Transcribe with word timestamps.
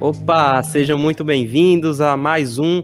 Opa, 0.00 0.62
sejam 0.62 0.98
muito 0.98 1.24
bem-vindos 1.24 2.00
a 2.00 2.16
mais 2.16 2.58
um 2.58 2.82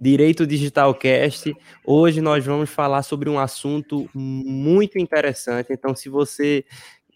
Direito 0.00 0.46
Digital 0.46 0.94
Cast. 0.94 1.54
Hoje 1.84 2.20
nós 2.20 2.44
vamos 2.44 2.70
falar 2.70 3.02
sobre 3.02 3.28
um 3.28 3.38
assunto 3.38 4.08
muito 4.14 4.98
interessante. 4.98 5.72
Então, 5.72 5.94
se 5.94 6.08
você 6.08 6.64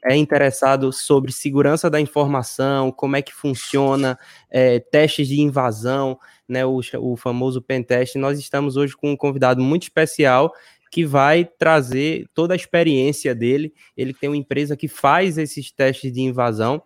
é 0.04 0.14
interessado 0.14 0.92
sobre 0.92 1.32
segurança 1.32 1.90
da 1.90 2.00
informação, 2.00 2.92
como 2.92 3.16
é 3.16 3.22
que 3.22 3.34
funciona, 3.34 4.18
é, 4.50 4.78
testes 4.78 5.28
de 5.28 5.40
invasão, 5.40 6.18
né, 6.48 6.64
o, 6.64 6.80
o 6.98 7.16
famoso 7.16 7.60
pentest, 7.62 8.16
nós 8.16 8.38
estamos 8.38 8.76
hoje 8.76 8.96
com 8.96 9.10
um 9.10 9.16
convidado 9.16 9.62
muito 9.62 9.84
especial 9.84 10.52
que 10.90 11.04
vai 11.04 11.44
trazer 11.44 12.26
toda 12.34 12.52
a 12.52 12.56
experiência 12.56 13.34
dele. 13.34 13.72
Ele 13.96 14.12
tem 14.12 14.28
uma 14.28 14.36
empresa 14.36 14.76
que 14.76 14.88
faz 14.88 15.38
esses 15.38 15.70
testes 15.70 16.12
de 16.12 16.20
invasão 16.20 16.82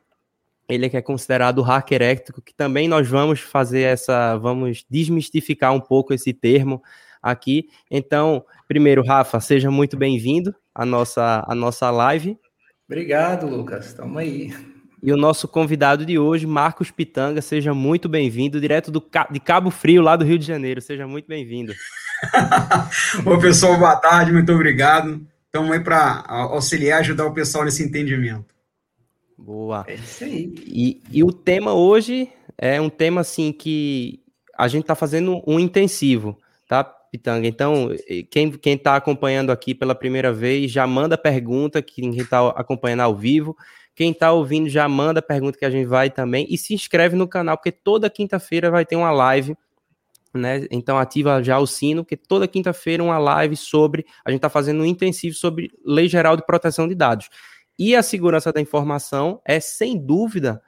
ele 0.69 0.87
é 0.87 0.89
que 0.89 0.97
é 0.97 1.03
considerado 1.03 1.63
hacker 1.63 2.03
ético, 2.03 2.43
que 2.43 2.55
também 2.55 2.89
nós 2.89 3.09
vamos 3.09 3.41
fazer 3.41 3.83
essa, 3.83 4.37
vamos 4.37 4.85
desmistificar 4.89 5.73
um 5.73 5.81
pouco 5.81 6.15
esse 6.15 6.33
termo 6.33 6.83
aqui. 7.23 7.69
Então, 7.91 8.45
primeiro, 8.67 9.05
Rafa, 9.05 9.41
seja 9.41 9.71
muito 9.71 9.97
bem-vindo 9.97 10.55
à 10.75 10.85
nossa, 10.85 11.45
à 11.47 11.55
nossa 11.55 11.91
live. 11.91 12.39
Obrigado, 12.87 13.47
Lucas. 13.47 13.87
Estamos 13.87 14.17
aí. 14.17 14.53
E 15.03 15.13
o 15.13 15.17
nosso 15.17 15.47
convidado 15.47 16.07
de 16.07 16.19
hoje, 16.19 16.47
Marcos 16.47 16.91
Pitanga, 16.91 17.43
seja 17.43 17.75
muito 17.75 18.09
bem-vindo, 18.09 18.61
direto 18.61 18.91
do, 18.91 19.05
de 19.31 19.41
Cabo 19.41 19.71
Frio, 19.71 20.01
lá 20.01 20.17
do 20.17 20.25
Rio 20.25 20.39
de 20.39 20.47
Janeiro. 20.47 20.81
Seja 20.81 21.07
muito 21.07 21.27
bem-vindo. 21.27 21.75
Ô, 23.27 23.39
pessoal, 23.39 23.79
boa 23.79 23.97
tarde, 23.97 24.33
muito 24.33 24.51
obrigado. 24.51 25.21
Estamos 25.45 25.71
aí 25.73 25.81
para 25.81 26.25
auxiliar, 26.27 27.01
ajudar 27.01 27.27
o 27.27 27.35
pessoal 27.35 27.65
nesse 27.65 27.83
entendimento. 27.83 28.54
Boa. 29.37 29.85
É 29.89 29.95
isso 29.95 30.25
aí. 30.25 30.55
E, 30.67 31.03
e 31.11 31.25
o 31.25 31.33
tema 31.33 31.75
hoje 31.75 32.31
é 32.57 32.81
um 32.81 32.89
tema 32.89 33.21
assim 33.21 33.53
que 33.53 34.21
a 34.57 34.69
gente 34.69 34.83
está 34.83 34.95
fazendo 34.95 35.43
um 35.47 35.59
intensivo, 35.59 36.39
tá, 36.69 36.85
Pitanga? 36.85 37.47
Então, 37.47 37.91
quem, 38.31 38.51
quem 38.53 38.79
tá 38.79 38.97
acompanhando 38.97 39.51
aqui 39.51 39.75
pela 39.75 39.95
primeira 39.95 40.33
vez, 40.33 40.71
já 40.71 40.87
manda 40.87 41.19
pergunta, 41.19 41.83
quem 41.83 42.17
está 42.17 42.49
acompanhando 42.51 43.01
ao 43.01 43.15
vivo. 43.15 43.57
Quem 43.95 44.11
está 44.11 44.33
ouvindo 44.33 44.69
já 44.69 44.89
manda 44.89 45.23
pergunta 45.23 45.57
que 45.57 45.65
a 45.65 45.71
gente 45.71 45.87
vai 45.87 46.11
também. 46.11 46.47
E 46.51 46.59
se 46.59 46.75
inscreve 46.75 47.15
no 47.15 47.29
canal, 47.29 47.57
porque 47.57 47.71
toda 47.71 48.11
quinta-feira 48.11 48.71
vai 48.71 48.85
ter 48.85 48.97
uma 48.97 49.13
live. 49.13 49.57
Né? 50.33 50.67
Então 50.69 50.99
ativa 50.99 51.41
já 51.45 51.61
o 51.61 51.67
sino, 51.67 52.03
porque 52.03 52.17
toda 52.17 52.49
quinta-feira 52.49 53.05
uma 53.05 53.19
live 53.19 53.57
sobre. 53.57 54.05
A 54.25 54.31
gente 54.31 54.39
está 54.39 54.49
fazendo 54.49 54.83
um 54.83 54.87
intensivo 54.87 55.37
sobre 55.37 55.71
Lei 55.85 56.09
Geral 56.09 56.37
de 56.37 56.45
Proteção 56.45 56.89
de 56.89 56.95
Dados. 56.97 57.29
E 57.79 57.95
a 57.97 58.03
segurança 58.03 58.53
da 58.53 58.61
informação 58.61 59.41
é, 59.45 59.59
sem 59.61 59.99
dúvida, 59.99 60.63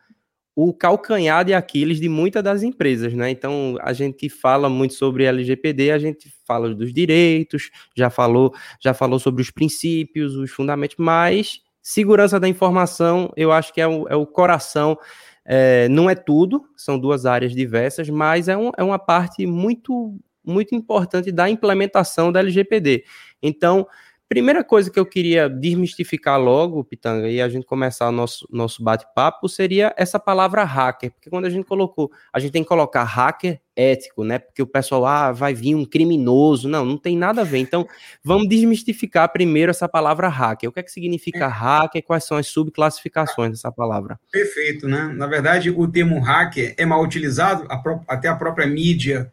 o 0.56 0.72
calcanhar 0.72 1.44
de 1.44 1.52
Aquiles 1.52 2.00
de 2.00 2.08
muitas 2.08 2.42
das 2.42 2.62
empresas, 2.62 3.12
né? 3.12 3.30
Então, 3.30 3.76
a 3.82 3.92
gente 3.92 4.28
fala 4.30 4.70
muito 4.70 4.94
sobre 4.94 5.24
LGPD, 5.24 5.90
a 5.90 5.98
gente 5.98 6.32
fala 6.46 6.74
dos 6.74 6.94
direitos, 6.94 7.70
já 7.94 8.08
falou, 8.08 8.54
já 8.80 8.94
falou 8.94 9.18
sobre 9.18 9.42
os 9.42 9.50
princípios, 9.50 10.34
os 10.34 10.50
fundamentos, 10.50 10.96
mas 10.98 11.60
segurança 11.82 12.40
da 12.40 12.48
informação, 12.48 13.30
eu 13.36 13.52
acho 13.52 13.72
que 13.72 13.80
é 13.80 13.86
o, 13.86 14.08
é 14.08 14.16
o 14.16 14.26
coração, 14.26 14.98
é, 15.44 15.88
não 15.90 16.08
é 16.10 16.14
tudo, 16.14 16.64
são 16.74 16.98
duas 16.98 17.26
áreas 17.26 17.54
diversas, 17.54 18.08
mas 18.08 18.48
é, 18.48 18.56
um, 18.56 18.72
é 18.76 18.82
uma 18.82 18.98
parte 18.98 19.46
muito, 19.46 20.18
muito 20.42 20.74
importante 20.74 21.30
da 21.30 21.48
implementação 21.50 22.32
da 22.32 22.40
LGPD. 22.40 23.04
Então, 23.42 23.86
Primeira 24.28 24.64
coisa 24.64 24.90
que 24.90 24.98
eu 24.98 25.06
queria 25.06 25.48
desmistificar 25.48 26.40
logo, 26.40 26.82
Pitanga, 26.82 27.28
e 27.28 27.40
a 27.40 27.48
gente 27.48 27.64
começar 27.64 28.08
o 28.08 28.12
nosso, 28.12 28.44
nosso 28.50 28.82
bate-papo, 28.82 29.48
seria 29.48 29.94
essa 29.96 30.18
palavra 30.18 30.64
hacker. 30.64 31.12
Porque 31.12 31.30
quando 31.30 31.44
a 31.44 31.50
gente 31.50 31.64
colocou, 31.64 32.10
a 32.32 32.40
gente 32.40 32.50
tem 32.50 32.62
que 32.62 32.68
colocar 32.68 33.04
hacker 33.04 33.60
ético, 33.76 34.24
né? 34.24 34.40
Porque 34.40 34.60
o 34.60 34.66
pessoal, 34.66 35.06
ah, 35.06 35.30
vai 35.30 35.54
vir 35.54 35.76
um 35.76 35.84
criminoso. 35.84 36.68
Não, 36.68 36.84
não 36.84 36.98
tem 36.98 37.16
nada 37.16 37.42
a 37.42 37.44
ver. 37.44 37.58
Então, 37.58 37.86
vamos 38.24 38.48
desmistificar 38.48 39.32
primeiro 39.32 39.70
essa 39.70 39.88
palavra 39.88 40.28
hacker. 40.28 40.70
O 40.70 40.72
que 40.72 40.80
é 40.80 40.82
que 40.82 40.90
significa 40.90 41.46
hacker? 41.46 42.02
Quais 42.02 42.24
são 42.24 42.36
as 42.36 42.48
subclassificações 42.48 43.52
dessa 43.52 43.70
palavra? 43.70 44.18
Perfeito, 44.32 44.88
né? 44.88 45.04
Na 45.14 45.28
verdade, 45.28 45.70
o 45.70 45.86
termo 45.86 46.18
hacker 46.18 46.74
é 46.76 46.84
mal 46.84 47.00
utilizado, 47.00 47.64
a 47.70 47.80
até 48.08 48.26
a 48.26 48.34
própria 48.34 48.66
mídia 48.66 49.32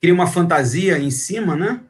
cria 0.00 0.14
uma 0.14 0.26
fantasia 0.26 0.98
em 0.98 1.10
cima, 1.10 1.54
né? 1.54 1.80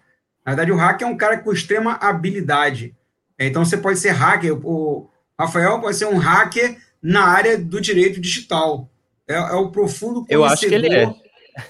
Na 0.47 0.53
verdade, 0.53 0.71
o 0.71 0.77
hacker 0.77 1.09
é 1.09 1.11
um 1.11 1.17
cara 1.17 1.39
com 1.39 1.53
extrema 1.53 1.95
habilidade. 1.95 2.95
Então, 3.37 3.65
você 3.65 3.77
pode 3.77 3.99
ser 3.99 4.11
hacker. 4.11 4.57
O 4.65 5.11
Rafael 5.37 5.81
pode 5.81 5.97
ser 5.97 6.07
um 6.07 6.19
hacker 6.19 6.79
na 7.03 7.25
área 7.25 7.59
do 7.59 7.81
direito 7.81 8.21
digital. 8.21 8.89
É, 9.27 9.34
é 9.34 9.55
o 9.55 9.73
profundo 9.73 10.25
conhecedor. 10.25 10.31
Eu 10.31 10.45
acho 10.45 10.69
que 10.69 10.75
ele 10.75 10.95
é. 10.95 11.12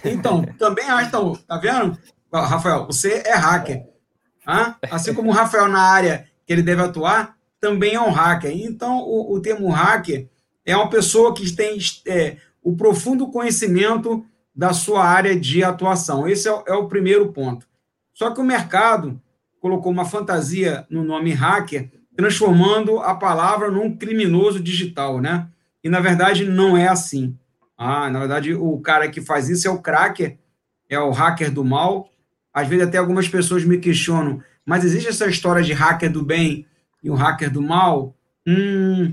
Então, 0.05 0.45
também 0.59 0.85
acho. 0.85 1.09
Então, 1.09 1.35
tá 1.49 1.57
vendo, 1.57 1.99
Rafael? 2.31 2.85
Você 2.87 3.23
é 3.25 3.35
hacker. 3.35 3.87
Ah? 4.47 4.77
Assim 4.91 5.15
como 5.15 5.31
o 5.31 5.33
Rafael 5.33 5.69
na 5.69 5.81
área 5.81 6.27
que 6.47 6.53
ele 6.53 6.63
deve 6.63 6.83
atuar, 6.83 7.35
também 7.59 7.95
é 7.95 8.01
um 8.01 8.11
hacker. 8.11 8.51
Então, 8.55 8.99
o, 8.99 9.35
o 9.35 9.41
termo 9.41 9.71
hacker 9.71 10.29
é 10.67 10.77
uma 10.77 10.91
pessoa 10.91 11.35
que 11.35 11.51
tem 11.51 11.79
é, 12.07 12.37
o 12.63 12.77
profundo 12.77 13.31
conhecimento 13.31 14.25
da 14.55 14.73
sua 14.73 15.05
área 15.05 15.39
de 15.39 15.65
atuação. 15.65 16.29
Esse 16.29 16.49
é, 16.49 16.63
é 16.67 16.75
o 16.75 16.89
primeiro 16.89 17.33
ponto. 17.33 17.67
Só 18.17 18.31
que 18.31 18.41
o 18.41 18.45
mercado 18.45 19.21
colocou 19.61 19.93
uma 19.93 20.07
fantasia 20.07 20.87
no 20.89 21.05
nome 21.05 21.35
hacker, 21.35 21.91
transformando 22.17 22.99
a 22.99 23.15
palavra 23.15 23.71
num 23.71 23.95
criminoso 23.95 24.59
digital, 24.59 25.21
né? 25.21 25.47
E 25.85 25.91
na 25.91 26.01
verdade 26.01 26.47
não 26.47 26.79
é 26.79 26.89
assim. 26.89 27.37
Ah, 27.77 28.09
na 28.09 28.21
verdade 28.21 28.55
o 28.55 28.81
cara 28.81 29.11
que 29.11 29.21
faz 29.21 29.51
isso 29.51 29.69
é 29.69 29.71
o 29.71 29.83
cracker, 29.83 30.39
é 30.89 30.99
o 30.99 31.11
hacker 31.11 31.53
do 31.53 31.63
mal. 31.63 32.09
Às 32.55 32.67
vezes 32.67 32.87
até 32.87 32.97
algumas 32.97 33.29
pessoas 33.29 33.67
me 33.67 33.77
questionam, 33.77 34.43
mas 34.65 34.83
existe 34.83 35.11
essa 35.11 35.27
história 35.27 35.63
de 35.63 35.75
hacker 35.75 36.11
do 36.11 36.25
bem 36.25 36.65
e 37.05 37.11
o 37.11 37.15
hacker 37.15 37.51
do 37.51 37.61
mal? 37.61 38.17
Hum, 38.49 39.13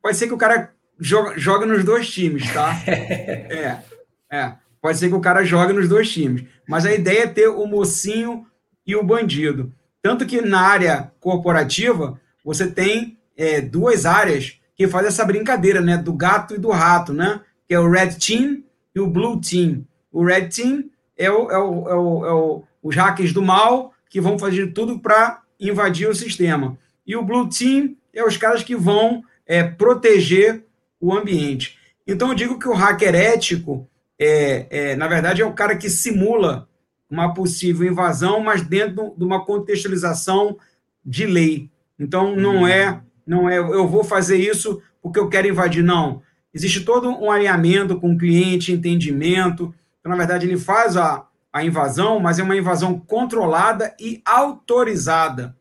pode 0.00 0.16
ser 0.16 0.28
que 0.28 0.34
o 0.34 0.38
cara 0.38 0.72
joga, 1.00 1.36
joga 1.36 1.66
nos 1.66 1.82
dois 1.82 2.08
times, 2.08 2.48
tá? 2.52 2.80
é, 2.86 3.82
é. 4.30 4.52
Pode 4.80 4.98
ser 4.98 5.08
que 5.08 5.16
o 5.16 5.20
cara 5.20 5.42
jogue 5.42 5.72
nos 5.72 5.88
dois 5.88 6.12
times. 6.12 6.44
Mas 6.66 6.86
a 6.86 6.94
ideia 6.94 7.24
é 7.24 7.26
ter 7.26 7.48
o 7.48 7.66
mocinho 7.66 8.46
e 8.86 8.94
o 8.96 9.02
bandido. 9.02 9.72
Tanto 10.02 10.26
que 10.26 10.40
na 10.40 10.60
área 10.60 11.12
corporativa, 11.20 12.20
você 12.44 12.66
tem 12.66 13.16
é, 13.36 13.60
duas 13.60 14.04
áreas 14.04 14.60
que 14.76 14.88
fazem 14.88 15.08
essa 15.08 15.24
brincadeira, 15.24 15.80
né? 15.80 15.96
Do 15.96 16.12
gato 16.12 16.54
e 16.54 16.58
do 16.58 16.70
rato, 16.70 17.12
né? 17.12 17.40
Que 17.66 17.74
é 17.74 17.80
o 17.80 17.90
Red 17.90 18.14
Team 18.14 18.62
e 18.94 19.00
o 19.00 19.06
Blue 19.06 19.40
Team. 19.40 19.86
O 20.12 20.24
Red 20.24 20.48
Team 20.48 20.84
é, 21.16 21.30
o, 21.30 21.50
é, 21.50 21.58
o, 21.58 21.88
é, 21.88 21.94
o, 21.94 22.26
é 22.26 22.32
o, 22.32 22.62
os 22.82 22.96
hackers 22.96 23.32
do 23.32 23.42
mal 23.42 23.92
que 24.10 24.20
vão 24.20 24.38
fazer 24.38 24.72
tudo 24.72 24.98
para 24.98 25.42
invadir 25.58 26.08
o 26.08 26.14
sistema. 26.14 26.78
E 27.06 27.16
o 27.16 27.22
Blue 27.22 27.48
Team 27.48 27.96
é 28.12 28.24
os 28.24 28.36
caras 28.36 28.62
que 28.62 28.76
vão 28.76 29.22
é, 29.46 29.62
proteger 29.62 30.64
o 31.00 31.12
ambiente. 31.12 31.78
Então, 32.06 32.28
eu 32.28 32.34
digo 32.34 32.58
que 32.58 32.68
o 32.68 32.74
hacker 32.74 33.14
ético 33.14 33.88
é, 34.24 34.66
é, 34.70 34.96
na 34.96 35.06
verdade, 35.06 35.42
é 35.42 35.46
o 35.46 35.52
cara 35.52 35.76
que 35.76 35.90
simula 35.90 36.68
uma 37.10 37.34
possível 37.34 37.86
invasão, 37.86 38.40
mas 38.40 38.62
dentro 38.62 39.14
de 39.16 39.24
uma 39.24 39.44
contextualização 39.44 40.56
de 41.04 41.26
lei. 41.26 41.70
Então, 41.98 42.34
não 42.34 42.60
uhum. 42.60 42.68
é, 42.68 43.00
não 43.26 43.48
é, 43.48 43.58
eu 43.58 43.86
vou 43.86 44.02
fazer 44.02 44.36
isso 44.36 44.82
porque 45.02 45.18
eu 45.18 45.28
quero 45.28 45.48
invadir, 45.48 45.84
não. 45.84 46.22
Existe 46.52 46.80
todo 46.80 47.10
um 47.10 47.30
alinhamento 47.30 48.00
com 48.00 48.12
o 48.12 48.18
cliente, 48.18 48.72
entendimento. 48.72 49.74
Então, 50.00 50.10
na 50.10 50.16
verdade, 50.16 50.46
ele 50.46 50.56
faz 50.56 50.96
a, 50.96 51.26
a 51.52 51.64
invasão, 51.64 52.18
mas 52.18 52.38
é 52.38 52.42
uma 52.42 52.56
invasão 52.56 52.98
controlada 52.98 53.94
e 54.00 54.22
autorizada. 54.24 55.56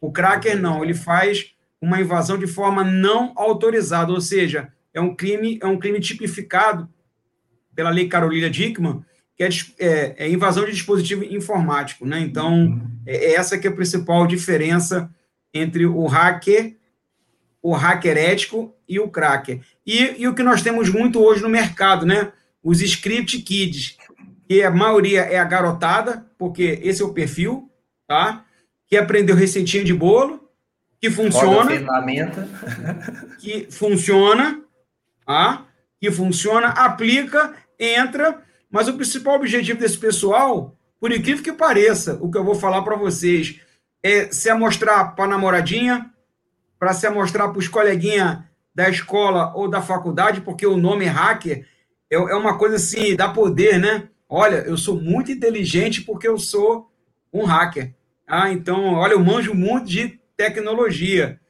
O 0.00 0.10
cracker 0.10 0.60
não, 0.60 0.82
ele 0.82 0.94
faz 0.94 1.52
uma 1.80 2.00
invasão 2.00 2.38
de 2.38 2.46
forma 2.46 2.82
não 2.82 3.32
autorizada, 3.36 4.12
ou 4.12 4.20
seja, 4.20 4.72
é 4.94 5.00
um 5.00 5.14
crime, 5.14 5.58
é 5.62 5.66
um 5.66 5.78
crime 5.78 6.00
tipificado 6.00 6.88
pela 7.76 7.90
lei 7.90 8.08
Carolina 8.08 8.48
Dickman, 8.48 9.04
que 9.36 9.44
é, 9.44 9.48
é, 9.78 10.14
é, 10.16 10.30
invasão 10.30 10.64
de 10.64 10.72
dispositivo 10.72 11.22
informático. 11.22 12.06
Né? 12.06 12.20
Então, 12.20 12.80
é, 13.06 13.16
é 13.16 13.34
essa 13.34 13.58
que 13.58 13.66
é 13.66 13.70
a 13.70 13.74
principal 13.74 14.26
diferença 14.26 15.10
entre 15.52 15.86
o 15.86 16.06
hacker, 16.06 16.74
o 17.62 17.72
hacker 17.74 18.16
ético 18.16 18.74
e 18.88 18.98
o 18.98 19.08
cracker. 19.08 19.60
E, 19.86 20.22
e 20.22 20.26
o 20.26 20.34
que 20.34 20.42
nós 20.42 20.62
temos 20.62 20.88
muito 20.88 21.20
hoje 21.20 21.42
no 21.42 21.48
mercado, 21.48 22.06
né? 22.06 22.32
os 22.62 22.80
script 22.80 23.42
kids, 23.42 23.98
que 24.48 24.62
a 24.62 24.70
maioria 24.70 25.20
é 25.20 25.38
a 25.38 25.44
garotada, 25.44 26.26
porque 26.38 26.80
esse 26.82 27.02
é 27.02 27.04
o 27.04 27.12
perfil, 27.12 27.70
tá? 28.08 28.44
que 28.88 28.96
aprendeu 28.96 29.36
receitinha 29.36 29.84
de 29.84 29.92
bolo, 29.92 30.48
que 30.98 31.10
funciona. 31.10 31.70
ferramenta. 31.70 32.48
que 33.38 33.66
funciona, 33.70 34.62
tá? 35.26 35.66
que 36.00 36.10
funciona, 36.10 36.68
aplica 36.68 37.54
entra, 37.78 38.42
mas 38.70 38.88
o 38.88 38.94
principal 38.94 39.36
objetivo 39.36 39.78
desse 39.78 39.98
pessoal, 39.98 40.76
por 41.00 41.12
incrível 41.12 41.42
que 41.42 41.52
pareça, 41.52 42.18
o 42.20 42.30
que 42.30 42.38
eu 42.38 42.44
vou 42.44 42.54
falar 42.54 42.82
para 42.82 42.96
vocês, 42.96 43.60
é 44.02 44.30
se 44.30 44.48
amostrar 44.48 45.14
para 45.14 45.24
a 45.24 45.28
namoradinha, 45.28 46.10
para 46.78 46.92
se 46.92 47.06
amostrar 47.06 47.48
para 47.50 47.58
os 47.58 47.68
coleguinhas 47.68 48.38
da 48.74 48.88
escola 48.88 49.52
ou 49.54 49.68
da 49.68 49.80
faculdade, 49.80 50.42
porque 50.42 50.66
o 50.66 50.76
nome 50.76 51.06
hacker 51.06 51.66
é, 52.10 52.16
é 52.16 52.34
uma 52.34 52.58
coisa 52.58 52.76
assim, 52.76 53.16
dá 53.16 53.28
poder, 53.28 53.78
né? 53.78 54.08
Olha, 54.28 54.56
eu 54.56 54.76
sou 54.76 55.00
muito 55.00 55.30
inteligente 55.32 56.02
porque 56.02 56.28
eu 56.28 56.38
sou 56.38 56.90
um 57.32 57.44
hacker. 57.44 57.94
Ah, 58.26 58.50
então, 58.50 58.94
olha, 58.94 59.12
eu 59.12 59.20
manjo 59.20 59.54
muito 59.54 59.86
de 59.86 60.20
tecnologia. 60.36 61.40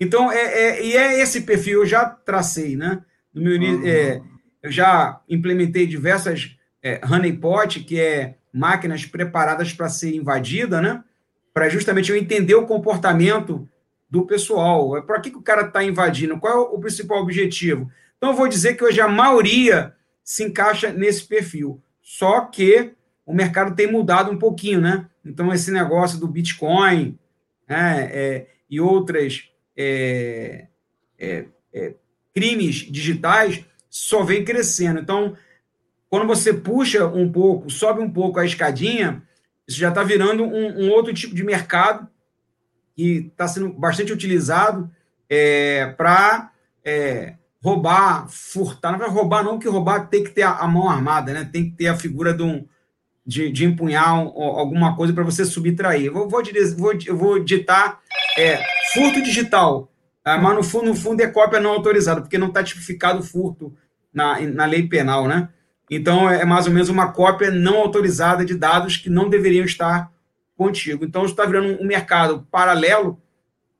Então, 0.00 0.30
é, 0.32 0.38
é, 0.38 0.86
e 0.86 0.96
é 0.96 1.20
esse 1.20 1.42
perfil, 1.42 1.80
eu 1.80 1.86
já 1.86 2.06
tracei, 2.06 2.76
né? 2.76 3.02
No 3.34 3.42
meu, 3.42 3.60
uhum. 3.60 3.86
é, 3.86 4.22
eu 4.62 4.70
já 4.70 5.20
implementei 5.28 5.86
diversas 5.86 6.56
é, 6.82 7.00
honeypot, 7.04 7.80
que 7.80 7.98
é 8.00 8.36
máquinas 8.52 9.04
preparadas 9.04 9.72
para 9.72 9.88
ser 9.88 10.14
invadida, 10.14 10.80
né? 10.80 11.02
Para 11.52 11.68
justamente 11.68 12.10
eu 12.10 12.16
entender 12.16 12.54
o 12.54 12.66
comportamento 12.66 13.68
do 14.08 14.26
pessoal. 14.26 14.96
É 14.96 15.02
para 15.02 15.20
que, 15.20 15.30
que 15.30 15.38
o 15.38 15.42
cara 15.42 15.66
está 15.66 15.82
invadindo? 15.82 16.38
Qual 16.38 16.52
é 16.52 16.56
o 16.56 16.78
principal 16.78 17.22
objetivo? 17.22 17.90
Então, 18.16 18.30
eu 18.30 18.36
vou 18.36 18.48
dizer 18.48 18.74
que 18.74 18.84
hoje 18.84 19.00
a 19.00 19.08
maioria 19.08 19.94
se 20.22 20.44
encaixa 20.44 20.92
nesse 20.92 21.26
perfil. 21.26 21.82
Só 22.02 22.42
que 22.42 22.92
o 23.24 23.32
mercado 23.32 23.74
tem 23.74 23.90
mudado 23.90 24.30
um 24.30 24.38
pouquinho, 24.38 24.80
né? 24.80 25.06
Então, 25.24 25.52
esse 25.52 25.70
negócio 25.70 26.18
do 26.18 26.26
Bitcoin 26.26 27.18
né, 27.68 28.10
é, 28.12 28.46
e 28.68 28.80
outras 28.80 29.50
é, 29.76 30.66
é, 31.18 31.44
é 31.72 31.94
crimes 32.34 32.76
digitais 32.76 33.64
só 33.90 34.22
vem 34.22 34.44
crescendo. 34.44 35.00
Então, 35.00 35.36
quando 36.08 36.26
você 36.26 36.54
puxa 36.54 37.06
um 37.06 37.30
pouco, 37.30 37.68
sobe 37.68 38.00
um 38.00 38.10
pouco 38.10 38.38
a 38.38 38.46
escadinha, 38.46 39.22
isso 39.66 39.78
já 39.78 39.88
está 39.88 40.02
virando 40.02 40.44
um, 40.44 40.84
um, 40.84 40.90
outro 40.90 41.12
tipo 41.12 41.34
de 41.34 41.44
mercado 41.44 42.08
que 42.94 43.28
está 43.30 43.46
sendo 43.48 43.72
bastante 43.72 44.12
utilizado 44.12 44.90
é, 45.28 45.86
para 45.96 46.50
é, 46.84 47.34
roubar, 47.62 48.28
furtar. 48.28 48.92
Não 48.92 48.98
vai 48.98 49.08
roubar, 49.08 49.44
não, 49.44 49.58
que 49.58 49.68
roubar 49.68 50.08
tem 50.08 50.24
que 50.24 50.30
ter 50.30 50.42
a, 50.42 50.52
a, 50.52 50.68
mão 50.68 50.88
armada, 50.88 51.32
né? 51.32 51.48
Tem 51.50 51.70
que 51.70 51.76
ter 51.76 51.88
a 51.88 51.96
figura 51.96 52.32
de, 52.32 52.42
um, 52.42 52.66
de, 53.24 53.50
de 53.50 53.64
empunhar 53.64 54.14
um, 54.14 54.42
alguma 54.42 54.96
coisa 54.96 55.12
para 55.12 55.24
você 55.24 55.44
subtrair. 55.44 56.12
Vou, 56.12 56.28
vou, 56.28 56.42
vou, 56.76 57.16
vou 57.16 57.44
ditar 57.44 58.00
é, 58.36 58.60
furto 58.92 59.22
digital, 59.22 59.89
tá? 60.36 60.38
mas 60.38 60.56
no 60.56 60.62
fundo, 60.62 60.86
no 60.86 60.94
fundo 60.94 61.20
é 61.20 61.26
cópia 61.26 61.60
não 61.60 61.70
autorizada, 61.70 62.20
porque 62.20 62.38
não 62.38 62.48
está 62.48 62.62
tipificado 62.62 63.22
furto 63.22 63.74
na, 64.12 64.40
na 64.40 64.64
lei 64.64 64.86
penal, 64.86 65.26
né? 65.26 65.48
Então, 65.90 66.30
é 66.30 66.44
mais 66.44 66.66
ou 66.66 66.72
menos 66.72 66.88
uma 66.88 67.12
cópia 67.12 67.50
não 67.50 67.78
autorizada 67.78 68.44
de 68.44 68.54
dados 68.54 68.96
que 68.96 69.10
não 69.10 69.28
deveriam 69.28 69.64
estar 69.64 70.10
contigo. 70.56 71.04
Então, 71.04 71.24
está 71.24 71.44
virando 71.44 71.82
um 71.82 71.86
mercado 71.86 72.46
paralelo, 72.50 73.20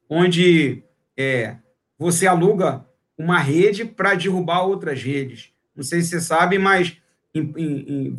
onde 0.08 0.82
é, 1.16 1.56
você 1.96 2.26
aluga 2.26 2.84
uma 3.16 3.38
rede 3.38 3.84
para 3.84 4.14
derrubar 4.14 4.62
outras 4.62 5.02
redes. 5.02 5.52
Não 5.76 5.84
sei 5.84 6.00
se 6.00 6.08
você 6.08 6.20
sabe, 6.20 6.58
mas 6.58 6.96
em, 7.32 7.52
em, 7.56 8.08
em, 8.08 8.18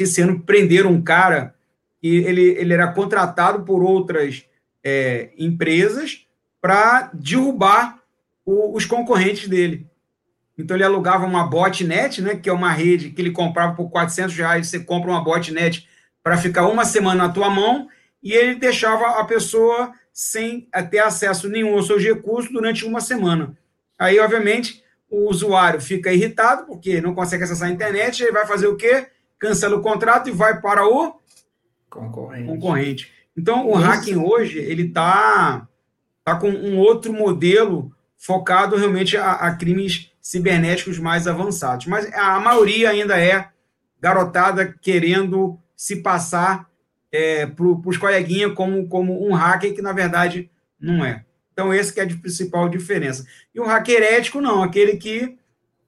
esse 0.00 0.22
ano 0.22 0.40
prenderam 0.40 0.92
um 0.92 1.02
cara 1.02 1.54
que 2.00 2.08
ele, 2.08 2.42
ele 2.42 2.72
era 2.72 2.90
contratado 2.92 3.64
por 3.64 3.82
outras 3.82 4.46
é, 4.82 5.30
empresas 5.36 6.25
para 6.60 7.10
derrubar 7.12 8.00
o, 8.44 8.76
os 8.76 8.84
concorrentes 8.84 9.48
dele. 9.48 9.86
Então 10.58 10.76
ele 10.76 10.84
alugava 10.84 11.26
uma 11.26 11.46
botnet, 11.46 12.22
né, 12.22 12.36
que 12.36 12.48
é 12.48 12.52
uma 12.52 12.72
rede 12.72 13.10
que 13.10 13.20
ele 13.20 13.30
comprava 13.30 13.74
por 13.74 13.90
400 13.90 14.34
reais, 14.36 14.68
você 14.68 14.80
compra 14.80 15.10
uma 15.10 15.22
botnet 15.22 15.86
para 16.22 16.38
ficar 16.38 16.66
uma 16.66 16.84
semana 16.84 17.26
na 17.26 17.32
tua 17.32 17.50
mão, 17.50 17.88
e 18.22 18.32
ele 18.32 18.56
deixava 18.56 19.20
a 19.20 19.24
pessoa 19.24 19.92
sem 20.12 20.66
ter 20.90 20.98
acesso 20.98 21.48
nenhum 21.48 21.74
aos 21.74 21.86
seus 21.86 22.02
recursos 22.02 22.50
durante 22.50 22.84
uma 22.84 23.00
semana. 23.00 23.56
Aí, 23.98 24.18
obviamente, 24.18 24.82
o 25.10 25.28
usuário 25.28 25.80
fica 25.80 26.12
irritado, 26.12 26.66
porque 26.66 27.00
não 27.00 27.14
consegue 27.14 27.44
acessar 27.44 27.68
a 27.68 27.72
internet, 27.72 28.22
ele 28.22 28.32
vai 28.32 28.46
fazer 28.46 28.66
o 28.66 28.76
quê? 28.76 29.06
Cancela 29.38 29.76
o 29.76 29.82
contrato 29.82 30.28
e 30.28 30.32
vai 30.32 30.60
para 30.60 30.84
o 30.86 31.20
concorrente. 31.88 32.48
concorrente. 32.48 33.12
Então, 33.36 33.68
o 33.68 33.78
Isso. 33.78 33.86
hacking 33.86 34.16
hoje, 34.16 34.58
ele 34.58 34.84
está 34.84 35.68
tá 36.26 36.34
com 36.34 36.50
um 36.50 36.76
outro 36.76 37.12
modelo 37.12 37.94
focado 38.18 38.74
realmente 38.74 39.16
a, 39.16 39.34
a, 39.34 39.54
crimes 39.54 40.10
cibernéticos 40.20 40.98
mais 40.98 41.28
avançados. 41.28 41.86
Mas 41.86 42.12
a 42.12 42.40
maioria 42.40 42.90
ainda 42.90 43.16
é 43.16 43.48
garotada 44.00 44.74
querendo 44.82 45.56
se 45.76 46.02
passar 46.02 46.68
é, 47.12 47.46
para 47.46 47.64
os 47.64 47.96
coleguinhas 47.96 48.54
como, 48.54 48.88
como 48.88 49.24
um 49.24 49.34
hacker, 49.34 49.72
que 49.72 49.80
na 49.80 49.92
verdade 49.92 50.50
não 50.80 51.04
é. 51.04 51.24
Então, 51.52 51.72
esse 51.72 51.94
que 51.94 52.00
é 52.00 52.02
a 52.02 52.06
principal 52.08 52.68
diferença. 52.68 53.24
E 53.54 53.60
o 53.60 53.64
hacker 53.64 54.02
ético, 54.02 54.40
não, 54.40 54.64
aquele 54.64 54.96
que 54.96 55.38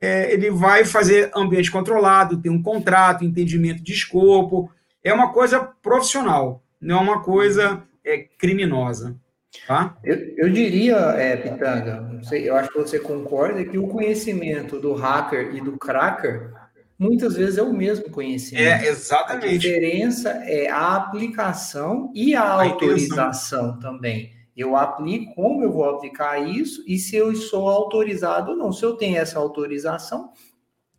é, 0.01 0.33
ele 0.33 0.53
vai 0.53 0.85
fazer 0.85 1.33
ambiente 1.35 1.69
controlado, 1.69 2.41
tem 2.41 2.53
um 2.53 2.63
contrato, 2.63 3.25
entendimento 3.25 3.83
de 3.83 3.93
escopo, 3.93 4.71
é 5.03 5.13
uma 5.13 5.33
coisa 5.33 5.59
profissional, 5.83 6.63
não 6.81 6.99
é 6.99 7.01
uma 7.01 7.23
coisa 7.25 7.83
é, 8.05 8.19
criminosa. 8.39 9.19
Tá? 9.67 9.97
Eu, 10.05 10.17
eu 10.37 10.51
diria, 10.51 10.97
é, 10.97 11.37
Pitanga, 11.37 12.01
não 12.01 12.23
sei, 12.23 12.49
eu 12.49 12.55
acho 12.57 12.71
que 12.71 12.79
você 12.79 12.99
concorda 12.99 13.65
que 13.65 13.79
o 13.79 13.89
conhecimento 13.89 14.79
do 14.79 14.95
hacker 14.95 15.55
e 15.55 15.61
do 15.61 15.79
cracker 15.79 16.53
muitas 16.99 17.37
vezes 17.37 17.59
é 17.59 17.63
o 17.63 17.73
mesmo 17.73 18.11
conhecimento. 18.11 18.85
É, 18.85 18.89
exatamente. 18.89 19.47
A 19.47 19.59
diferença 19.59 20.31
é 20.45 20.69
a 20.69 20.97
aplicação 20.97 22.13
e 22.15 22.35
a, 22.35 22.43
a 22.43 22.65
autorização 22.65 23.71
intenção. 23.71 23.79
também 23.79 24.39
eu 24.59 24.75
aplico, 24.75 25.37
como 25.37 25.63
eu 25.63 25.71
vou 25.71 25.89
aplicar 25.89 26.37
isso 26.41 26.83
e 26.85 26.99
se 26.99 27.15
eu 27.15 27.33
sou 27.37 27.69
autorizado 27.69 28.51
ou 28.51 28.57
não. 28.57 28.73
Se 28.73 28.85
eu 28.85 28.97
tenho 28.97 29.17
essa 29.17 29.39
autorização, 29.39 30.33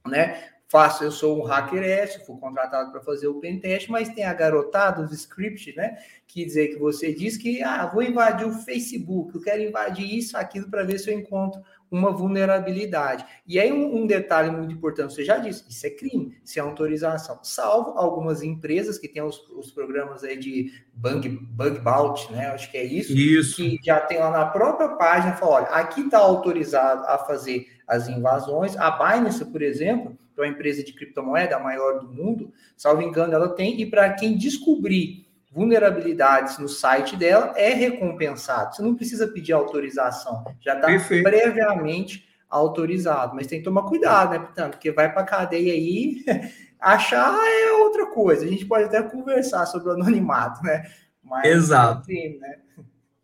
né? 0.08 0.42
Faço, 0.72 1.04
eu 1.04 1.12
sou 1.12 1.36
um 1.36 1.44
hacker 1.44 1.82
S, 1.82 2.24
fui 2.28 2.38
contratado 2.38 2.92
para 2.92 3.02
fazer 3.02 3.28
o 3.28 3.40
pentest, 3.40 3.90
mas 3.90 4.08
tem 4.10 4.24
a 4.24 4.34
garotada, 4.36 5.02
os 5.02 5.12
scripts, 5.12 5.76
né? 5.76 5.98
Que 6.28 6.46
dizer 6.46 6.68
que 6.68 6.78
você 6.78 7.12
diz 7.12 7.38
que 7.38 7.64
ah, 7.64 7.88
vou 7.88 8.04
invadir 8.04 8.46
o 8.46 8.52
Facebook, 8.52 9.34
eu 9.34 9.42
quero 9.42 9.64
invadir 9.64 10.06
isso, 10.16 10.38
aquilo 10.38 10.70
para 10.70 10.84
ver 10.84 11.00
se 11.00 11.10
eu 11.10 11.18
encontro 11.18 11.60
uma 11.90 12.12
vulnerabilidade. 12.12 13.26
E 13.48 13.60
aí, 13.60 13.74
um, 13.74 14.02
um, 14.02 14.06
detalhe 14.06 14.52
muito 14.52 14.72
importante, 14.72 15.12
você 15.12 15.26
já 15.26 15.40
disse, 15.40 15.64
isso 15.68 15.88
é 15.88 15.90
crime, 15.90 16.38
isso 16.46 16.60
é 16.60 16.62
autorização, 16.62 17.40
salvo 17.42 17.98
algumas 17.98 18.44
empresas 18.44 19.00
que 19.00 19.08
têm 19.08 19.24
os, 19.24 19.40
os 19.50 19.72
programas 19.72 20.24
aí 20.24 20.38
de 20.38 20.72
bug, 20.94 21.30
bug 21.30 21.80
bounty, 21.80 22.32
né? 22.32 22.46
Acho 22.46 22.70
que 22.70 22.78
é 22.78 22.84
isso, 22.84 23.12
isso. 23.12 23.56
que 23.56 23.80
já 23.84 24.00
tem 24.02 24.20
lá 24.20 24.30
na 24.30 24.46
própria 24.46 24.90
página, 24.90 25.34
fala, 25.34 25.52
olha, 25.52 25.66
aqui 25.70 26.02
está 26.02 26.20
autorizado 26.20 27.08
a 27.08 27.18
fazer 27.18 27.66
as 27.88 28.08
invasões. 28.08 28.78
A 28.78 28.92
Binance, 28.92 29.44
por 29.46 29.64
exemplo, 29.64 30.16
é 30.42 30.46
uma 30.46 30.54
empresa 30.54 30.84
de 30.84 30.94
criptomoeda, 30.94 31.56
a 31.56 31.60
maior 31.60 32.00
do 32.00 32.08
mundo, 32.08 32.52
salvo 32.76 33.02
engano, 33.02 33.34
ela 33.34 33.50
tem, 33.50 33.80
e 33.82 33.86
para 33.86 34.14
quem 34.14 34.38
descobrir 34.38 35.28
vulnerabilidades 35.52 36.58
no 36.58 36.70
site 36.70 37.16
dela, 37.16 37.54
é 37.56 37.74
recompensado. 37.74 38.76
Você 38.76 38.82
não 38.82 38.96
precisa 38.96 39.28
pedir 39.28 39.54
autorização, 39.54 40.44
já 40.62 40.76
está 40.76 40.88
previamente 41.24 42.28
autorizado. 42.50 43.36
Mas 43.36 43.48
tem 43.48 43.60
que 43.60 43.66
tomar 43.66 43.84
cuidado, 43.84 44.32
né, 44.32 44.40
Pitano? 44.40 44.72
Porque 44.72 44.92
vai 44.92 45.12
para 45.12 45.22
a 45.22 45.26
cadeia 45.26 45.74
aí, 45.74 46.24
achar 46.80 47.36
é 47.36 47.72
outra 47.74 48.08
coisa. 48.08 48.46
A 48.46 48.48
gente 48.48 48.66
pode 48.66 48.86
até 48.86 49.02
conversar 49.02 49.66
sobre 49.66 49.90
o 49.90 49.94
anonimato, 49.94 50.64
né? 50.64 50.84
Mas 51.24 51.46
Exato. 51.46 52.06
Tem, 52.06 52.40
né? 52.40 52.56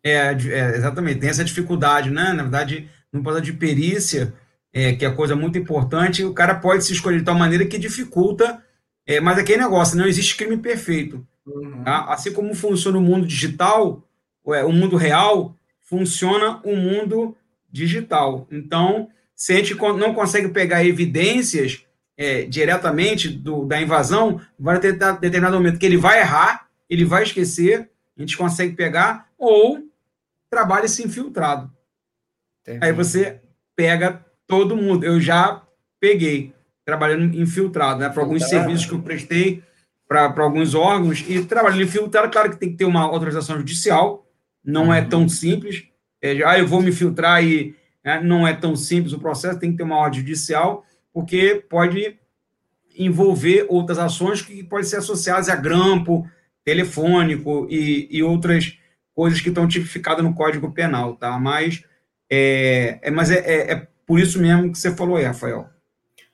É, 0.02 0.32
é, 0.32 0.76
exatamente, 0.76 1.18
tem 1.18 1.30
essa 1.30 1.44
dificuldade, 1.44 2.10
né? 2.10 2.32
Na 2.32 2.44
verdade, 2.44 2.88
no 3.12 3.22
pode 3.22 3.40
de 3.40 3.52
perícia, 3.52 4.32
é, 4.76 4.92
que 4.92 5.06
é 5.06 5.10
coisa 5.10 5.34
muito 5.34 5.56
importante, 5.56 6.22
o 6.22 6.34
cara 6.34 6.54
pode 6.54 6.84
se 6.84 6.92
escolher 6.92 7.20
de 7.20 7.24
tal 7.24 7.34
maneira 7.34 7.64
que 7.64 7.78
dificulta, 7.78 8.62
é, 9.06 9.18
mas 9.20 9.38
aquele 9.38 9.62
negócio, 9.62 9.96
não 9.96 10.06
existe 10.06 10.36
crime 10.36 10.58
perfeito. 10.58 11.26
Uhum. 11.46 11.82
Tá? 11.82 12.04
Assim 12.12 12.30
como 12.30 12.54
funciona 12.54 12.98
o 12.98 13.00
mundo 13.00 13.26
digital, 13.26 14.06
é, 14.48 14.62
o 14.64 14.72
mundo 14.72 14.94
real, 14.96 15.56
funciona 15.80 16.60
o 16.62 16.76
mundo 16.76 17.34
digital. 17.72 18.46
Então, 18.50 19.08
se 19.34 19.54
a 19.54 19.56
gente 19.56 19.74
não 19.74 20.12
consegue 20.12 20.48
pegar 20.48 20.84
evidências 20.84 21.82
é, 22.14 22.42
diretamente 22.42 23.30
do, 23.30 23.64
da 23.64 23.80
invasão, 23.80 24.42
vai 24.58 24.78
ter 24.78 24.92
determinado 24.92 25.56
momento 25.56 25.78
que 25.78 25.86
ele 25.86 25.96
vai 25.96 26.20
errar, 26.20 26.68
ele 26.90 27.06
vai 27.06 27.22
esquecer, 27.22 27.88
a 28.14 28.20
gente 28.20 28.36
consegue 28.36 28.74
pegar, 28.74 29.26
ou 29.38 29.78
trabalha-se 30.50 31.02
infiltrado. 31.02 31.72
Entendi. 32.60 32.84
Aí 32.84 32.92
você 32.92 33.40
pega 33.74 34.26
todo 34.46 34.76
mundo. 34.76 35.04
Eu 35.04 35.20
já 35.20 35.62
peguei, 36.00 36.52
trabalhando 36.84 37.36
infiltrado, 37.36 38.00
né? 38.00 38.08
Para 38.08 38.22
alguns 38.22 38.48
serviços 38.48 38.86
que 38.86 38.92
eu 38.92 39.02
prestei 39.02 39.62
para 40.08 40.32
alguns 40.38 40.74
órgãos 40.74 41.24
e 41.26 41.44
trabalhando 41.44 41.82
infiltrado, 41.82 42.30
claro 42.30 42.50
que 42.50 42.56
tem 42.56 42.70
que 42.70 42.76
ter 42.76 42.84
uma 42.84 43.02
autorização 43.02 43.56
judicial, 43.56 44.24
não 44.64 44.94
é 44.94 45.00
uhum. 45.00 45.08
tão 45.08 45.28
simples. 45.28 45.84
É, 46.22 46.44
ah, 46.44 46.58
eu 46.58 46.66
vou 46.66 46.80
me 46.80 46.92
filtrar 46.92 47.44
e 47.44 47.74
né, 48.04 48.20
não 48.20 48.46
é 48.46 48.54
tão 48.54 48.76
simples 48.76 49.12
o 49.12 49.18
processo, 49.18 49.58
tem 49.58 49.72
que 49.72 49.78
ter 49.78 49.82
uma 49.82 49.96
ordem 49.96 50.20
judicial, 50.20 50.84
porque 51.12 51.64
pode 51.68 52.16
envolver 52.96 53.66
outras 53.68 53.98
ações 53.98 54.40
que 54.40 54.62
podem 54.62 54.86
ser 54.86 54.96
associadas 54.96 55.48
a 55.48 55.56
grampo, 55.56 56.28
telefônico 56.64 57.66
e, 57.68 58.08
e 58.10 58.22
outras 58.22 58.78
coisas 59.14 59.40
que 59.40 59.48
estão 59.48 59.68
tipificadas 59.68 60.24
no 60.24 60.34
Código 60.34 60.72
Penal, 60.72 61.16
tá? 61.16 61.38
Mas 61.38 61.82
é, 62.30 62.98
é 63.02 63.10
mas 63.10 63.30
é, 63.30 63.38
é, 63.38 63.72
é 63.72 63.88
por 64.06 64.20
isso 64.20 64.40
mesmo 64.40 64.70
que 64.70 64.78
você 64.78 64.94
falou 64.94 65.16
aí, 65.16 65.24
Rafael. 65.24 65.68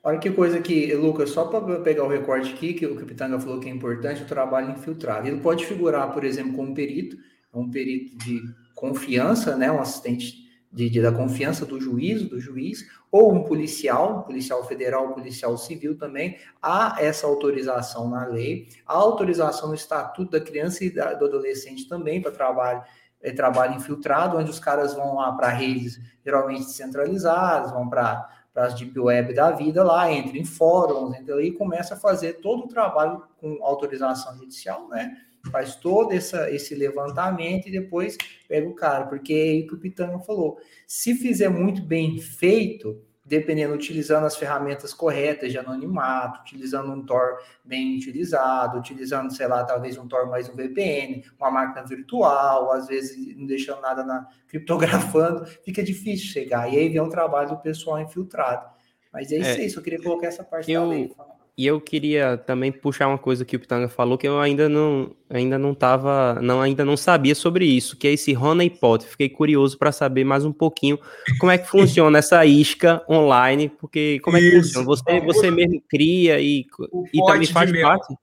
Olha 0.05 0.19
que 0.19 0.29
coisa 0.31 0.59
que, 0.59 0.93
Lucas, 0.95 1.29
só 1.29 1.45
para 1.45 1.79
pegar 1.79 2.03
o 2.03 2.09
recorte 2.09 2.53
aqui, 2.53 2.73
que 2.73 2.85
o 2.85 2.95
Capitanga 2.95 3.39
falou 3.39 3.59
que 3.59 3.69
é 3.69 3.71
importante, 3.71 4.23
o 4.23 4.27
trabalho 4.27 4.71
infiltrado. 4.71 5.27
Ele 5.27 5.39
pode 5.39 5.65
figurar, 5.65 6.11
por 6.13 6.25
exemplo, 6.25 6.53
como 6.53 6.73
perito, 6.73 7.17
um 7.53 7.71
perito 7.71 8.17
de 8.17 8.41
confiança, 8.75 9.55
né, 9.55 9.71
um 9.71 9.79
assistente 9.79 10.43
de, 10.73 10.89
de, 10.89 11.01
da 11.01 11.11
confiança 11.11 11.65
do 11.65 11.79
juiz, 11.79 12.23
do 12.23 12.39
juiz, 12.39 12.85
ou 13.11 13.31
um 13.31 13.43
policial, 13.43 14.23
policial 14.23 14.67
federal, 14.67 15.13
policial 15.13 15.55
civil 15.57 15.95
também, 15.95 16.37
há 16.61 16.97
essa 16.99 17.27
autorização 17.27 18.09
na 18.09 18.25
lei, 18.25 18.67
há 18.85 18.93
autorização 18.93 19.69
no 19.69 19.75
Estatuto 19.75 20.31
da 20.31 20.41
Criança 20.41 20.83
e 20.83 20.89
da, 20.89 21.13
do 21.13 21.25
Adolescente 21.25 21.87
também 21.87 22.21
para 22.21 22.31
trabalho, 22.31 22.83
é, 23.23 23.31
trabalho 23.31 23.75
infiltrado, 23.75 24.37
onde 24.37 24.51
os 24.51 24.59
caras 24.59 24.93
vão 24.93 25.15
lá 25.15 25.31
para 25.31 25.47
redes 25.47 25.99
geralmente 26.23 26.65
centralizadas, 26.65 27.71
vão 27.71 27.89
para 27.89 28.29
as 28.55 28.75
deep 28.75 28.99
web 28.99 29.33
da 29.33 29.51
vida 29.51 29.83
lá, 29.83 30.11
entra 30.11 30.37
em 30.37 30.45
fóruns, 30.45 31.15
entra 31.15 31.33
ali 31.33 31.47
e 31.47 31.53
começa 31.53 31.95
a 31.95 31.97
fazer 31.97 32.33
todo 32.41 32.65
o 32.65 32.67
trabalho 32.67 33.23
com 33.39 33.57
autorização 33.63 34.37
judicial, 34.37 34.87
né? 34.89 35.17
faz 35.51 35.75
todo 35.75 36.13
essa, 36.13 36.49
esse 36.49 36.73
levantamento 36.73 37.67
e 37.67 37.71
depois 37.71 38.17
pega 38.47 38.67
o 38.67 38.73
cara, 38.73 39.05
porque 39.07 39.33
é 39.33 39.41
aí 39.41 39.67
que 39.67 39.73
o 39.73 39.77
Pitanga 39.77 40.19
falou. 40.19 40.57
Se 40.87 41.15
fizer 41.15 41.49
muito 41.49 41.81
bem 41.81 42.17
feito, 42.19 43.01
dependendo, 43.25 43.73
utilizando 43.73 44.25
as 44.25 44.35
ferramentas 44.35 44.93
corretas 44.93 45.51
de 45.51 45.57
anonimato, 45.57 46.41
utilizando 46.41 46.91
um 46.91 47.05
Tor 47.05 47.37
bem 47.63 47.95
utilizado, 47.97 48.77
utilizando, 48.77 49.33
sei 49.33 49.47
lá, 49.47 49.63
talvez 49.63 49.97
um 49.97 50.07
Tor 50.07 50.27
mais 50.27 50.49
um 50.49 50.55
VPN, 50.55 51.23
uma 51.39 51.49
máquina 51.49 51.85
virtual, 51.85 52.71
às 52.71 52.87
vezes 52.87 53.35
não 53.37 53.45
deixando 53.45 53.81
nada 53.81 54.03
na 54.03 54.27
criptografando, 54.47 55.45
fica 55.63 55.81
difícil 55.81 56.27
chegar. 56.27 56.71
E 56.71 56.77
aí 56.77 56.89
vem 56.89 57.01
o 57.01 57.09
trabalho 57.09 57.49
do 57.49 57.57
pessoal 57.57 57.99
infiltrado. 58.01 58.69
Mas 59.11 59.31
é 59.31 59.37
isso 59.37 59.49
é, 59.49 59.63
aí, 59.63 59.69
só 59.69 59.79
queria 59.79 60.01
colocar 60.01 60.27
essa 60.27 60.43
parte 60.43 60.71
eu, 60.71 60.81
da 60.81 60.87
lei. 60.87 61.15
E 61.55 61.67
eu 61.67 61.79
queria 61.79 62.35
também 62.35 62.71
puxar 62.71 63.07
uma 63.07 63.17
coisa 63.17 63.45
que 63.45 63.55
o 63.55 63.59
Pitanga 63.59 63.87
falou 63.87 64.17
que 64.17 64.27
eu 64.27 64.39
ainda 64.39 64.67
não 64.67 65.15
ainda 65.29 65.57
não 65.57 65.75
tava, 65.75 66.39
não 66.41 66.59
ainda 66.59 66.83
não 66.83 66.97
sabia 66.97 67.35
sobre 67.35 67.65
isso, 67.65 67.95
que 67.95 68.07
é 68.07 68.13
esse 68.13 68.35
honeypot. 68.35 69.05
Fiquei 69.05 69.29
curioso 69.29 69.77
para 69.77 69.91
saber 69.91 70.23
mais 70.23 70.45
um 70.45 70.51
pouquinho 70.51 70.97
como 71.39 71.51
é 71.51 71.59
que 71.59 71.69
funciona 71.69 72.17
essa 72.17 72.43
isca 72.43 73.03
online, 73.07 73.69
porque 73.69 74.19
como 74.21 74.35
é 74.35 74.39
que 74.39 74.47
isso. 74.47 74.83
funciona? 74.83 74.85
Você 74.87 75.19
você 75.19 75.51
mesmo 75.51 75.79
cria 75.87 76.39
e, 76.39 76.65
e 77.13 77.23
também 77.23 77.45
faz 77.45 77.71
parte? 77.81 78.15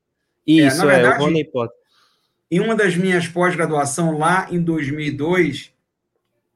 Isso 0.44 0.82
é, 0.82 0.94
verdade, 0.96 1.22
é 1.22 1.24
o 1.24 1.28
honeypot. 1.28 1.70
Em 2.50 2.58
uma 2.58 2.74
das 2.74 2.96
minhas 2.96 3.28
pós-graduação 3.28 4.18
lá 4.18 4.48
em 4.50 4.60
2002, 4.60 5.72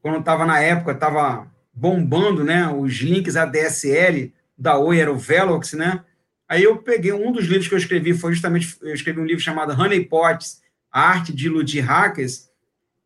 quando 0.03 0.19
estava 0.19 0.45
na 0.45 0.59
época, 0.59 0.91
estava 0.91 1.47
bombando, 1.73 2.43
né, 2.43 2.69
os 2.69 2.95
links 2.95 3.37
ADSL 3.37 4.33
da 4.59 4.77
Oi 4.77 4.99
era 4.99 5.13
o 5.13 5.17
Velox, 5.17 5.73
né? 5.75 6.05
Aí 6.49 6.63
eu 6.63 6.77
peguei 6.79 7.13
um 7.13 7.33
dos 7.33 7.47
livros 7.47 7.69
que 7.69 7.75
eu 7.75 7.79
escrevi, 7.79 8.13
foi 8.13 8.33
justamente, 8.33 8.77
eu 8.83 8.95
escrevi 8.95 9.21
um 9.21 9.25
livro 9.25 9.43
chamado 9.43 9.73
Honey 9.73 10.05
Pots, 10.05 10.61
A 10.93 11.01
Arte 11.01 11.33
de 11.33 11.47
Iludir 11.47 11.85
Hackers, 11.85 12.51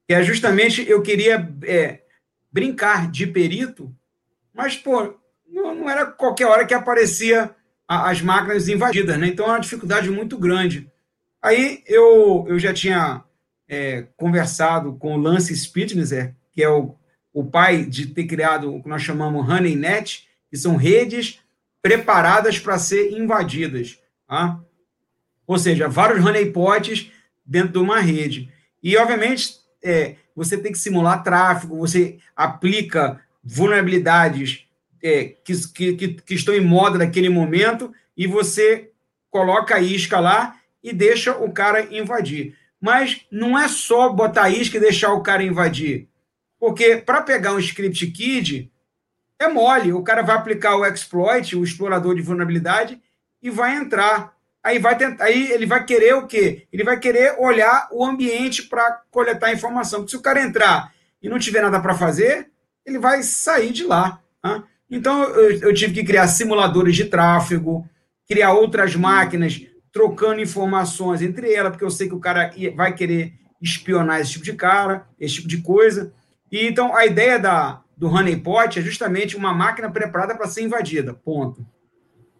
que 0.06 0.14
é 0.14 0.22
justamente, 0.22 0.88
eu 0.88 1.02
queria 1.02 1.48
é, 1.62 2.00
brincar 2.50 3.10
de 3.10 3.26
perito, 3.26 3.94
mas, 4.52 4.76
pô, 4.76 5.14
não, 5.46 5.74
não, 5.74 5.88
era 5.88 6.06
qualquer 6.06 6.46
hora 6.46 6.66
que 6.66 6.74
aparecia 6.74 7.54
a, 7.86 8.10
as 8.10 8.20
máquinas 8.20 8.68
invadidas, 8.68 9.16
né? 9.18 9.28
Então, 9.28 9.46
é 9.46 9.50
uma 9.50 9.60
dificuldade 9.60 10.10
muito 10.10 10.36
grande. 10.36 10.90
Aí 11.40 11.82
eu, 11.86 12.44
eu 12.48 12.58
já 12.58 12.72
tinha 12.72 13.22
é, 13.68 14.06
conversado 14.16 14.94
com 14.96 15.14
o 15.14 15.20
Lance 15.20 15.54
Spitzer, 15.54 16.34
que 16.52 16.62
é 16.62 16.68
o, 16.68 16.96
o 17.32 17.44
pai 17.44 17.84
de 17.84 18.06
ter 18.06 18.26
criado 18.26 18.74
o 18.74 18.82
que 18.82 18.88
nós 18.88 19.02
chamamos 19.02 19.48
HoneyNet, 19.48 20.26
que 20.50 20.56
são 20.56 20.74
redes 20.74 21.40
preparadas 21.82 22.58
para 22.58 22.78
ser 22.78 23.12
invadidas. 23.12 23.98
Tá? 24.26 24.60
Ou 25.46 25.58
seja, 25.58 25.88
vários 25.88 26.24
honeypots 26.24 27.10
dentro 27.44 27.72
de 27.72 27.78
uma 27.78 28.00
rede. 28.00 28.52
E, 28.82 28.96
obviamente, 28.96 29.54
é, 29.82 30.16
você 30.34 30.56
tem 30.56 30.70
que 30.72 30.78
simular 30.78 31.22
tráfego, 31.22 31.78
você 31.78 32.18
aplica 32.36 33.20
vulnerabilidades 33.42 34.66
é, 35.02 35.34
que, 35.44 35.94
que, 35.96 36.08
que 36.14 36.34
estão 36.34 36.54
em 36.54 36.60
moda 36.60 36.98
naquele 36.98 37.28
momento 37.28 37.92
e 38.16 38.26
você 38.26 38.90
coloca 39.30 39.76
a 39.76 39.80
isca 39.80 40.20
lá 40.20 40.56
e 40.82 40.92
deixa 40.92 41.36
o 41.36 41.50
cara 41.52 41.94
invadir. 41.94 42.56
Mas 42.80 43.22
não 43.30 43.58
é 43.58 43.66
só 43.68 44.08
botar 44.08 44.44
a 44.44 44.50
isca 44.50 44.76
e 44.76 44.80
deixar 44.80 45.12
o 45.12 45.22
cara 45.22 45.42
invadir. 45.42 46.08
Porque 46.58 46.96
para 46.96 47.22
pegar 47.22 47.54
um 47.54 47.58
script 47.58 48.06
kid, 48.08 48.70
é 49.38 49.48
mole. 49.48 49.92
O 49.92 50.02
cara 50.02 50.22
vai 50.22 50.36
aplicar 50.36 50.76
o 50.76 50.84
exploit, 50.84 51.56
o 51.56 51.64
explorador 51.64 52.14
de 52.14 52.22
vulnerabilidade, 52.22 53.00
e 53.42 53.50
vai 53.50 53.76
entrar. 53.76 54.34
Aí 54.62 54.78
vai 54.78 54.96
tentar, 54.96 55.24
aí 55.24 55.50
ele 55.52 55.66
vai 55.66 55.84
querer 55.84 56.14
o 56.14 56.26
quê? 56.26 56.66
Ele 56.72 56.84
vai 56.84 56.98
querer 56.98 57.36
olhar 57.38 57.88
o 57.92 58.04
ambiente 58.04 58.64
para 58.64 59.02
coletar 59.10 59.52
informação. 59.52 60.00
Porque 60.00 60.10
se 60.10 60.16
o 60.16 60.22
cara 60.22 60.42
entrar 60.42 60.92
e 61.22 61.28
não 61.28 61.38
tiver 61.38 61.62
nada 61.62 61.80
para 61.80 61.94
fazer, 61.94 62.50
ele 62.84 62.98
vai 62.98 63.22
sair 63.22 63.72
de 63.72 63.84
lá. 63.84 64.20
Tá? 64.42 64.64
Então 64.90 65.24
eu, 65.24 65.60
eu 65.60 65.74
tive 65.74 65.94
que 65.94 66.04
criar 66.04 66.26
simuladores 66.26 66.96
de 66.96 67.04
tráfego, 67.04 67.88
criar 68.26 68.52
outras 68.52 68.94
máquinas 68.96 69.62
trocando 69.92 70.40
informações 70.40 71.22
entre 71.22 71.52
elas, 71.52 71.72
porque 71.72 71.84
eu 71.84 71.90
sei 71.90 72.08
que 72.08 72.14
o 72.14 72.20
cara 72.20 72.52
vai 72.74 72.94
querer 72.94 73.32
espionar 73.60 74.20
esse 74.20 74.32
tipo 74.32 74.44
de 74.44 74.52
cara, 74.52 75.06
esse 75.18 75.34
tipo 75.36 75.48
de 75.48 75.62
coisa. 75.62 76.12
E 76.50 76.66
então 76.66 76.94
a 76.94 77.06
ideia 77.06 77.38
da, 77.38 77.80
do 77.98 78.08
honeypot 78.08 78.78
é 78.78 78.82
justamente 78.82 79.36
uma 79.36 79.52
máquina 79.52 79.90
preparada 79.90 80.36
para 80.36 80.46
ser 80.46 80.62
invadida. 80.62 81.12
Ponto. 81.12 81.66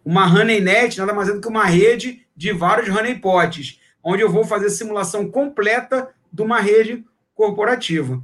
Uma 0.05 0.25
honeynet 0.25 0.97
nada 0.97 1.13
mais 1.13 1.27
é 1.27 1.33
do 1.33 1.41
que 1.41 1.47
uma 1.49 1.65
rede 1.65 2.25
de 2.33 2.53
vários 2.53 2.87
honeypots, 2.87 3.79
onde 4.01 4.23
eu 4.23 4.31
vou 4.31 4.45
fazer 4.45 4.69
simulação 4.69 5.29
completa 5.29 6.09
de 6.31 6.41
uma 6.41 6.61
rede 6.61 7.03
corporativa. 7.35 8.23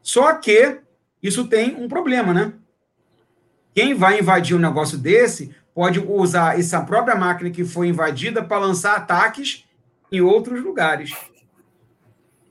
Só 0.00 0.32
que 0.34 0.78
isso 1.22 1.46
tem 1.46 1.76
um 1.76 1.86
problema, 1.86 2.32
né? 2.32 2.54
Quem 3.74 3.92
vai 3.92 4.18
invadir 4.18 4.56
um 4.56 4.60
negócio 4.60 4.96
desse 4.96 5.54
pode 5.74 6.00
usar 6.00 6.58
essa 6.58 6.80
própria 6.80 7.14
máquina 7.14 7.50
que 7.50 7.64
foi 7.64 7.88
invadida 7.88 8.42
para 8.42 8.58
lançar 8.58 8.96
ataques 8.96 9.68
em 10.10 10.22
outros 10.22 10.62
lugares. 10.62 11.14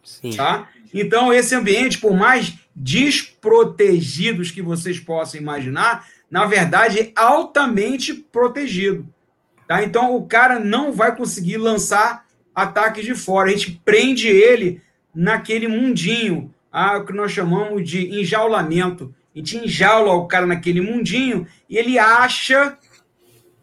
Sim. 0.04 0.36
Tá? 0.36 0.70
Então, 0.94 1.34
esse 1.34 1.56
ambiente, 1.56 1.98
por 1.98 2.16
mais 2.16 2.58
desprotegidos 2.76 4.52
que 4.52 4.62
vocês 4.62 5.00
possam 5.00 5.40
imaginar, 5.40 6.08
na 6.30 6.46
verdade, 6.46 7.00
é 7.00 7.12
altamente 7.16 8.14
protegido. 8.14 9.08
Tá? 9.68 9.84
Então, 9.84 10.16
o 10.16 10.26
cara 10.26 10.60
não 10.60 10.92
vai 10.92 11.16
conseguir 11.16 11.58
lançar 11.58 12.26
ataques 12.54 13.06
de 13.06 13.16
fora. 13.16 13.50
A 13.50 13.52
gente 13.52 13.82
prende 13.84 14.28
ele 14.28 14.82
naquele 15.14 15.68
mundinho, 15.68 16.54
ah, 16.72 16.98
o 16.98 17.06
que 17.06 17.14
nós 17.14 17.32
chamamos 17.32 17.88
de 17.88 18.20
enjaulamento. 18.20 19.14
A 19.34 19.38
gente 19.40 19.58
enjaula 19.58 20.14
o 20.14 20.28
cara 20.28 20.46
naquele 20.46 20.82
mundinho 20.82 21.48
e 21.70 21.78
ele 21.78 21.98
acha 21.98 22.78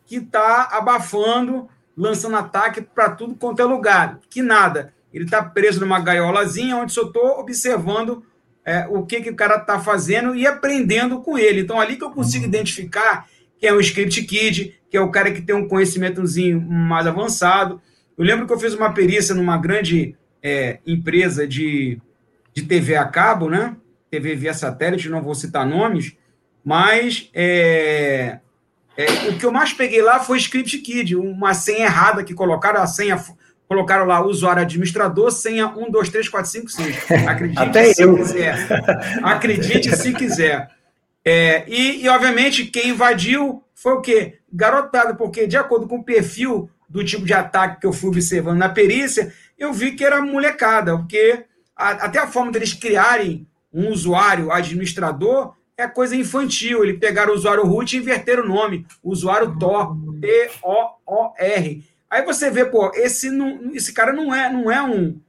que 0.07 0.17
está 0.17 0.69
abafando, 0.73 1.69
lançando 1.97 2.37
ataque 2.37 2.81
para 2.81 3.11
tudo 3.11 3.35
quanto 3.35 3.61
é 3.61 3.65
lugar. 3.65 4.21
Que 4.31 4.43
nada. 4.43 4.95
Ele 5.17 5.25
está 5.25 5.43
preso 5.43 5.81
numa 5.81 5.99
gaiolazinha 5.99 6.77
onde 6.77 6.93
só 6.93 7.07
estou 7.07 7.41
observando 7.41 8.23
é, 8.63 8.87
o 8.91 9.07
que, 9.07 9.23
que 9.23 9.31
o 9.31 9.35
cara 9.35 9.57
está 9.57 9.81
fazendo 9.81 10.35
e 10.35 10.47
aprendendo 10.47 11.23
com 11.23 11.39
ele. 11.39 11.63
Então, 11.63 11.81
ali 11.81 11.97
que 11.97 12.05
eu 12.05 12.11
consigo 12.11 12.45
uhum. 12.45 12.51
identificar 12.51 13.27
que 13.59 13.67
é 13.67 13.73
um 13.73 13.81
script 13.81 14.23
kid, 14.25 14.79
que 14.91 14.97
é 14.97 15.01
o 15.01 15.11
cara 15.11 15.33
que 15.33 15.41
tem 15.41 15.57
um 15.57 15.67
conhecimentozinho 15.67 16.61
mais 16.61 17.07
avançado. 17.07 17.81
Eu 18.19 18.27
lembro 18.27 18.47
que 18.47 18.53
eu 18.53 18.61
fiz 18.61 18.75
uma 18.75 18.93
perícia 18.93 19.35
numa 19.35 19.57
grande 19.57 20.15
é, 20.43 20.81
empresa 20.87 21.49
de, 21.49 21.99
de 22.53 22.65
TV 22.65 22.95
a 22.95 23.07
cabo, 23.07 23.49
né? 23.49 23.75
TV 24.11 24.35
via 24.35 24.53
satélite, 24.53 25.09
não 25.09 25.23
vou 25.23 25.35
citar 25.35 25.67
nomes, 25.67 26.15
mas 26.63 27.31
é, 27.33 28.41
é, 28.99 29.07
o 29.31 29.39
que 29.39 29.47
eu 29.47 29.53
mais 29.53 29.73
peguei 29.73 30.03
lá 30.03 30.21
foi 30.21 30.37
script 30.37 30.77
kid, 30.79 31.17
uma 31.17 31.55
senha 31.55 31.87
errada 31.87 32.23
que 32.23 32.35
colocaram, 32.35 32.83
a 32.83 32.87
senha 32.87 33.17
colocaram 33.69 34.07
lá 34.07 34.25
usuário 34.25 34.63
administrador, 34.63 35.31
senha 35.31 35.67
1, 35.67 35.91
2, 35.91 36.09
3, 36.09 36.29
4, 36.29 36.51
5, 36.51 36.71
6. 36.71 36.97
Acredite 37.27 37.59
Até 37.61 37.93
se 37.93 38.03
eu. 38.03 38.17
quiser. 38.17 38.57
Acredite 39.23 39.97
se 39.97 40.13
quiser. 40.13 40.71
É, 41.25 41.65
e, 41.69 42.05
e, 42.05 42.09
obviamente, 42.09 42.67
quem 42.67 42.91
invadiu 42.91 43.63
foi 43.75 43.95
o 43.95 44.01
quê? 44.01 44.39
Garotado, 44.53 45.17
porque 45.17 45.47
de 45.47 45.57
acordo 45.57 45.89
com 45.89 45.97
o 45.97 46.05
perfil 46.05 46.71
do 46.89 47.05
tipo 47.05 47.25
de 47.25 47.35
ataque 47.35 47.81
que 47.81 47.87
eu 47.87 47.93
fui 47.93 48.11
observando 48.11 48.59
na 48.59 48.69
perícia, 48.69 49.33
eu 49.59 49.73
vi 49.73 49.93
que 49.93 50.05
era 50.05 50.23
molecada, 50.23 50.97
porque 50.97 51.45
a, 51.75 51.91
até 51.91 52.21
a 52.21 52.29
forma 52.29 52.53
deles 52.53 52.73
criarem 52.73 53.47
um 53.73 53.91
usuário 53.91 54.53
administrador 54.53 55.55
é 55.77 55.87
coisa 55.87 56.17
infantil. 56.17 56.83
Ele 56.83 56.95
pegaram 56.95 57.33
o 57.33 57.37
usuário 57.37 57.67
root 57.67 57.95
e 57.95 57.99
inverteram 57.99 58.45
o 58.45 58.49
nome. 58.49 58.87
Usuário 59.03 59.59
Tor, 59.59 59.97
T-O-O-R. 60.21 61.85
Aí 62.11 62.23
você 62.25 62.51
vê, 62.51 62.65
pô, 62.65 62.91
esse, 62.95 63.31
não, 63.31 63.71
esse 63.75 63.93
cara 63.93 64.13
não 64.13 64.35
é, 64.35 64.53
não 64.53 64.71
é 64.71 64.83
um, 64.83 65.21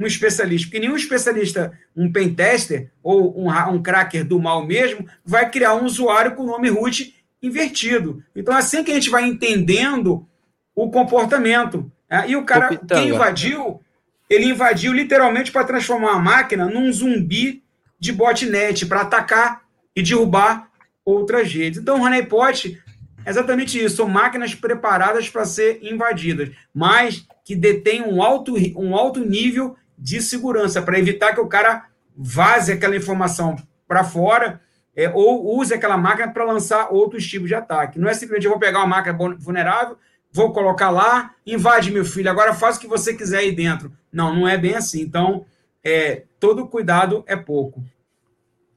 um 0.00 0.06
especialista, 0.06 0.66
porque 0.66 0.80
nenhum 0.80 0.96
especialista, 0.96 1.72
um 1.96 2.10
pentester 2.10 2.90
ou 3.02 3.38
um, 3.38 3.50
um 3.50 3.82
cracker 3.82 4.24
do 4.24 4.40
mal 4.40 4.64
mesmo, 4.66 5.06
vai 5.24 5.50
criar 5.50 5.74
um 5.74 5.84
usuário 5.84 6.34
com 6.34 6.42
o 6.42 6.46
nome 6.46 6.68
root 6.68 7.14
invertido. 7.42 8.22
Então, 8.34 8.54
é 8.54 8.58
assim 8.58 8.82
que 8.82 8.90
a 8.90 8.94
gente 8.94 9.10
vai 9.10 9.24
entendendo 9.24 10.26
o 10.74 10.90
comportamento. 10.90 11.90
Né? 12.10 12.30
E 12.30 12.36
o 12.36 12.44
cara, 12.44 12.76
quem 12.76 13.08
invadiu, 13.08 13.80
ele 14.28 14.46
invadiu 14.46 14.92
literalmente 14.92 15.52
para 15.52 15.64
transformar 15.64 16.12
a 16.12 16.18
máquina 16.18 16.66
num 16.66 16.92
zumbi 16.92 17.62
de 17.98 18.12
botnet, 18.12 18.84
para 18.86 19.02
atacar 19.02 19.62
e 19.94 20.02
derrubar 20.02 20.70
outras 21.04 21.52
redes. 21.52 21.80
Então, 21.80 22.00
o 22.00 22.04
honeypot 22.04 22.82
exatamente 23.26 23.82
isso, 23.82 23.96
são 23.96 24.08
máquinas 24.08 24.54
preparadas 24.54 25.28
para 25.28 25.44
ser 25.44 25.80
invadidas, 25.82 26.50
mas 26.72 27.26
que 27.44 27.54
detêm 27.54 28.02
um 28.02 28.22
alto, 28.22 28.54
um 28.76 28.96
alto 28.96 29.20
nível 29.20 29.76
de 29.98 30.20
segurança, 30.20 30.82
para 30.82 30.98
evitar 30.98 31.34
que 31.34 31.40
o 31.40 31.46
cara 31.46 31.86
vaze 32.16 32.72
aquela 32.72 32.96
informação 32.96 33.56
para 33.86 34.04
fora 34.04 34.60
é, 34.96 35.10
ou 35.10 35.58
use 35.58 35.74
aquela 35.74 35.96
máquina 35.96 36.32
para 36.32 36.44
lançar 36.44 36.88
outros 36.90 37.26
tipos 37.26 37.48
de 37.48 37.54
ataque. 37.54 37.98
Não 37.98 38.08
é 38.08 38.14
simplesmente 38.14 38.46
eu 38.46 38.50
vou 38.50 38.58
pegar 38.58 38.78
uma 38.78 38.86
máquina 38.86 39.16
vulnerável, 39.38 39.98
vou 40.32 40.52
colocar 40.52 40.90
lá, 40.90 41.34
invade 41.46 41.90
meu 41.90 42.04
filho, 42.04 42.30
agora 42.30 42.54
faz 42.54 42.76
o 42.76 42.80
que 42.80 42.86
você 42.86 43.14
quiser 43.14 43.38
aí 43.38 43.52
dentro. 43.52 43.92
Não, 44.10 44.34
não 44.34 44.48
é 44.48 44.56
bem 44.56 44.74
assim. 44.74 45.02
Então, 45.02 45.44
é, 45.84 46.24
todo 46.40 46.66
cuidado 46.66 47.22
é 47.26 47.36
pouco. 47.36 47.84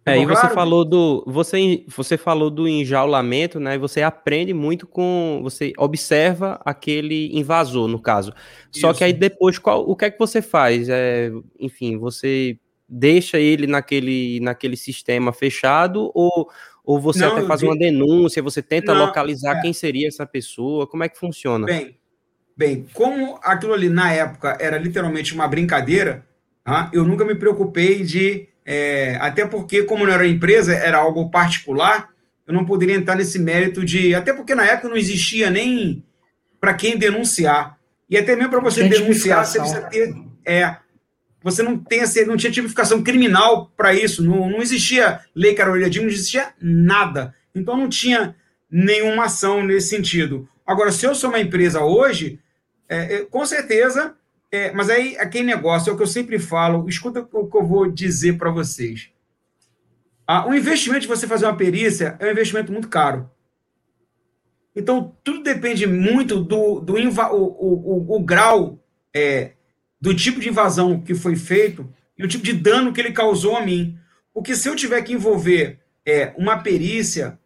É, 0.10 0.22
e 0.22 0.25
você 0.25 0.50
falou 0.50 0.84
do 0.84 1.24
você, 1.28 1.84
você 1.88 2.18
falou 2.18 2.50
do 2.50 2.68
enjaulamento, 2.68 3.60
né? 3.60 3.78
Você 3.78 4.01
aprende 4.01 4.54
muito 4.54 4.88
com, 4.88 5.39
você 5.44 5.74
observa 5.78 6.60
aquele 6.66 7.30
invasor 7.38 7.88
no 7.88 8.00
caso. 8.00 8.34
Só 8.72 8.94
que 8.94 9.04
aí 9.04 9.13
depois 9.13 9.58
qual, 9.60 9.88
o 9.89 9.96
que 9.96 10.06
é 10.06 10.12
que 10.12 10.20
você 10.20 10.42
faz? 10.42 10.89
É, 10.89 11.32
enfim, 11.60 11.98
você 11.98 12.58
deixa 12.88 13.39
ele 13.39 13.68
naquele 13.68 14.39
naquele 14.39 14.75
sistema 14.75 15.32
fechado 15.32 16.12
ou 16.16 16.50
ou 16.84 17.00
você 17.00 17.20
não, 17.20 17.34
até 17.34 17.46
faz 17.46 17.62
uma 17.62 17.78
denúncia, 17.78 18.42
você 18.42 18.63
tenta 18.63 18.96
não, 18.96 19.06
localizar 19.06 19.58
é. 19.58 19.62
quem 19.62 19.72
seria 19.72 20.08
essa 20.08 20.25
pessoa? 20.25 20.88
Como 20.88 21.04
é 21.04 21.10
que 21.10 21.20
funciona? 21.20 21.68
Bem, 21.68 21.96
bem, 22.58 22.88
como 22.96 23.39
aquilo 23.44 23.75
ali 23.75 23.89
na 23.89 24.12
época 24.12 24.58
era 24.60 24.75
literalmente 24.75 25.36
uma 25.36 25.48
brincadeira, 25.48 26.25
tá? 26.63 26.89
eu 26.92 27.04
nunca 27.06 27.24
me 27.24 27.36
preocupei 27.36 28.04
de 28.04 28.50
é, 28.71 29.17
até 29.19 29.47
porque, 29.47 29.81
como 29.81 30.05
não 30.05 30.13
era 30.13 30.27
empresa, 30.27 30.75
era 30.75 30.99
algo 30.99 31.31
particular, 31.31 32.09
eu 32.45 32.53
não 32.53 32.63
poderia 32.63 32.93
entrar 32.93 33.15
nesse 33.15 33.39
mérito 33.39 33.83
de. 33.83 34.13
Até 34.13 34.31
porque 34.31 34.53
na 34.53 34.63
época 34.63 34.89
não 34.89 34.95
existia 34.95 35.49
nem 35.49 36.05
para 36.61 36.75
quem 36.75 36.95
denunciar. 36.95 37.79
E 38.07 38.15
até 38.15 38.35
mesmo 38.35 38.51
para 38.51 38.59
você 38.59 38.88
denunciar, 38.88 39.43
você 39.43 39.57
precisa 39.57 39.81
ter. 39.81 40.13
É, 40.45 40.75
você 41.41 41.63
não, 41.63 41.79
tem, 41.79 42.03
não 42.27 42.38
tinha 42.38 42.51
tipificação 42.51 43.01
criminal 43.01 43.73
para 43.75 43.91
isso, 43.91 44.23
não, 44.23 44.47
não 44.47 44.61
existia 44.61 45.19
lei 45.33 45.55
Carolina 45.55 45.89
Dias, 45.89 46.03
não 46.03 46.11
existia 46.11 46.53
nada. 46.61 47.33
Então 47.55 47.75
não 47.75 47.89
tinha 47.89 48.35
nenhuma 48.69 49.25
ação 49.25 49.63
nesse 49.63 49.88
sentido. 49.88 50.47
Agora, 50.63 50.91
se 50.91 51.07
eu 51.07 51.15
sou 51.15 51.31
uma 51.31 51.39
empresa 51.39 51.81
hoje, 51.81 52.39
é, 52.88 53.15
é 53.15 53.25
com 53.25 53.43
certeza 53.47 54.13
é, 54.51 54.72
mas 54.72 54.89
aí, 54.89 55.15
aquele 55.18 55.46
negócio 55.46 55.89
é 55.89 55.94
o 55.94 55.98
que 55.98 56.03
eu 56.03 56.08
sempre 56.08 56.39
falo, 56.39 56.88
escuta 56.89 57.27
o 57.32 57.48
que 57.48 57.58
eu 57.58 57.65
vou 57.65 57.89
dizer 57.89 58.38
para 58.38 58.50
vocês. 58.50 59.12
Ah, 60.25 60.48
o 60.48 60.53
investimento 60.53 61.01
de 61.01 61.08
você 61.08 61.27
fazer 61.27 61.46
uma 61.46 61.58
perícia 61.58 62.15
é 62.20 62.27
um 62.27 62.32
investimento 62.32 62.72
muito 62.72 62.88
caro. 62.88 63.29
Então, 64.75 65.15
tudo 65.24 65.44
depende 65.44 65.86
muito 65.86 66.39
do, 66.39 66.79
do 66.79 66.94
o, 66.94 66.98
o, 66.98 68.13
o, 68.13 68.15
o 68.15 68.20
grau 68.24 68.79
é, 69.13 69.53
do 70.00 70.15
tipo 70.15 70.39
de 70.39 70.50
invasão 70.50 71.01
que 71.01 71.13
foi 71.13 71.36
feito 71.36 71.91
e 72.18 72.24
o 72.24 72.27
tipo 72.27 72.44
de 72.44 72.53
dano 72.53 72.94
que 72.94 73.01
ele 73.01 73.12
causou 73.12 73.58
a 73.58 73.65
mim. 73.65 73.98
Porque 74.34 74.56
se 74.56 74.70
eu 74.70 74.75
tiver 74.75 75.01
que 75.01 75.13
envolver 75.13 75.79
é, 76.06 76.34
uma 76.38 76.58
perícia 76.58 77.39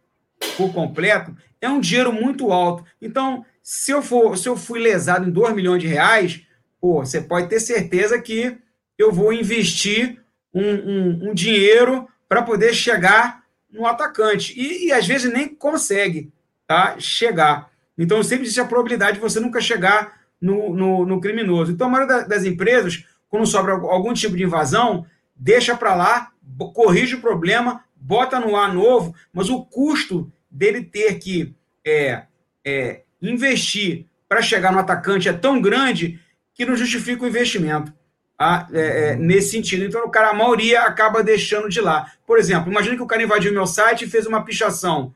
por 0.57 0.74
completo, 0.74 1.36
é 1.60 1.69
um 1.69 1.79
dinheiro 1.79 2.12
muito 2.13 2.51
alto. 2.51 2.86
Então, 3.01 3.45
se 3.62 3.91
eu 3.91 4.01
for, 4.01 4.38
se 4.38 4.47
eu 4.47 4.58
fui 4.58 4.80
lesado 4.80 5.27
em 5.27 5.32
2 5.32 5.56
milhões 5.56 5.82
de 5.82 5.88
reais, 5.88 6.45
pô, 6.84 7.00
você 7.00 7.22
pode 7.22 7.48
ter 7.48 7.62
certeza 7.62 8.19
que 8.19 8.58
eu 8.98 9.10
vou 9.10 9.32
investir 9.32 10.22
um, 10.54 10.62
um, 10.62 11.30
um 11.30 11.34
dinheiro 11.34 12.06
para 12.28 12.41
poder 12.41 12.74
chegar 12.74 13.41
no 13.72 13.86
atacante. 13.86 14.54
E, 14.60 14.88
e, 14.88 14.91
às 14.91 15.08
vezes 15.08 15.32
nem 15.32 15.48
consegue 15.48 16.30
tá, 16.67 17.00
chegar. 17.00 17.72
Então 17.98 18.22
sempre 18.22 18.43
existe 18.43 18.60
a 18.60 18.65
probabilidade 18.65 19.15
de 19.15 19.22
você 19.22 19.39
nunca 19.39 19.62
chegar 19.62 20.24
no, 20.41 20.76
no, 20.76 21.06
no 21.06 21.22
criminoso. 21.22 21.72
Então 21.72 21.88
a 21.88 21.89
maioria 21.89 22.28
das 22.28 22.43
empresas, 22.43 23.06
quando 23.30 23.48
sobra 23.48 23.76
algum 23.76 24.13
tipo 24.13 24.36
de 24.36 24.43
invasão, 24.43 25.06
deixa 25.34 25.78
para 25.78 25.96
lá, 25.96 26.32
corrige 26.74 27.15
o 27.15 27.22
problema, 27.22 27.86
bota 27.96 28.41
no 28.41 28.58
ar 28.58 28.74
novo, 28.74 29.15
mas 29.32 29.50
o 29.50 29.63
custo 29.63 30.30
dele 30.52 30.84
ter 30.84 31.17
que 31.17 31.56
é, 31.88 32.24
é, 32.65 33.04
investir 33.22 34.06
para 34.28 34.41
chegar 34.41 34.74
no 34.74 34.80
atacante 34.80 35.30
é 35.30 35.34
tão 35.34 35.62
grande 35.62 36.19
que 36.53 36.65
não 36.65 36.75
justifica 36.75 37.23
o 37.23 37.27
investimento 37.27 37.93
tá? 38.37 38.67
é, 38.73 39.11
é, 39.11 39.15
nesse 39.15 39.51
sentido. 39.51 39.85
Então, 39.85 40.03
o 40.03 40.09
cara, 40.09 40.29
a 40.29 40.33
maioria 40.33 40.81
acaba 40.81 41.23
deixando 41.23 41.69
de 41.69 41.79
lá. 41.81 42.11
Por 42.25 42.37
exemplo, 42.37 42.71
imagine 42.71 42.95
que 42.95 43.03
o 43.03 43.07
cara 43.07 43.23
invadiu 43.23 43.53
meu 43.53 43.65
site 43.65 44.05
e 44.05 44.09
fez 44.09 44.25
uma 44.25 44.43
pichação. 44.43 45.13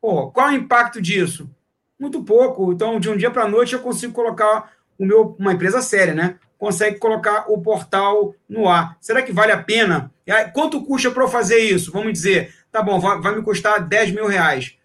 Pô, 0.00 0.30
qual 0.30 0.48
é 0.48 0.52
o 0.52 0.56
impacto 0.56 1.00
disso? 1.00 1.48
Muito 1.98 2.22
pouco. 2.22 2.72
Então, 2.72 3.00
de 3.00 3.08
um 3.08 3.16
dia 3.16 3.30
para 3.30 3.44
a 3.44 3.48
noite, 3.48 3.72
eu 3.72 3.80
consigo 3.80 4.12
colocar 4.12 4.72
o 4.98 5.04
meu, 5.04 5.36
uma 5.38 5.52
empresa 5.52 5.80
séria, 5.80 6.14
né? 6.14 6.36
Consegue 6.58 6.98
colocar 6.98 7.46
o 7.48 7.60
portal 7.60 8.34
no 8.48 8.68
ar. 8.68 8.96
Será 9.00 9.22
que 9.22 9.32
vale 9.32 9.52
a 9.52 9.62
pena? 9.62 10.10
Quanto 10.54 10.82
custa 10.84 11.10
para 11.10 11.22
eu 11.22 11.28
fazer 11.28 11.58
isso? 11.58 11.92
Vamos 11.92 12.12
dizer, 12.12 12.54
tá 12.72 12.82
bom, 12.82 12.98
vai, 12.98 13.20
vai 13.20 13.36
me 13.36 13.42
custar 13.42 13.80
10 13.80 14.12
mil 14.12 14.26
reais. 14.26 14.76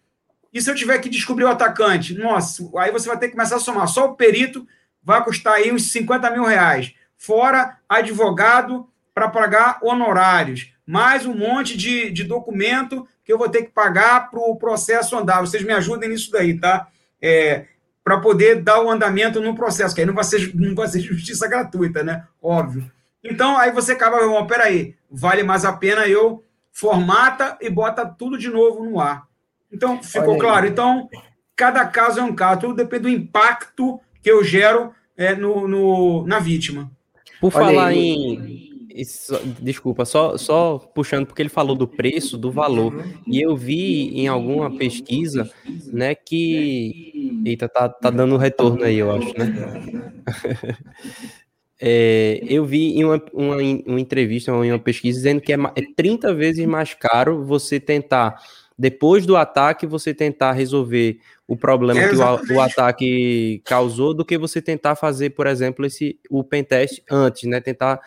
E 0.54 0.62
se 0.62 0.70
eu 0.70 0.76
tiver 0.76 1.00
que 1.00 1.10
descobrir 1.10 1.46
o 1.46 1.50
atacante? 1.50 2.14
Nossa, 2.14 2.70
aí 2.78 2.92
você 2.92 3.08
vai 3.08 3.18
ter 3.18 3.28
que 3.28 3.36
começar 3.36 3.56
a 3.56 3.60
somar. 3.60 3.88
Só 3.88 4.08
o 4.08 4.16
perito 4.16 4.68
vai 5.04 5.24
custar 5.24 5.56
aí 5.56 5.72
uns 5.72 5.92
50 5.92 6.30
mil 6.32 6.44
reais. 6.44 6.94
Fora 7.18 7.78
advogado 7.88 8.88
para 9.14 9.28
pagar 9.28 9.80
honorários. 9.82 10.74
Mais 10.86 11.26
um 11.26 11.36
monte 11.36 11.78
de, 11.78 12.12
de 12.12 12.24
documento 12.24 13.08
que 13.24 13.32
eu 13.32 13.38
vou 13.38 13.50
ter 13.50 13.64
que 13.64 13.72
pagar 13.72 14.30
para 14.30 14.40
o 14.40 14.56
processo 14.56 15.18
andar. 15.18 15.42
Vocês 15.42 15.64
me 15.64 15.74
ajudem 15.74 16.10
nisso 16.10 16.32
daí, 16.32 16.60
tá? 16.60 16.88
É, 17.22 17.66
para 18.04 18.20
poder 18.20 18.62
dar 18.62 18.82
o 18.82 18.90
andamento 18.90 19.40
no 19.40 19.56
processo, 19.56 19.94
que 19.94 20.02
aí 20.02 20.08
não 20.08 20.14
vai 20.14 20.24
ser, 20.24 20.54
não 20.56 20.76
vai 20.76 20.88
ser 20.88 21.00
justiça 21.02 21.48
gratuita, 21.48 22.04
né? 22.04 22.26
Óbvio. 22.42 22.92
Então, 23.24 23.58
aí 23.58 23.72
você 23.72 23.92
acaba, 23.92 24.18
oh, 24.26 24.46
peraí, 24.48 24.96
vale 25.10 25.44
mais 25.44 25.64
a 25.64 25.74
pena 25.74 26.08
eu 26.08 26.44
formata 26.72 27.58
e 27.62 27.70
bota 27.70 28.06
tudo 28.06 28.38
de 28.38 28.50
novo 28.50 28.84
no 28.84 29.00
ar. 29.00 29.28
Então, 29.72 30.02
ficou 30.02 30.38
claro? 30.38 30.66
Então, 30.66 31.08
cada 31.56 31.86
caso 31.86 32.20
é 32.20 32.24
um 32.24 32.34
caso, 32.34 32.62
tudo 32.62 32.74
depende 32.74 33.04
do 33.04 33.10
impacto 33.10 34.00
que 34.22 34.30
eu 34.30 34.44
gero 34.44 34.92
é, 35.18 35.36
no, 35.36 35.68
no, 35.68 36.26
na 36.26 36.40
vítima. 36.40 36.92
Por 37.40 37.54
Olha 37.56 37.66
falar 37.66 37.88
aí, 37.88 37.98
em. 37.98 38.72
Isso, 38.94 39.40
desculpa, 39.62 40.04
só, 40.04 40.38
só 40.38 40.78
puxando, 40.78 41.26
porque 41.26 41.42
ele 41.42 41.48
falou 41.48 41.76
do 41.76 41.88
preço, 41.88 42.38
do 42.38 42.52
valor. 42.52 43.06
E 43.26 43.42
eu 43.42 43.56
vi 43.56 44.10
em 44.10 44.28
alguma 44.28 44.76
pesquisa, 44.76 45.50
né, 45.88 46.14
que. 46.14 47.42
Eita, 47.46 47.70
tá, 47.70 47.88
tá 47.88 48.10
dando 48.10 48.36
retorno 48.36 48.84
aí, 48.84 48.98
eu 48.98 49.12
acho, 49.12 49.34
né? 49.38 50.14
É, 51.84 52.40
eu 52.48 52.64
vi 52.64 52.96
em 52.96 53.04
uma, 53.04 53.20
uma, 53.34 53.56
uma, 53.56 54.00
entrevista, 54.00 54.52
em 54.52 54.72
uma 54.72 54.78
pesquisa, 54.78 55.18
dizendo 55.18 55.42
que 55.42 55.52
é, 55.52 55.56
é 55.56 55.82
30 55.96 56.32
vezes 56.32 56.64
mais 56.68 56.94
caro 56.94 57.44
você 57.44 57.80
tentar, 57.80 58.40
depois 58.82 59.28
do 59.28 59.38
ataque, 59.38 59.86
você 59.86 60.12
tentar 60.12 60.54
resolver 60.54 61.20
o 61.48 61.56
problema 61.56 62.02
é 62.02 62.10
que 62.10 62.16
o, 62.16 62.56
o, 62.56 62.60
ataque 62.60 63.62
causou 63.64 64.12
do 64.12 64.26
que 64.26 64.40
você 64.40 64.60
tentar 64.60 64.96
fazer, 64.96 65.30
por 65.32 65.46
exemplo, 65.46 65.86
esse 65.86 66.20
o 66.32 66.44
pentest 66.44 67.00
antes, 67.08 67.48
né? 67.48 67.62
Tentar 67.62 68.02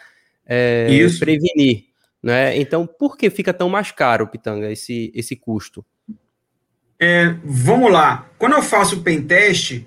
é, 0.45 0.89
prevenir, 1.21 1.85
né? 2.21 2.59
Então, 2.59 2.89
por 2.89 3.17
que 3.17 3.31
fica 3.31 3.55
tão 3.55 3.69
mais 3.69 3.93
caro, 3.93 4.27
Pitanga, 4.27 4.69
esse, 4.73 5.13
esse 5.15 5.37
custo? 5.37 5.85
É, 6.99 7.37
vamos 7.45 7.93
lá. 7.93 8.29
Quando 8.37 8.55
eu 8.55 8.63
faço 8.63 8.97
o 8.97 9.03
pentest 9.03 9.87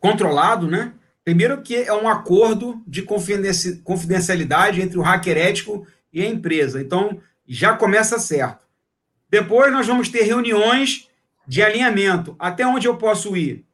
controlado, 0.00 0.66
né? 0.66 0.94
Primeiro 1.22 1.60
que 1.60 1.76
é 1.76 1.92
um 1.92 2.08
acordo 2.08 2.82
de 2.86 3.02
confidencialidade 3.02 4.80
entre 4.80 4.98
o 4.98 5.02
hacker 5.02 5.36
ético 5.36 5.86
e 6.10 6.22
a 6.22 6.26
empresa. 6.26 6.80
Então, 6.80 7.20
já 7.46 7.76
começa 7.76 8.18
certo. 8.18 8.71
Depois 9.32 9.72
nós 9.72 9.86
vamos 9.86 10.10
ter 10.10 10.24
reuniões 10.24 11.08
de 11.48 11.62
alinhamento. 11.62 12.36
Até 12.38 12.66
onde 12.66 12.86
eu 12.86 12.98
posso 12.98 13.34
ir? 13.34 13.64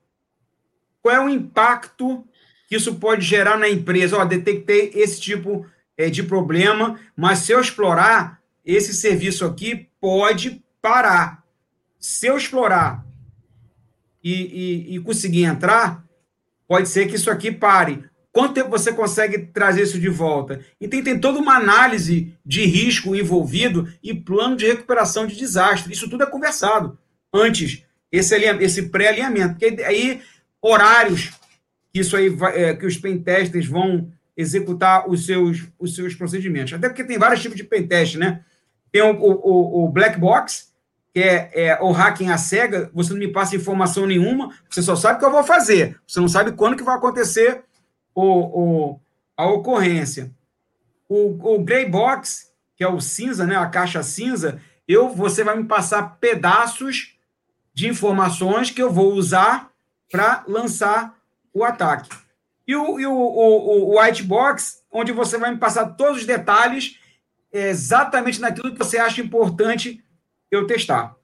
Qual 1.02 1.12
é 1.12 1.18
o 1.18 1.28
impacto 1.28 2.24
que 2.68 2.76
isso 2.76 2.94
pode 2.94 3.26
gerar 3.26 3.58
na 3.58 3.68
empresa? 3.68 4.16
Ó, 4.16 4.24
detectei 4.24 4.92
esse 4.94 5.20
tipo 5.20 5.66
é, 5.96 6.08
de 6.08 6.22
problema, 6.22 6.96
mas 7.16 7.40
se 7.40 7.50
eu 7.50 7.60
explorar, 7.60 8.40
esse 8.64 8.94
serviço 8.94 9.44
aqui 9.44 9.88
pode 10.00 10.64
parar. 10.80 11.42
Se 11.98 12.28
eu 12.28 12.36
explorar 12.36 13.04
e, 14.22 14.92
e, 14.92 14.94
e 14.94 15.00
conseguir 15.00 15.42
entrar, 15.42 16.04
pode 16.68 16.88
ser 16.88 17.08
que 17.08 17.16
isso 17.16 17.32
aqui 17.32 17.50
pare. 17.50 18.04
Quanto 18.38 18.54
tempo 18.54 18.70
você 18.70 18.92
consegue 18.92 19.46
trazer 19.46 19.82
isso 19.82 19.98
de 19.98 20.08
volta? 20.08 20.60
Então, 20.80 21.02
tem 21.02 21.18
toda 21.18 21.40
uma 21.40 21.56
análise 21.56 22.32
de 22.46 22.64
risco 22.66 23.16
envolvido 23.16 23.92
e 24.00 24.14
plano 24.14 24.54
de 24.54 24.64
recuperação 24.64 25.26
de 25.26 25.34
desastre. 25.34 25.92
Isso 25.92 26.08
tudo 26.08 26.22
é 26.22 26.26
conversado 26.26 26.96
antes 27.34 27.82
esse, 28.12 28.36
esse 28.36 28.90
pré-alinhamento. 28.90 29.56
Porque 29.58 29.82
aí, 29.82 30.22
horários 30.62 31.32
que 31.92 31.98
isso 31.98 32.16
aí 32.16 32.28
vai, 32.28 32.62
é, 32.62 32.74
que 32.76 32.86
os 32.86 32.96
pentesters 32.96 33.66
vão 33.66 34.08
executar 34.36 35.10
os 35.10 35.26
seus, 35.26 35.66
os 35.76 35.96
seus 35.96 36.14
procedimentos. 36.14 36.74
Até 36.74 36.88
porque 36.88 37.02
tem 37.02 37.18
vários 37.18 37.42
tipos 37.42 37.56
de 37.56 37.64
pentest, 37.64 38.18
né? 38.18 38.44
Tem 38.92 39.02
o, 39.02 39.16
o, 39.16 39.84
o 39.84 39.88
black 39.88 40.16
box, 40.16 40.72
que 41.12 41.20
é, 41.20 41.50
é, 41.54 41.78
o 41.82 41.90
hacking 41.90 42.30
à 42.30 42.38
cega, 42.38 42.88
você 42.94 43.12
não 43.12 43.18
me 43.18 43.32
passa 43.32 43.56
informação 43.56 44.06
nenhuma, 44.06 44.54
você 44.70 44.80
só 44.80 44.94
sabe 44.94 45.16
o 45.16 45.18
que 45.18 45.24
eu 45.24 45.32
vou 45.32 45.42
fazer, 45.42 45.98
você 46.06 46.20
não 46.20 46.28
sabe 46.28 46.52
quando 46.52 46.76
que 46.76 46.84
vai 46.84 46.94
acontecer 46.94 47.64
o, 48.18 48.90
o, 48.90 49.00
a 49.36 49.46
ocorrência. 49.46 50.32
O, 51.08 51.54
o 51.54 51.62
gray 51.62 51.88
box, 51.88 52.52
que 52.76 52.82
é 52.82 52.88
o 52.88 53.00
cinza, 53.00 53.46
né, 53.46 53.56
a 53.56 53.66
caixa 53.66 54.02
cinza, 54.02 54.60
eu, 54.86 55.10
você 55.10 55.44
vai 55.44 55.56
me 55.56 55.64
passar 55.64 56.16
pedaços 56.20 57.16
de 57.72 57.86
informações 57.88 58.70
que 58.70 58.82
eu 58.82 58.90
vou 58.90 59.12
usar 59.12 59.70
para 60.10 60.44
lançar 60.48 61.16
o 61.54 61.62
ataque. 61.62 62.10
E 62.66 62.74
o, 62.74 62.98
e 62.98 63.06
o, 63.06 63.12
o, 63.12 63.94
o 63.94 64.00
white 64.00 64.24
box, 64.24 64.82
onde 64.90 65.12
você 65.12 65.38
vai 65.38 65.52
me 65.52 65.58
passar 65.58 65.90
todos 65.90 66.20
os 66.20 66.26
detalhes 66.26 66.98
exatamente 67.52 68.40
naquilo 68.40 68.72
que 68.72 68.78
você 68.78 68.98
acha 68.98 69.20
importante 69.20 70.02
eu 70.50 70.66
testar. 70.66 71.14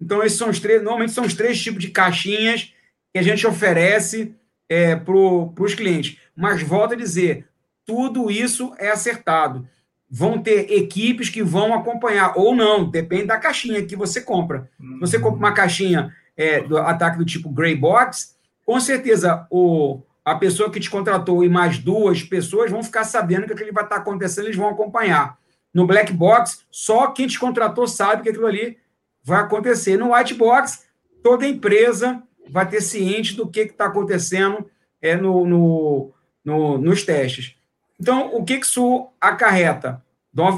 Então, 0.00 0.22
esses 0.22 0.36
são 0.36 0.50
os 0.50 0.60
três, 0.60 0.82
normalmente 0.82 1.12
são 1.12 1.24
os 1.24 1.34
três 1.34 1.60
tipos 1.60 1.80
de 1.80 1.90
caixinhas 1.90 2.72
que 3.12 3.18
a 3.18 3.22
gente 3.22 3.46
oferece 3.46 4.34
é, 4.72 4.96
para 4.96 5.14
os 5.14 5.74
clientes. 5.74 6.16
Mas 6.34 6.62
volto 6.62 6.94
a 6.94 6.96
dizer, 6.96 7.46
tudo 7.84 8.30
isso 8.30 8.72
é 8.78 8.90
acertado. 8.90 9.68
Vão 10.08 10.38
ter 10.38 10.72
equipes 10.72 11.28
que 11.28 11.42
vão 11.42 11.74
acompanhar, 11.74 12.32
ou 12.36 12.54
não, 12.54 12.88
depende 12.88 13.26
da 13.26 13.38
caixinha 13.38 13.84
que 13.84 13.94
você 13.94 14.22
compra. 14.22 14.70
Se 14.80 15.00
você 15.00 15.18
compra 15.18 15.38
uma 15.38 15.52
caixinha 15.52 16.14
é, 16.34 16.62
do 16.62 16.78
ataque 16.78 17.18
do 17.18 17.24
tipo 17.24 17.50
Grey 17.50 17.76
Box, 17.76 18.34
com 18.64 18.80
certeza 18.80 19.46
o, 19.50 20.00
a 20.24 20.36
pessoa 20.36 20.70
que 20.70 20.80
te 20.80 20.88
contratou 20.88 21.44
e 21.44 21.50
mais 21.50 21.78
duas 21.78 22.22
pessoas 22.22 22.70
vão 22.70 22.82
ficar 22.82 23.04
sabendo 23.04 23.46
que 23.46 23.52
aquilo 23.52 23.72
vai 23.74 23.84
estar 23.84 23.96
acontecendo, 23.96 24.46
eles 24.46 24.56
vão 24.56 24.70
acompanhar. 24.70 25.36
No 25.72 25.86
Black 25.86 26.12
Box, 26.12 26.60
só 26.70 27.08
quem 27.08 27.26
te 27.26 27.38
contratou 27.38 27.86
sabe 27.86 28.22
que 28.22 28.30
aquilo 28.30 28.46
ali 28.46 28.78
vai 29.22 29.40
acontecer. 29.40 29.98
No 29.98 30.14
White 30.14 30.34
Box, 30.34 30.84
toda 31.22 31.46
empresa 31.46 32.22
vai 32.48 32.68
ter 32.68 32.80
ciente 32.80 33.34
do 33.34 33.48
que 33.48 33.60
está 33.60 33.86
acontecendo 33.86 34.68
é, 35.00 35.16
no, 35.16 35.46
no, 35.46 36.12
no, 36.44 36.78
nos 36.78 37.02
testes. 37.04 37.54
Então, 38.00 38.34
o 38.34 38.44
que, 38.44 38.58
que 38.58 38.66
isso 38.66 39.08
acarreta? 39.20 40.02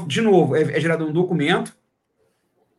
De 0.07 0.21
novo, 0.21 0.55
é, 0.55 0.61
é 0.61 0.79
gerado 0.79 1.05
um 1.05 1.13
documento 1.13 1.75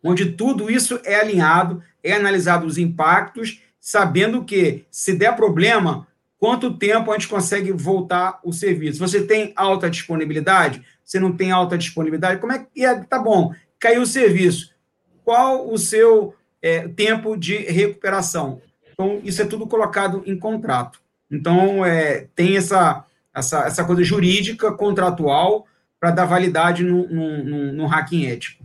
onde 0.03 0.33
tudo 0.33 0.71
isso 0.71 1.01
é 1.05 1.17
alinhado, 1.17 1.83
é 2.03 2.13
analisado 2.13 2.67
os 2.67 2.79
impactos, 2.79 3.61
sabendo 3.81 4.45
que, 4.45 4.85
se 4.91 5.13
der 5.13 5.35
problema, 5.35 6.07
quanto 6.39 6.77
tempo 6.77 7.11
a 7.11 7.15
gente 7.15 7.29
consegue 7.29 7.73
voltar 7.73 8.41
o 8.45 8.53
serviço. 8.53 8.99
Você 8.99 9.27
tem 9.27 9.53
alta 9.57 9.91
disponibilidade? 9.91 10.85
Você 11.05 11.19
não 11.19 11.33
tem 11.33 11.51
alta 11.51 11.77
disponibilidade? 11.77 12.41
Como 12.41 12.53
é 12.53 12.59
que 12.59 12.85
é? 12.85 12.95
Tá 13.01 13.19
bom, 13.19 13.53
caiu 13.79 14.03
o 14.03 14.07
serviço. 14.07 14.75
Qual 15.25 15.73
o 15.73 15.79
seu 15.79 16.35
é, 16.63 16.87
tempo 16.89 17.37
de 17.37 17.57
recuperação? 17.57 18.61
Então, 18.99 19.21
isso 19.23 19.43
é 19.43 19.45
tudo 19.45 19.67
colocado 19.67 20.23
em 20.25 20.39
contrato. 20.39 21.01
Então, 21.31 21.85
é, 21.85 22.29
tem 22.35 22.57
essa, 22.57 23.05
essa, 23.35 23.67
essa 23.67 23.85
coisa 23.85 24.03
jurídica, 24.03 24.73
contratual, 24.73 25.67
para 26.01 26.11
dar 26.11 26.25
validade 26.25 26.83
no, 26.83 27.07
no, 27.07 27.73
no, 27.73 27.87
hacking 27.87 28.27
ético. 28.27 28.65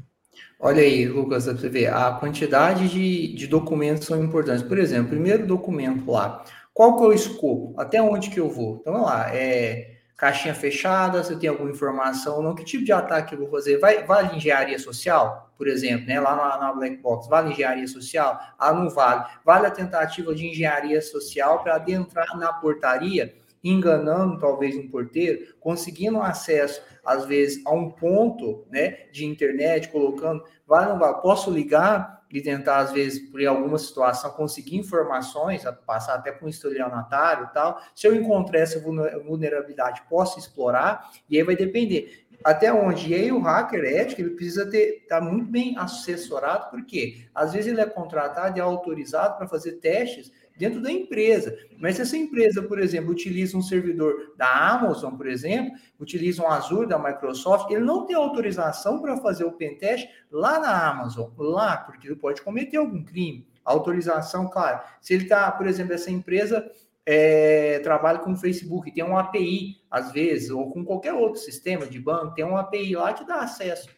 Olha 0.57 0.81
aí, 0.81 1.05
Lucas, 1.05 1.45
você 1.45 1.67
ver, 1.67 1.87
a 1.93 2.11
quantidade 2.13 2.87
de, 2.87 3.33
de 3.35 3.47
documentos 3.47 4.05
são 4.05 4.23
importantes. 4.23 4.63
Por 4.63 4.77
exemplo, 4.77 5.09
primeiro 5.09 5.45
documento 5.45 6.09
lá, 6.09 6.45
qual 6.73 6.95
que 6.95 7.03
é 7.03 7.07
o 7.07 7.13
escopo? 7.13 7.73
Até 7.77 8.01
onde 8.01 8.29
que 8.29 8.39
eu 8.39 8.49
vou? 8.49 8.77
Então, 8.79 8.93
vamos 8.93 9.09
lá, 9.09 9.35
é 9.35 9.90
caixinha 10.21 10.53
fechada, 10.53 11.23
se 11.23 11.33
eu 11.33 11.39
tenho 11.39 11.53
alguma 11.53 11.71
informação 11.71 12.35
ou 12.35 12.43
não, 12.43 12.53
que 12.53 12.63
tipo 12.63 12.85
de 12.85 12.91
ataque 12.91 13.33
eu 13.33 13.39
vou 13.39 13.49
fazer? 13.49 13.79
Vai, 13.79 14.03
vale 14.03 14.37
engenharia 14.37 14.77
social, 14.77 15.51
por 15.57 15.67
exemplo, 15.67 16.05
né? 16.05 16.19
Lá 16.19 16.35
na, 16.35 16.59
na 16.59 16.73
Black 16.73 16.97
Box, 16.97 17.27
vale 17.27 17.49
engenharia 17.49 17.87
social? 17.87 18.39
Ah, 18.59 18.71
não 18.71 18.87
vale. 18.87 19.25
Vale 19.43 19.65
a 19.65 19.71
tentativa 19.71 20.35
de 20.35 20.45
engenharia 20.45 21.01
social 21.01 21.63
para 21.63 21.73
adentrar 21.73 22.37
na 22.37 22.53
portaria, 22.53 23.35
enganando 23.63 24.37
talvez 24.37 24.75
um 24.75 24.87
porteiro, 24.89 25.55
conseguindo 25.59 26.21
acesso, 26.21 26.83
às 27.03 27.25
vezes, 27.25 27.65
a 27.65 27.73
um 27.73 27.89
ponto 27.89 28.63
né, 28.69 29.07
de 29.11 29.25
internet, 29.25 29.89
colocando, 29.89 30.43
vale 30.67 30.85
ou 30.85 30.93
não 30.93 30.99
vale? 30.99 31.19
Posso 31.19 31.49
ligar 31.49 32.20
e 32.31 32.41
tentar, 32.41 32.77
às 32.77 32.91
vezes, 32.91 33.19
por 33.29 33.45
alguma 33.45 33.77
situação, 33.77 34.31
conseguir 34.31 34.77
informações, 34.77 35.63
passar 35.85 36.15
até 36.15 36.31
para 36.31 36.45
um 36.45 36.49
estelionatário 36.49 37.45
e 37.45 37.53
tal. 37.53 37.81
Se 37.93 38.07
eu 38.07 38.15
encontrar 38.15 38.59
essa 38.59 38.79
vulnerabilidade, 38.79 40.03
posso 40.09 40.39
explorar, 40.39 41.11
e 41.29 41.37
aí 41.37 41.43
vai 41.43 41.55
depender 41.55 42.25
até 42.43 42.73
onde. 42.73 43.11
E 43.11 43.15
aí 43.15 43.31
o 43.31 43.39
hacker 43.39 43.83
ético, 43.83 44.21
ele 44.21 44.31
precisa 44.31 44.69
ter 44.69 45.05
tá 45.07 45.21
muito 45.21 45.49
bem 45.49 45.77
assessorado, 45.77 46.69
porque 46.69 47.25
às 47.33 47.53
vezes 47.53 47.71
ele 47.71 47.81
é 47.81 47.85
contratado 47.85 48.57
e 48.57 48.59
é 48.59 48.63
autorizado 48.63 49.37
para 49.37 49.47
fazer 49.47 49.73
testes 49.73 50.31
dentro 50.61 50.79
da 50.79 50.91
empresa. 50.91 51.57
Mas 51.79 51.95
se 51.95 52.03
essa 52.03 52.15
empresa, 52.15 52.61
por 52.61 52.79
exemplo, 52.79 53.09
utiliza 53.09 53.57
um 53.57 53.63
servidor 53.63 54.35
da 54.37 54.47
Amazon, 54.47 55.15
por 55.15 55.27
exemplo, 55.27 55.73
utiliza 55.99 56.43
um 56.43 56.47
Azure 56.47 56.87
da 56.87 56.99
Microsoft, 56.99 57.71
ele 57.71 57.83
não 57.83 58.05
tem 58.05 58.15
autorização 58.15 59.01
para 59.01 59.17
fazer 59.17 59.43
o 59.43 59.53
pentest 59.53 60.07
lá 60.31 60.59
na 60.59 60.87
Amazon, 60.87 61.31
lá, 61.35 61.77
porque 61.77 62.07
ele 62.07 62.15
pode 62.15 62.43
cometer 62.43 62.77
algum 62.77 63.03
crime. 63.03 63.47
Autorização, 63.65 64.47
claro. 64.47 64.81
Se 65.01 65.15
ele 65.15 65.23
está, 65.23 65.51
por 65.51 65.65
exemplo, 65.65 65.93
essa 65.93 66.11
empresa 66.11 66.71
é, 67.07 67.79
trabalha 67.79 68.19
com 68.19 68.33
o 68.33 68.37
Facebook, 68.37 68.91
tem 68.91 69.03
um 69.03 69.17
API, 69.17 69.81
às 69.89 70.11
vezes, 70.11 70.51
ou 70.51 70.71
com 70.71 70.85
qualquer 70.85 71.13
outro 71.13 71.41
sistema 71.41 71.87
de 71.87 71.99
banco, 71.99 72.35
tem 72.35 72.45
um 72.45 72.55
API 72.55 72.95
lá 72.95 73.13
que 73.13 73.25
dá 73.25 73.37
acesso 73.37 73.89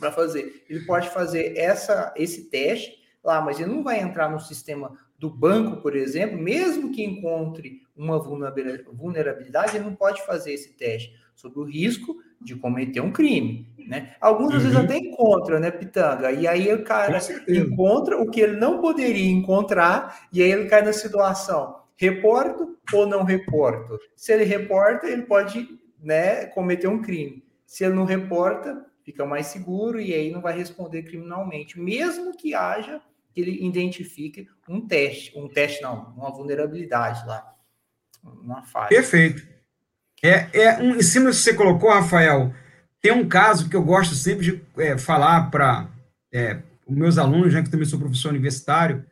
para 0.00 0.10
fazer. 0.10 0.64
Ele 0.70 0.86
pode 0.86 1.10
fazer 1.10 1.54
essa, 1.54 2.14
esse 2.16 2.48
teste 2.48 2.96
lá, 3.22 3.42
mas 3.42 3.60
ele 3.60 3.70
não 3.70 3.82
vai 3.82 4.00
entrar 4.00 4.30
no 4.30 4.40
sistema 4.40 4.96
do 5.18 5.28
banco, 5.28 5.82
por 5.82 5.96
exemplo, 5.96 6.38
mesmo 6.38 6.92
que 6.92 7.04
encontre 7.04 7.82
uma 7.96 8.18
vulnerabilidade, 8.18 9.76
ele 9.76 9.84
não 9.84 9.94
pode 9.94 10.24
fazer 10.24 10.52
esse 10.52 10.72
teste 10.74 11.12
sobre 11.34 11.58
o 11.58 11.64
risco 11.64 12.16
de 12.40 12.54
cometer 12.54 13.00
um 13.00 13.10
crime, 13.10 13.68
né? 13.88 14.14
Alguns 14.20 14.54
às 14.54 14.62
vezes 14.62 14.76
uhum. 14.76 14.84
até 14.84 14.96
encontram, 14.96 15.58
né, 15.58 15.70
Pitanga? 15.72 16.30
E 16.30 16.46
aí 16.46 16.72
o 16.72 16.84
cara 16.84 17.18
encontra 17.48 18.16
o 18.16 18.30
que 18.30 18.40
ele 18.40 18.56
não 18.56 18.80
poderia 18.80 19.28
encontrar 19.30 20.28
e 20.32 20.40
aí 20.42 20.52
ele 20.52 20.66
cai 20.66 20.82
na 20.82 20.92
situação: 20.92 21.80
reporto 21.96 22.76
ou 22.92 23.06
não 23.06 23.24
reporto? 23.24 23.98
Se 24.14 24.32
ele 24.32 24.44
reporta, 24.44 25.08
ele 25.08 25.22
pode, 25.22 25.68
né, 26.00 26.46
cometer 26.46 26.86
um 26.86 27.02
crime. 27.02 27.42
Se 27.66 27.84
ele 27.84 27.94
não 27.94 28.04
reporta, 28.04 28.86
fica 29.02 29.26
mais 29.26 29.46
seguro 29.46 30.00
e 30.00 30.14
aí 30.14 30.30
não 30.30 30.40
vai 30.40 30.56
responder 30.56 31.02
criminalmente, 31.02 31.78
mesmo 31.78 32.36
que 32.36 32.54
haja 32.54 33.00
que 33.38 33.42
ele 33.42 33.64
identifique 33.64 34.48
um 34.68 34.80
teste, 34.80 35.32
um 35.38 35.48
teste 35.48 35.80
não, 35.80 36.12
uma 36.16 36.32
vulnerabilidade 36.32 37.24
lá, 37.24 37.54
uma 38.24 38.64
falha. 38.64 38.88
Perfeito. 38.88 39.46
É, 40.20 40.48
é 40.52 40.78
um, 40.78 40.96
em 40.96 41.02
cima 41.02 41.26
do 41.26 41.30
que 41.30 41.36
você 41.36 41.54
colocou, 41.54 41.88
Rafael, 41.88 42.52
tem 43.00 43.12
um 43.12 43.28
caso 43.28 43.68
que 43.68 43.76
eu 43.76 43.82
gosto 43.84 44.16
sempre 44.16 44.44
de 44.44 44.62
é, 44.76 44.98
falar 44.98 45.52
para 45.52 45.88
é, 46.32 46.60
os 46.84 46.96
meus 46.96 47.16
alunos, 47.16 47.52
já 47.52 47.62
que 47.62 47.70
também 47.70 47.86
sou 47.86 48.00
professor 48.00 48.30
universitário, 48.30 49.06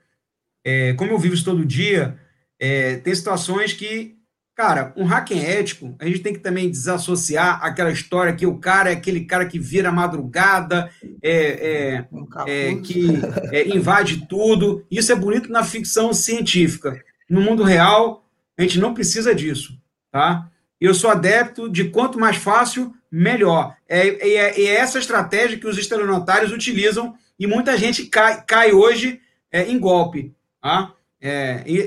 é, 0.64 0.92
como 0.94 1.12
eu 1.12 1.18
vivo 1.18 1.34
isso 1.34 1.44
todo 1.44 1.64
dia, 1.64 2.18
é, 2.58 2.96
tem 2.96 3.14
situações 3.14 3.72
que 3.72 4.15
Cara, 4.56 4.90
um 4.96 5.04
hacking 5.04 5.38
ético, 5.38 5.94
a 5.98 6.06
gente 6.06 6.20
tem 6.20 6.32
que 6.32 6.38
também 6.38 6.70
desassociar 6.70 7.62
aquela 7.62 7.92
história 7.92 8.32
que 8.32 8.46
o 8.46 8.56
cara 8.56 8.88
é 8.88 8.94
aquele 8.94 9.26
cara 9.26 9.44
que 9.44 9.58
vira 9.58 9.92
madrugada, 9.92 10.90
é, 11.22 12.06
é, 12.46 12.70
é 12.70 12.74
que 12.76 13.06
é, 13.52 13.68
invade 13.68 14.26
tudo. 14.26 14.82
Isso 14.90 15.12
é 15.12 15.14
bonito 15.14 15.52
na 15.52 15.62
ficção 15.62 16.14
científica. 16.14 16.98
No 17.28 17.42
mundo 17.42 17.62
real, 17.62 18.24
a 18.56 18.62
gente 18.62 18.78
não 18.78 18.94
precisa 18.94 19.34
disso, 19.34 19.78
tá? 20.10 20.50
Eu 20.80 20.94
sou 20.94 21.10
adepto 21.10 21.68
de 21.68 21.90
quanto 21.90 22.18
mais 22.18 22.38
fácil, 22.38 22.94
melhor. 23.12 23.76
É, 23.86 24.08
é, 24.08 24.58
é 24.58 24.76
essa 24.76 24.98
estratégia 24.98 25.58
que 25.58 25.66
os 25.66 25.76
estelionatários 25.76 26.50
utilizam 26.50 27.14
e 27.38 27.46
muita 27.46 27.76
gente 27.76 28.06
cai, 28.06 28.42
cai 28.46 28.72
hoje 28.72 29.20
é, 29.52 29.64
em 29.64 29.78
golpe. 29.78 30.32
Tá? 30.62 30.94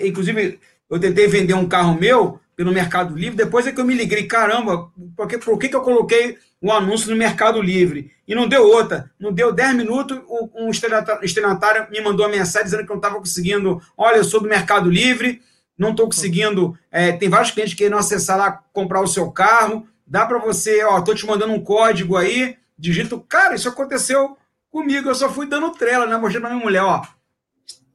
Inclusive, 0.03 0.59
eu 0.87 0.99
tentei 0.99 1.27
vender 1.27 1.55
um 1.55 1.67
carro 1.67 1.99
meu 1.99 2.39
pelo 2.59 2.73
Mercado 2.73 3.15
Livre, 3.15 3.37
depois 3.37 3.65
é 3.65 3.71
que 3.71 3.79
eu 3.79 3.85
me 3.85 3.93
liguei, 3.93 4.27
caramba, 4.27 4.91
por 5.15 5.29
que, 5.29 5.37
por 5.37 5.57
que, 5.57 5.69
que 5.69 5.75
eu 5.77 5.81
coloquei 5.81 6.37
um 6.61 6.73
anúncio 6.73 7.09
no 7.09 7.15
Mercado 7.15 7.61
Livre? 7.61 8.11
E 8.27 8.35
não 8.35 8.49
deu 8.49 8.67
outra. 8.67 9.09
Não 9.17 9.31
deu 9.31 9.53
10 9.53 9.75
minutos, 9.75 10.19
um 10.53 10.69
estelionatário 10.69 11.87
me 11.89 12.01
mandou 12.01 12.25
uma 12.25 12.35
mensagem 12.35 12.65
dizendo 12.65 12.85
que 12.85 12.91
eu 12.91 12.95
não 12.95 12.99
estava 12.99 13.17
conseguindo. 13.17 13.81
Olha, 13.95 14.17
eu 14.17 14.25
sou 14.25 14.41
do 14.41 14.49
Mercado 14.49 14.89
Livre, 14.89 15.41
não 15.77 15.91
estou 15.91 16.07
conseguindo. 16.07 16.77
É, 16.91 17.13
tem 17.13 17.29
vários 17.29 17.51
clientes 17.51 17.75
que 17.75 17.81
querem 17.81 17.97
acessar 17.97 18.37
lá, 18.37 18.51
comprar 18.73 18.99
o 18.99 19.07
seu 19.07 19.31
carro. 19.31 19.87
Dá 20.05 20.25
para 20.25 20.37
você, 20.39 20.83
ó, 20.83 20.99
estou 20.99 21.15
te 21.15 21.25
mandando 21.25 21.53
um 21.53 21.63
código 21.63 22.17
aí, 22.17 22.57
digito. 22.77 23.21
Cara, 23.21 23.55
isso 23.55 23.69
aconteceu 23.69 24.37
comigo, 24.69 25.07
eu 25.07 25.15
só 25.15 25.29
fui 25.29 25.45
dando 25.45 25.71
trela, 25.71 26.05
né? 26.05 26.17
Mostrando 26.17 26.41
pra 26.41 26.49
minha 26.49 26.65
mulher, 26.65 26.83
ó. 26.83 27.03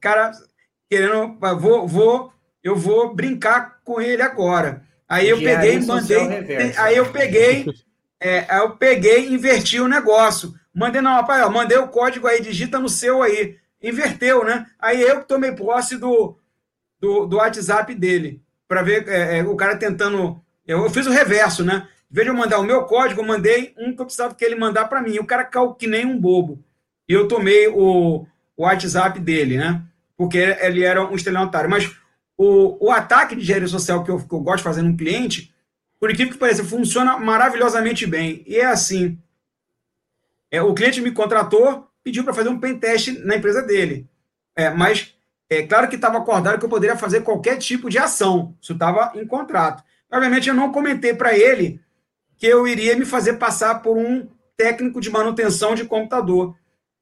Cara, 0.01 0.31
querendo, 0.89 1.37
vou, 1.59 1.87
vou, 1.87 2.33
eu 2.65 2.75
vou 2.75 3.13
brincar 3.13 3.79
com 3.83 4.01
ele 4.01 4.23
agora. 4.23 4.81
Aí 5.07 5.29
eu 5.29 5.37
peguei, 5.37 5.79
mandei, 5.81 6.73
aí 6.75 6.97
eu 6.97 7.11
peguei, 7.11 7.67
é, 8.19 8.43
aí 8.49 8.57
eu 8.57 8.71
peguei, 8.71 9.29
inverti 9.29 9.79
o 9.79 9.87
negócio. 9.87 10.51
Mandei, 10.73 10.99
não, 10.99 11.11
rapaz, 11.11 11.47
mandei 11.51 11.77
o 11.77 11.87
código 11.87 12.25
aí, 12.25 12.41
digita 12.41 12.79
no 12.79 12.89
seu 12.89 13.21
aí. 13.21 13.55
Inverteu, 13.83 14.43
né? 14.43 14.65
Aí 14.79 14.99
eu 14.99 15.23
tomei 15.23 15.51
posse 15.51 15.95
do, 15.95 16.39
do, 16.99 17.27
do 17.27 17.37
WhatsApp 17.37 17.93
dele, 17.93 18.41
para 18.67 18.81
ver 18.81 19.07
é, 19.07 19.37
é, 19.37 19.43
o 19.43 19.55
cara 19.55 19.77
tentando. 19.77 20.41
Eu, 20.65 20.81
eu, 20.81 20.89
fiz 20.89 21.05
o 21.05 21.11
reverso, 21.11 21.63
né? 21.63 21.87
Em 22.11 22.15
vez 22.15 22.25
de 22.25 22.33
eu 22.33 22.37
mandar 22.37 22.57
o 22.57 22.63
meu 22.63 22.85
código, 22.85 23.21
eu 23.21 23.27
mandei 23.27 23.75
um 23.77 23.95
que 23.95 24.01
eu 24.01 24.05
precisava 24.05 24.33
que 24.33 24.43
ele 24.43 24.55
mandar 24.55 24.85
para 24.85 25.03
mim. 25.03 25.19
O 25.19 25.25
cara 25.25 25.43
caiu 25.43 25.75
que 25.75 25.85
nem 25.85 26.03
um 26.03 26.19
bobo. 26.19 26.65
E 27.07 27.13
eu 27.13 27.27
tomei 27.27 27.67
o, 27.67 28.25
o 28.57 28.63
WhatsApp 28.63 29.19
dele, 29.19 29.55
né? 29.55 29.83
Porque 30.17 30.39
ele 30.39 30.83
era 30.83 31.05
um 31.05 31.15
estelionatário. 31.15 31.69
Mas 31.69 31.93
o, 32.37 32.87
o 32.87 32.91
ataque 32.91 33.35
de 33.35 33.41
engenharia 33.41 33.67
social 33.67 34.03
que 34.03 34.11
eu, 34.11 34.19
que 34.19 34.33
eu 34.33 34.39
gosto 34.39 34.57
de 34.57 34.63
fazer 34.63 34.81
num 34.81 34.95
cliente, 34.95 35.53
por 35.99 36.11
incrível 36.11 36.33
que 36.33 36.39
pareça, 36.39 36.63
funciona 36.63 37.17
maravilhosamente 37.17 38.05
bem. 38.05 38.43
E 38.45 38.57
é 38.57 38.65
assim: 38.65 39.17
é, 40.51 40.61
o 40.61 40.73
cliente 40.73 41.01
me 41.01 41.11
contratou, 41.11 41.87
pediu 42.03 42.23
para 42.23 42.33
fazer 42.33 42.49
um 42.49 42.59
pen 42.59 42.77
teste 42.77 43.11
na 43.19 43.35
empresa 43.35 43.61
dele. 43.61 44.07
É, 44.55 44.69
mas 44.69 45.15
é 45.49 45.63
claro 45.63 45.87
que 45.87 45.95
estava 45.95 46.17
acordado 46.17 46.59
que 46.59 46.65
eu 46.65 46.69
poderia 46.69 46.97
fazer 46.97 47.21
qualquer 47.21 47.57
tipo 47.57 47.89
de 47.89 47.97
ação. 47.97 48.55
Isso 48.61 48.73
estava 48.73 49.11
em 49.15 49.25
contrato. 49.25 49.83
Obviamente, 50.11 50.49
eu 50.49 50.55
não 50.55 50.71
comentei 50.71 51.13
para 51.13 51.37
ele 51.37 51.81
que 52.37 52.47
eu 52.47 52.67
iria 52.67 52.95
me 52.95 53.05
fazer 53.05 53.33
passar 53.33 53.81
por 53.81 53.97
um 53.97 54.27
técnico 54.57 55.01
de 55.01 55.09
manutenção 55.09 55.75
de 55.75 55.85
computador. 55.85 56.55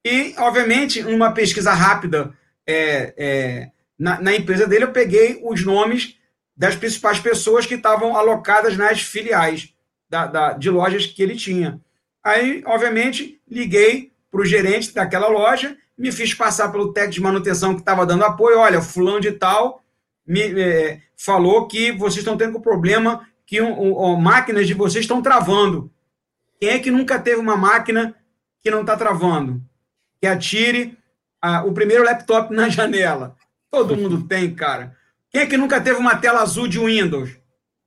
E, 0.04 0.34
obviamente, 0.38 1.02
numa 1.02 1.32
pesquisa 1.32 1.72
rápida 1.72 2.36
é, 2.66 3.14
é, 3.16 3.70
na, 3.98 4.20
na, 4.20 4.34
empresa 4.34 4.66
dele, 4.66 4.84
eu 4.84 4.92
peguei 4.92 5.40
os 5.42 5.64
nomes 5.64 6.16
das 6.56 6.76
principais 6.76 7.20
pessoas 7.20 7.66
que 7.66 7.74
estavam 7.74 8.16
alocadas 8.16 8.76
nas 8.76 9.00
filiais 9.00 9.74
da, 10.08 10.26
da, 10.26 10.52
de 10.52 10.70
lojas 10.70 11.06
que 11.06 11.22
ele 11.22 11.36
tinha. 11.36 11.80
Aí, 12.22 12.62
obviamente, 12.66 13.40
liguei 13.48 14.12
para 14.30 14.40
o 14.40 14.44
gerente 14.44 14.92
daquela 14.92 15.28
loja, 15.28 15.76
me 15.96 16.10
fiz 16.10 16.34
passar 16.34 16.70
pelo 16.70 16.92
técnico 16.92 17.14
de 17.14 17.20
manutenção 17.20 17.74
que 17.74 17.80
estava 17.80 18.06
dando 18.06 18.24
apoio. 18.24 18.58
Olha, 18.58 18.82
fulano 18.82 19.20
de 19.20 19.32
tal 19.32 19.82
me 20.26 20.60
é, 20.60 21.00
falou 21.16 21.68
que 21.68 21.92
vocês 21.92 22.18
estão 22.18 22.36
tendo 22.36 22.58
um 22.58 22.60
problema 22.60 23.28
que 23.46 23.60
um, 23.60 23.96
um, 24.04 24.16
máquinas 24.16 24.66
de 24.66 24.74
vocês 24.74 25.04
estão 25.04 25.22
travando. 25.22 25.92
Quem 26.58 26.70
é 26.70 26.78
que 26.78 26.90
nunca 26.90 27.18
teve 27.18 27.40
uma 27.40 27.56
máquina 27.56 28.14
que 28.62 28.70
não 28.70 28.80
está 28.80 28.96
travando? 28.96 29.62
Que 30.20 30.26
atire 30.26 30.96
o 31.66 31.72
primeiro 31.72 32.04
laptop 32.04 32.54
na 32.54 32.68
janela. 32.70 33.36
Todo 33.74 33.96
mundo 33.96 34.22
tem, 34.28 34.54
cara. 34.54 34.96
Quem 35.30 35.40
é 35.42 35.46
que 35.46 35.56
nunca 35.56 35.80
teve 35.80 35.98
uma 35.98 36.16
tela 36.16 36.42
azul 36.42 36.68
de 36.68 36.78
Windows? 36.78 37.30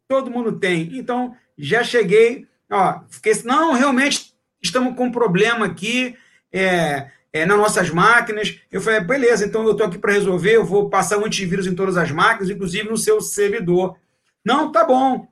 Todo 0.07 0.29
mundo 0.29 0.59
tem. 0.59 0.97
Então, 0.97 1.33
já 1.57 1.81
cheguei, 1.81 2.45
ó, 2.69 3.01
fiquei, 3.09 3.33
não, 3.45 3.71
realmente 3.71 4.33
estamos 4.61 4.95
com 4.97 5.05
um 5.05 5.11
problema 5.11 5.65
aqui 5.65 6.15
é, 6.51 7.07
é, 7.31 7.45
nas 7.45 7.57
nossas 7.57 7.89
máquinas. 7.89 8.59
Eu 8.69 8.81
falei, 8.81 8.99
beleza, 8.99 9.45
então 9.45 9.63
eu 9.63 9.71
estou 9.71 9.87
aqui 9.87 9.97
para 9.97 10.11
resolver, 10.11 10.55
eu 10.55 10.65
vou 10.65 10.89
passar 10.89 11.17
um 11.17 11.25
antivírus 11.25 11.65
em 11.67 11.75
todas 11.75 11.95
as 11.95 12.11
máquinas, 12.11 12.49
inclusive 12.49 12.89
no 12.89 12.97
seu 12.97 13.21
servidor. 13.21 13.97
Não, 14.43 14.71
tá 14.71 14.83
bom. 14.83 15.25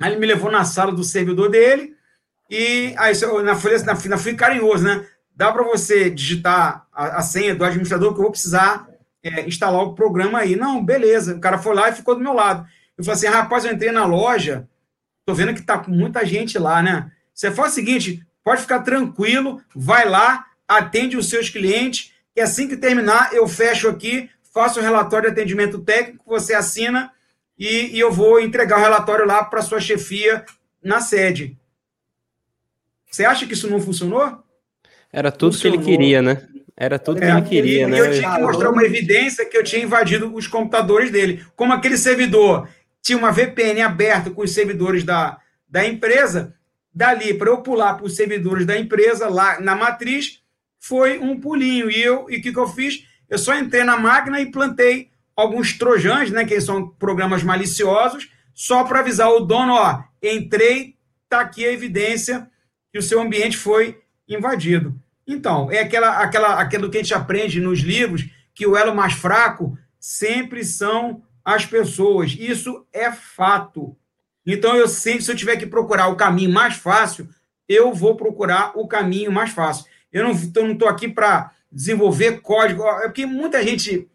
Aí 0.00 0.10
ele 0.10 0.20
me 0.20 0.26
levou 0.26 0.50
na 0.50 0.64
sala 0.64 0.90
do 0.90 1.04
servidor 1.04 1.50
dele 1.50 1.94
e 2.50 2.94
aí 2.96 3.12
na 3.44 3.54
folha, 3.54 3.78
na, 3.84 3.94
na 4.08 4.16
fui 4.16 4.34
carinhoso, 4.34 4.84
né? 4.84 5.06
dá 5.34 5.52
para 5.52 5.62
você 5.62 6.10
digitar 6.10 6.86
a, 6.92 7.18
a, 7.18 7.22
senha 7.22 7.54
do 7.54 7.64
administrador 7.64 8.12
que 8.12 8.18
eu 8.18 8.22
vou 8.22 8.30
precisar 8.30 8.88
é, 9.22 9.46
instalar 9.46 9.82
o 9.82 9.94
programa 9.94 10.40
aí. 10.40 10.56
Não, 10.56 10.84
beleza. 10.84 11.36
O 11.36 11.40
cara 11.40 11.58
foi 11.58 11.74
lá 11.74 11.88
e 11.88 11.94
ficou 11.94 12.14
do 12.14 12.20
meu 12.20 12.32
lado. 12.32 12.66
Eu 12.96 13.04
falei 13.04 13.18
assim, 13.18 13.26
rapaz, 13.26 13.64
eu 13.64 13.72
entrei 13.72 13.92
na 13.92 14.04
loja, 14.04 14.68
tô 15.24 15.34
vendo 15.34 15.54
que 15.54 15.62
tá 15.62 15.78
com 15.78 15.90
muita 15.90 16.24
gente 16.26 16.58
lá, 16.58 16.82
né? 16.82 17.10
Você 17.32 17.50
faz 17.50 17.72
o 17.72 17.74
seguinte, 17.74 18.24
pode 18.44 18.62
ficar 18.62 18.80
tranquilo, 18.80 19.62
vai 19.74 20.08
lá, 20.08 20.46
atende 20.68 21.16
os 21.16 21.28
seus 21.28 21.48
clientes, 21.48 22.12
que 22.34 22.40
assim 22.40 22.68
que 22.68 22.76
terminar, 22.76 23.32
eu 23.32 23.48
fecho 23.48 23.88
aqui, 23.88 24.28
faço 24.52 24.78
o 24.78 24.82
relatório 24.82 25.28
de 25.28 25.32
atendimento 25.32 25.78
técnico, 25.78 26.24
você 26.26 26.54
assina 26.54 27.10
e, 27.58 27.96
e 27.96 28.00
eu 28.00 28.12
vou 28.12 28.40
entregar 28.40 28.78
o 28.78 28.82
relatório 28.82 29.26
lá 29.26 29.44
para 29.44 29.62
sua 29.62 29.80
chefia 29.80 30.44
na 30.82 31.00
sede. 31.00 31.56
Você 33.10 33.24
acha 33.24 33.46
que 33.46 33.54
isso 33.54 33.68
não 33.68 33.80
funcionou? 33.80 34.42
Era 35.12 35.30
tudo 35.30 35.52
Funcionou. 35.52 35.78
que 35.78 35.84
ele 35.84 35.96
queria, 35.96 36.22
né? 36.22 36.46
Era 36.76 36.98
tudo 36.98 37.20
que 37.20 37.26
é, 37.26 37.30
ele 37.30 37.42
queria, 37.42 37.88
né? 37.88 38.00
Eu 38.00 38.12
tinha 38.12 38.34
que 38.34 38.40
mostrar 38.40 38.70
uma 38.70 38.84
evidência 38.84 39.44
que 39.44 39.56
eu 39.56 39.62
tinha 39.62 39.82
invadido 39.82 40.34
os 40.34 40.46
computadores 40.46 41.10
dele. 41.10 41.44
Como 41.54 41.72
aquele 41.72 41.96
servidor 41.96 42.68
tinha 43.02 43.18
uma 43.18 43.30
VPN 43.30 43.82
aberta 43.82 44.30
com 44.30 44.42
os 44.42 44.52
servidores 44.52 45.04
da, 45.04 45.38
da 45.68 45.86
empresa, 45.86 46.54
dali 46.94 47.34
para 47.34 47.50
eu 47.50 47.58
pular 47.58 47.94
para 47.94 48.06
os 48.06 48.16
servidores 48.16 48.64
da 48.64 48.78
empresa 48.78 49.28
lá 49.28 49.60
na 49.60 49.74
matriz, 49.74 50.40
foi 50.78 51.18
um 51.18 51.38
pulinho. 51.38 51.90
E 51.90 52.02
eu, 52.02 52.26
e 52.30 52.36
o 52.38 52.42
que, 52.42 52.52
que 52.52 52.58
eu 52.58 52.68
fiz? 52.68 53.04
Eu 53.28 53.38
só 53.38 53.54
entrei 53.54 53.84
na 53.84 53.96
máquina 53.96 54.40
e 54.40 54.50
plantei 54.50 55.10
alguns 55.36 55.76
trojans, 55.76 56.30
né? 56.30 56.44
Que 56.44 56.60
são 56.60 56.88
programas 56.88 57.42
maliciosos, 57.42 58.30
só 58.54 58.84
para 58.84 59.00
avisar 59.00 59.30
o 59.30 59.40
dono, 59.40 59.74
ó, 59.74 60.02
entrei, 60.22 60.96
tá 61.28 61.40
aqui 61.40 61.64
a 61.64 61.72
evidência 61.72 62.48
que 62.92 62.98
o 62.98 63.02
seu 63.02 63.20
ambiente 63.20 63.56
foi 63.56 64.00
invadido. 64.28 64.94
Então, 65.32 65.70
é 65.70 65.80
aquela, 65.80 66.18
aquela, 66.18 66.60
aquilo 66.60 66.90
que 66.90 66.98
a 66.98 67.02
gente 67.02 67.14
aprende 67.14 67.60
nos 67.60 67.80
livros, 67.80 68.28
que 68.54 68.66
o 68.66 68.76
elo 68.76 68.94
mais 68.94 69.14
fraco 69.14 69.76
sempre 69.98 70.64
são 70.64 71.22
as 71.44 71.64
pessoas. 71.64 72.36
Isso 72.38 72.86
é 72.92 73.10
fato. 73.10 73.96
Então, 74.46 74.76
eu 74.76 74.86
sempre, 74.86 75.22
se 75.22 75.30
eu 75.30 75.36
tiver 75.36 75.56
que 75.56 75.66
procurar 75.66 76.08
o 76.08 76.16
caminho 76.16 76.52
mais 76.52 76.76
fácil, 76.76 77.28
eu 77.68 77.94
vou 77.94 78.14
procurar 78.14 78.72
o 78.78 78.86
caminho 78.86 79.32
mais 79.32 79.50
fácil. 79.50 79.86
Eu 80.12 80.24
não 80.24 80.32
estou 80.32 80.88
aqui 80.88 81.08
para 81.08 81.50
desenvolver 81.70 82.42
código, 82.42 82.84
é 82.84 83.04
porque 83.04 83.24
muita 83.24 83.62
gente 83.62 84.06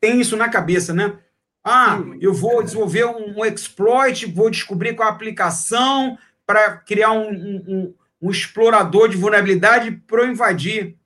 tem 0.00 0.20
isso 0.20 0.36
na 0.36 0.48
cabeça, 0.48 0.94
né? 0.94 1.18
Ah, 1.62 1.98
eu 2.20 2.32
vou 2.32 2.62
desenvolver 2.62 3.04
um, 3.04 3.40
um 3.40 3.44
exploit, 3.44 4.24
vou 4.24 4.48
descobrir 4.48 4.94
qual 4.94 5.08
a 5.08 5.12
aplicação 5.12 6.16
para 6.46 6.76
criar 6.76 7.10
um, 7.10 7.28
um, 7.28 7.64
um 7.68 7.94
explorador 8.22 9.08
de 9.08 9.16
vulnerabilidade 9.16 9.90
para 10.06 10.26
invadir. 10.26 10.96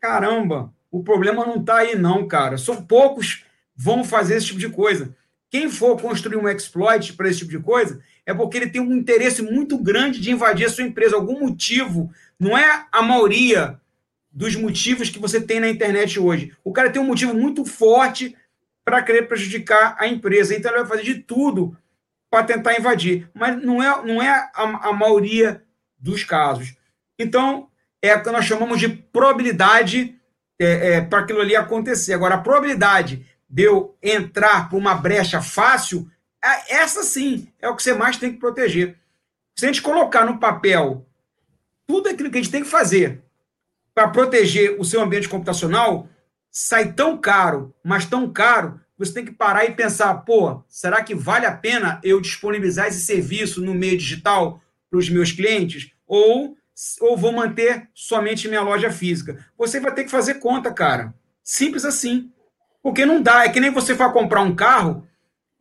Caramba, 0.00 0.72
o 0.90 1.02
problema 1.02 1.44
não 1.44 1.60
está 1.60 1.78
aí, 1.78 1.96
não, 1.96 2.26
cara. 2.26 2.58
São 2.58 2.84
poucos 2.84 3.44
vão 3.74 4.04
fazer 4.04 4.36
esse 4.36 4.46
tipo 4.46 4.60
de 4.60 4.68
coisa. 4.68 5.14
Quem 5.50 5.70
for 5.70 6.00
construir 6.00 6.36
um 6.36 6.48
exploit 6.48 7.12
para 7.14 7.28
esse 7.28 7.40
tipo 7.40 7.50
de 7.50 7.58
coisa 7.58 8.00
é 8.24 8.32
porque 8.32 8.56
ele 8.56 8.70
tem 8.70 8.80
um 8.80 8.94
interesse 8.94 9.42
muito 9.42 9.76
grande 9.76 10.20
de 10.20 10.30
invadir 10.30 10.66
a 10.66 10.70
sua 10.70 10.84
empresa. 10.84 11.16
Algum 11.16 11.40
motivo. 11.40 12.10
Não 12.38 12.56
é 12.56 12.86
a 12.90 13.02
maioria 13.02 13.80
dos 14.30 14.56
motivos 14.56 15.10
que 15.10 15.18
você 15.18 15.40
tem 15.40 15.60
na 15.60 15.68
internet 15.68 16.18
hoje. 16.18 16.52
O 16.64 16.72
cara 16.72 16.90
tem 16.90 17.02
um 17.02 17.06
motivo 17.06 17.34
muito 17.34 17.64
forte 17.64 18.36
para 18.84 19.02
querer 19.02 19.28
prejudicar 19.28 19.96
a 19.98 20.06
empresa. 20.06 20.54
Então, 20.54 20.70
ele 20.70 20.80
vai 20.80 20.88
fazer 20.88 21.02
de 21.02 21.20
tudo 21.20 21.76
para 22.30 22.44
tentar 22.44 22.78
invadir. 22.78 23.28
Mas 23.34 23.62
não 23.62 23.82
é, 23.82 24.06
não 24.06 24.22
é 24.22 24.30
a, 24.54 24.88
a 24.88 24.92
maioria 24.92 25.62
dos 26.02 26.24
casos. 26.24 26.74
Então, 27.18 27.68
é 28.02 28.14
o 28.16 28.22
que 28.22 28.30
nós 28.30 28.44
chamamos 28.44 28.80
de 28.80 28.88
probabilidade 28.88 30.18
é, 30.58 30.94
é, 30.94 31.00
para 31.00 31.20
aquilo 31.20 31.40
ali 31.40 31.54
acontecer. 31.54 32.12
Agora, 32.12 32.34
a 32.34 32.38
probabilidade 32.38 33.24
de 33.48 33.62
eu 33.62 33.96
entrar 34.02 34.68
por 34.68 34.76
uma 34.76 34.94
brecha 34.94 35.40
fácil, 35.40 36.10
é, 36.44 36.76
essa 36.76 37.02
sim 37.02 37.48
é 37.60 37.68
o 37.68 37.76
que 37.76 37.82
você 37.82 37.94
mais 37.94 38.16
tem 38.16 38.32
que 38.32 38.38
proteger. 38.38 38.98
Se 39.54 39.64
a 39.64 39.68
gente 39.68 39.82
colocar 39.82 40.24
no 40.24 40.38
papel 40.38 41.06
tudo 41.86 42.08
aquilo 42.08 42.30
que 42.30 42.38
a 42.38 42.42
gente 42.42 42.50
tem 42.50 42.62
que 42.62 42.68
fazer 42.68 43.22
para 43.94 44.08
proteger 44.08 44.80
o 44.80 44.84
seu 44.84 45.00
ambiente 45.02 45.28
computacional, 45.28 46.08
sai 46.50 46.92
tão 46.92 47.18
caro, 47.18 47.74
mas 47.84 48.06
tão 48.06 48.32
caro, 48.32 48.80
você 48.96 49.12
tem 49.12 49.24
que 49.24 49.32
parar 49.32 49.64
e 49.64 49.72
pensar, 49.72 50.14
pô, 50.24 50.62
será 50.68 51.02
que 51.02 51.14
vale 51.14 51.44
a 51.44 51.52
pena 51.52 52.00
eu 52.02 52.20
disponibilizar 52.20 52.86
esse 52.86 53.00
serviço 53.00 53.60
no 53.60 53.74
meio 53.74 53.98
digital 53.98 54.61
para 54.92 54.98
os 54.98 55.08
meus 55.08 55.32
clientes? 55.32 55.90
ou, 56.12 56.54
ou 57.00 57.16
vou 57.16 57.32
manter 57.32 57.88
somente 57.94 58.46
minha 58.46 58.60
loja 58.60 58.90
física. 58.90 59.46
Você 59.56 59.80
vai 59.80 59.94
ter 59.94 60.04
que 60.04 60.10
fazer 60.10 60.34
conta, 60.34 60.70
cara. 60.70 61.14
Simples 61.42 61.86
assim. 61.86 62.30
Porque 62.82 63.06
não 63.06 63.22
dá. 63.22 63.46
É 63.46 63.48
que 63.48 63.58
nem 63.58 63.70
você 63.70 63.94
for 63.94 64.12
comprar 64.12 64.42
um 64.42 64.54
carro, 64.54 65.08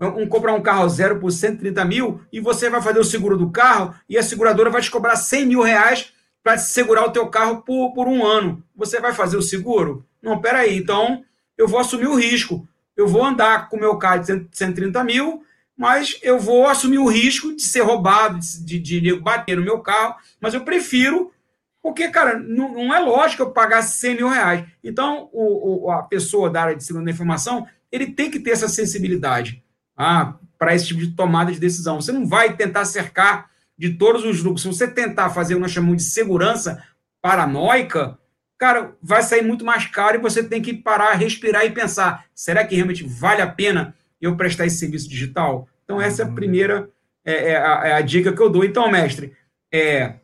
um, 0.02 0.28
comprar 0.28 0.52
um 0.52 0.62
carro 0.62 0.90
zero 0.90 1.22
por 1.22 1.32
130 1.32 1.86
mil, 1.86 2.20
e 2.34 2.42
você 2.42 2.70
vai 2.70 2.82
fazer 2.82 3.00
o 3.00 3.04
seguro 3.06 3.38
do 3.38 3.50
carro, 3.50 3.96
e 4.10 4.18
a 4.18 4.24
seguradora 4.24 4.70
vai 4.70 4.82
te 4.82 4.92
cobrar 4.92 5.16
100 5.16 5.46
mil 5.46 5.62
reais 5.62 6.12
para 6.44 6.58
segurar 6.58 7.06
o 7.06 7.12
teu 7.14 7.28
carro 7.28 7.62
por, 7.62 7.94
por 7.94 8.10
um 8.10 8.26
ano. 8.26 8.62
Você 8.76 9.00
vai 9.00 9.14
fazer 9.14 9.38
o 9.38 9.42
seguro? 9.42 10.06
Não, 10.22 10.42
peraí. 10.42 10.76
Então, 10.76 11.24
eu 11.58 11.66
vou 11.66 11.80
assumir 11.80 12.08
o 12.08 12.16
risco. 12.16 12.68
Eu 12.98 13.08
vou 13.08 13.24
andar 13.24 13.70
com 13.70 13.78
o 13.78 13.80
meu 13.80 13.96
carro 13.98 14.20
de 14.20 14.48
130 14.52 15.02
mil, 15.06 15.46
mas 15.82 16.20
eu 16.22 16.38
vou 16.38 16.68
assumir 16.68 17.00
o 17.00 17.08
risco 17.08 17.56
de 17.56 17.64
ser 17.64 17.82
roubado, 17.82 18.38
de, 18.40 18.78
de, 18.78 19.02
de 19.02 19.16
bater 19.16 19.58
no 19.58 19.64
meu 19.64 19.80
carro, 19.80 20.14
mas 20.40 20.54
eu 20.54 20.64
prefiro 20.64 21.34
Porque, 21.82 22.08
cara, 22.10 22.38
não, 22.38 22.72
não 22.72 22.94
é 22.94 23.00
lógico 23.00 23.42
eu 23.42 23.50
pagar 23.50 23.82
100 23.82 24.16
mil 24.16 24.30
reais. 24.30 24.64
Então, 24.84 25.28
o, 25.34 25.88
o, 25.88 25.92
a 25.92 26.04
pessoa 26.04 26.52
da 26.52 26.62
área 26.62 26.76
de 26.76 26.84
segurança 26.84 27.06
da 27.06 27.12
informação, 27.12 27.68
ele 27.92 28.12
tem 28.12 28.30
que 28.30 28.40
ter 28.40 28.52
essa 28.52 28.70
sensibilidade 28.70 29.64
ah, 29.98 30.36
para 30.60 30.76
esse 30.76 30.86
tipo 30.86 31.00
de 31.00 31.16
tomada 31.16 31.52
de 31.52 31.60
decisão. 31.60 32.00
Você 32.00 32.12
não 32.12 32.28
vai 32.28 32.56
tentar 32.56 32.86
cercar 32.86 33.50
de 33.76 33.96
todos 33.96 34.24
os 34.24 34.44
lucros. 34.44 34.62
Se 34.62 34.68
você 34.68 34.88
tentar 34.88 35.32
fazer 35.32 35.56
o 35.56 35.58
que 35.58 35.64
nós 35.64 35.72
chamamos 35.72 35.98
de 35.98 36.04
segurança 36.04 36.84
paranoica, 37.20 38.20
cara, 38.60 38.96
vai 39.02 39.24
sair 39.24 39.44
muito 39.44 39.66
mais 39.66 39.88
caro 39.88 40.18
e 40.18 40.22
você 40.22 40.44
tem 40.44 40.62
que 40.62 40.76
parar, 40.76 41.14
respirar 41.14 41.66
e 41.66 41.72
pensar: 41.72 42.26
será 42.36 42.64
que 42.64 42.76
realmente 42.76 43.04
vale 43.04 43.42
a 43.42 43.48
pena 43.48 43.96
eu 44.22 44.38
prestar 44.38 44.68
esse 44.68 44.78
serviço 44.78 45.10
digital? 45.10 45.68
Então, 45.92 46.02
essa 46.02 46.22
é 46.22 46.26
a 46.26 46.28
uhum. 46.30 46.36
primeira 46.36 46.90
é, 47.26 47.52
é, 47.52 47.58
a, 47.58 47.88
é 47.88 47.94
a, 47.94 48.02
dica 48.02 48.34
que 48.34 48.42
eu 48.42 48.50
dou. 48.50 48.64
Então, 48.64 48.90
mestre, 48.90 49.34
é, 49.72 50.16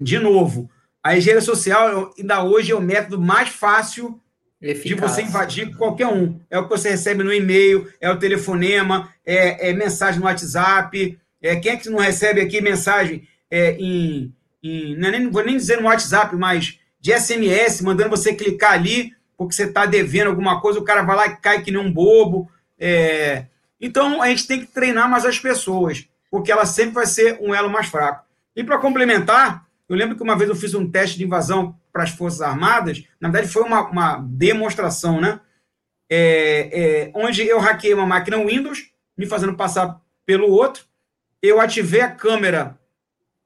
de 0.00 0.18
novo, 0.18 0.70
a 1.02 1.16
engenharia 1.16 1.44
social 1.44 2.12
ainda 2.18 2.42
hoje 2.44 2.72
é 2.72 2.74
o 2.74 2.80
método 2.80 3.20
mais 3.20 3.48
fácil 3.48 4.20
Eficaz. 4.60 4.84
de 4.84 4.94
você 4.94 5.22
invadir 5.22 5.76
qualquer 5.76 6.06
um. 6.06 6.40
É 6.48 6.58
o 6.58 6.64
que 6.64 6.70
você 6.70 6.90
recebe 6.90 7.24
no 7.24 7.32
e-mail, 7.32 7.92
é 8.00 8.10
o 8.10 8.18
telefonema, 8.18 9.12
é, 9.26 9.70
é 9.70 9.72
mensagem 9.72 10.20
no 10.20 10.26
WhatsApp. 10.26 11.18
É, 11.42 11.56
quem 11.56 11.72
é 11.72 11.76
que 11.76 11.90
não 11.90 11.98
recebe 11.98 12.40
aqui 12.40 12.60
mensagem 12.60 13.26
é, 13.50 13.72
em, 13.72 14.32
em 14.62 14.96
não, 14.96 15.08
é 15.08 15.10
nem, 15.12 15.30
vou 15.30 15.44
nem 15.44 15.56
dizer 15.56 15.80
no 15.80 15.86
WhatsApp, 15.86 16.34
mas 16.36 16.78
de 17.00 17.12
SMS, 17.12 17.82
mandando 17.82 18.10
você 18.10 18.32
clicar 18.32 18.72
ali, 18.72 19.12
porque 19.36 19.54
você 19.54 19.64
está 19.64 19.84
devendo 19.84 20.28
alguma 20.28 20.60
coisa, 20.60 20.78
o 20.78 20.84
cara 20.84 21.02
vai 21.02 21.16
lá 21.16 21.26
e 21.26 21.36
cai 21.36 21.62
que 21.62 21.72
nem 21.72 21.80
um 21.80 21.92
bobo. 21.92 22.48
É, 22.78 23.46
então, 23.82 24.22
a 24.22 24.28
gente 24.28 24.46
tem 24.46 24.60
que 24.60 24.66
treinar 24.66 25.10
mais 25.10 25.26
as 25.26 25.40
pessoas, 25.40 26.08
porque 26.30 26.52
ela 26.52 26.64
sempre 26.64 26.94
vai 26.94 27.06
ser 27.06 27.38
um 27.40 27.52
elo 27.52 27.68
mais 27.68 27.88
fraco. 27.88 28.24
E 28.54 28.62
para 28.62 28.78
complementar, 28.78 29.66
eu 29.88 29.96
lembro 29.96 30.14
que 30.14 30.22
uma 30.22 30.38
vez 30.38 30.48
eu 30.48 30.54
fiz 30.54 30.72
um 30.72 30.88
teste 30.88 31.18
de 31.18 31.24
invasão 31.24 31.76
para 31.92 32.04
as 32.04 32.10
Forças 32.10 32.40
Armadas, 32.40 33.04
na 33.20 33.28
verdade 33.28 33.52
foi 33.52 33.62
uma, 33.64 33.82
uma 33.88 34.24
demonstração, 34.26 35.20
né? 35.20 35.40
É, 36.08 36.70
é, 36.72 37.12
onde 37.14 37.46
eu 37.46 37.58
hackeei 37.58 37.92
uma 37.92 38.06
máquina 38.06 38.36
Windows, 38.36 38.90
me 39.18 39.26
fazendo 39.26 39.54
passar 39.54 40.00
pelo 40.24 40.48
outro, 40.48 40.84
eu 41.42 41.60
ativei 41.60 42.02
a 42.02 42.10
câmera 42.10 42.78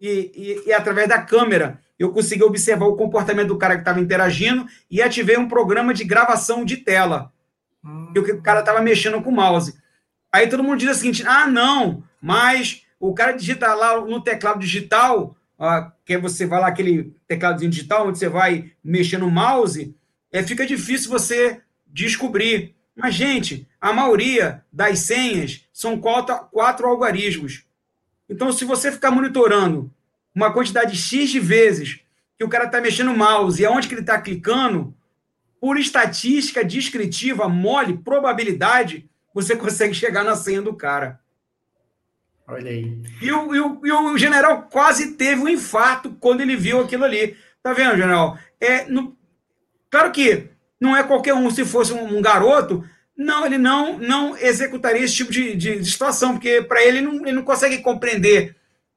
e, 0.00 0.62
e, 0.64 0.68
e 0.68 0.72
através 0.72 1.08
da 1.08 1.22
câmera 1.22 1.80
eu 1.98 2.12
consegui 2.12 2.42
observar 2.42 2.86
o 2.86 2.96
comportamento 2.96 3.48
do 3.48 3.58
cara 3.58 3.74
que 3.74 3.80
estava 3.80 4.00
interagindo 4.00 4.66
e 4.90 5.00
ativei 5.00 5.38
um 5.38 5.48
programa 5.48 5.94
de 5.94 6.04
gravação 6.04 6.64
de 6.64 6.76
tela. 6.76 7.32
Hum. 7.82 8.12
E 8.14 8.18
o 8.18 8.42
cara 8.42 8.60
estava 8.60 8.82
mexendo 8.82 9.22
com 9.22 9.30
o 9.30 9.34
mouse. 9.34 9.74
Aí 10.36 10.50
todo 10.50 10.62
mundo 10.62 10.76
diz 10.76 10.90
o 10.90 10.94
seguinte: 10.94 11.26
ah, 11.26 11.46
não, 11.46 12.04
mas 12.20 12.82
o 13.00 13.14
cara 13.14 13.32
digita 13.32 13.72
lá 13.72 13.98
no 14.02 14.20
teclado 14.20 14.58
digital, 14.58 15.34
ah, 15.58 15.90
que 16.04 16.18
você 16.18 16.44
vai 16.44 16.60
lá, 16.60 16.66
aquele 16.66 17.14
tecladozinho 17.26 17.70
digital, 17.70 18.06
onde 18.06 18.18
você 18.18 18.28
vai 18.28 18.70
mexer 18.84 19.16
no 19.16 19.30
mouse, 19.30 19.96
é, 20.30 20.42
fica 20.42 20.66
difícil 20.66 21.08
você 21.08 21.62
descobrir. 21.86 22.74
Mas, 22.94 23.14
gente, 23.14 23.66
a 23.80 23.94
maioria 23.94 24.62
das 24.70 24.98
senhas 24.98 25.64
são 25.72 25.98
quatro, 25.98 26.36
quatro 26.52 26.86
algarismos. 26.86 27.64
Então, 28.28 28.52
se 28.52 28.66
você 28.66 28.92
ficar 28.92 29.10
monitorando 29.10 29.90
uma 30.34 30.52
quantidade 30.52 30.94
X 30.98 31.30
de 31.30 31.40
vezes 31.40 32.00
que 32.36 32.44
o 32.44 32.48
cara 32.48 32.66
está 32.66 32.78
mexendo 32.78 33.10
o 33.10 33.16
mouse 33.16 33.62
e 33.62 33.64
aonde 33.64 33.88
que 33.88 33.94
ele 33.94 34.02
está 34.02 34.20
clicando, 34.20 34.94
por 35.58 35.78
estatística 35.78 36.62
descritiva, 36.62 37.48
mole, 37.48 37.96
probabilidade, 37.96 39.08
você 39.36 39.54
consegue 39.54 39.92
chegar 39.92 40.24
na 40.24 40.34
senha 40.34 40.62
do 40.62 40.72
cara. 40.72 41.20
Olha 42.48 42.70
aí. 42.70 42.98
E 43.20 43.30
o, 43.30 43.54
e 43.54 43.60
o, 43.60 43.80
e 43.84 43.92
o 43.92 44.16
general 44.16 44.62
quase 44.62 45.12
teve 45.12 45.42
um 45.42 45.48
infarto 45.48 46.16
quando 46.18 46.40
ele 46.40 46.56
viu 46.56 46.80
aquilo 46.80 47.04
ali. 47.04 47.36
Tá 47.62 47.74
vendo, 47.74 47.98
general? 47.98 48.38
É, 48.58 48.86
no, 48.86 49.14
claro 49.90 50.10
que 50.10 50.48
não 50.80 50.96
é 50.96 51.02
qualquer 51.02 51.34
um, 51.34 51.50
se 51.50 51.66
fosse 51.66 51.92
um, 51.92 52.16
um 52.16 52.22
garoto, 52.22 52.82
não, 53.14 53.44
ele 53.44 53.58
não, 53.58 53.98
não 53.98 54.34
executaria 54.38 55.04
esse 55.04 55.16
tipo 55.16 55.30
de, 55.30 55.54
de, 55.54 55.80
de 55.80 55.90
situação, 55.90 56.32
porque 56.32 56.62
para 56.62 56.82
ele 56.82 57.02
não, 57.02 57.16
ele 57.16 57.32
não 57.32 57.42
consegue 57.42 57.82
compreender 57.82 58.56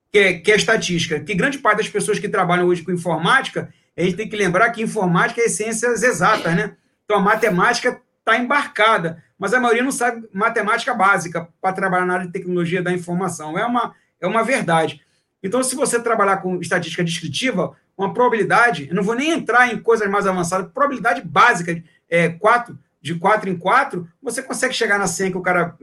que 0.10 0.20
é, 0.20 0.34
que 0.36 0.54
é 0.54 0.56
estatística. 0.56 1.20
Que 1.20 1.36
grande 1.36 1.58
parte 1.58 1.80
das 1.80 1.90
pessoas 1.90 2.18
que 2.18 2.30
trabalham 2.30 2.66
hoje 2.66 2.82
com 2.82 2.94
informática, 2.94 3.74
a 3.98 4.02
gente 4.04 4.16
tem 4.16 4.30
que 4.30 4.38
lembrar 4.38 4.70
que 4.70 4.82
informática 4.82 5.42
é 5.42 5.50
ciências 5.50 6.02
exatas, 6.02 6.56
né? 6.56 6.78
Então 7.04 7.18
a 7.18 7.22
matemática 7.22 8.02
está 8.30 8.44
embarcada, 8.44 9.24
mas 9.38 9.54
a 9.54 9.60
maioria 9.60 9.84
não 9.84 9.92
sabe 9.92 10.28
matemática 10.34 10.94
básica 10.94 11.48
para 11.62 11.74
trabalhar 11.74 12.06
na 12.06 12.14
área 12.14 12.26
de 12.26 12.34
tecnologia 12.34 12.82
da 12.82 12.92
informação. 12.92 13.58
É 13.58 13.66
uma, 13.66 13.94
é 14.22 14.28
uma 14.28 14.44
verdade. 14.44 15.02
Então, 15.42 15.64
se 15.64 15.76
você 15.76 16.02
trabalhar 16.02 16.38
com 16.38 16.60
estatística 16.60 17.04
descritiva, 17.04 17.76
uma 17.98 18.14
probabilidade, 18.14 18.88
eu 18.90 18.96
não 18.96 19.04
vou 19.04 19.16
nem 19.16 19.32
entrar 19.32 19.74
em 19.74 19.80
coisas 19.80 20.10
mais 20.10 20.28
avançadas, 20.28 20.72
probabilidade 20.72 21.22
básica 21.22 21.82
é, 22.10 22.30
quatro, 22.30 22.78
de 23.02 23.16
4 23.16 23.50
em 23.50 23.58
4, 23.58 24.08
você 24.22 24.42
consegue 24.42 24.74
chegar 24.74 25.00
na 25.00 25.08
senha 25.08 25.32
que 25.32 25.38
o 25.38 25.42
cara 25.42 25.76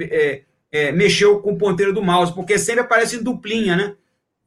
é, 0.00 0.42
é, 0.72 0.92
mexeu 0.92 1.40
com 1.40 1.52
o 1.52 1.58
ponteiro 1.58 1.92
do 1.92 2.02
mouse, 2.02 2.34
porque 2.34 2.58
sempre 2.58 2.80
aparece 2.80 3.16
em 3.16 3.22
duplinha, 3.22 3.76
né? 3.76 3.94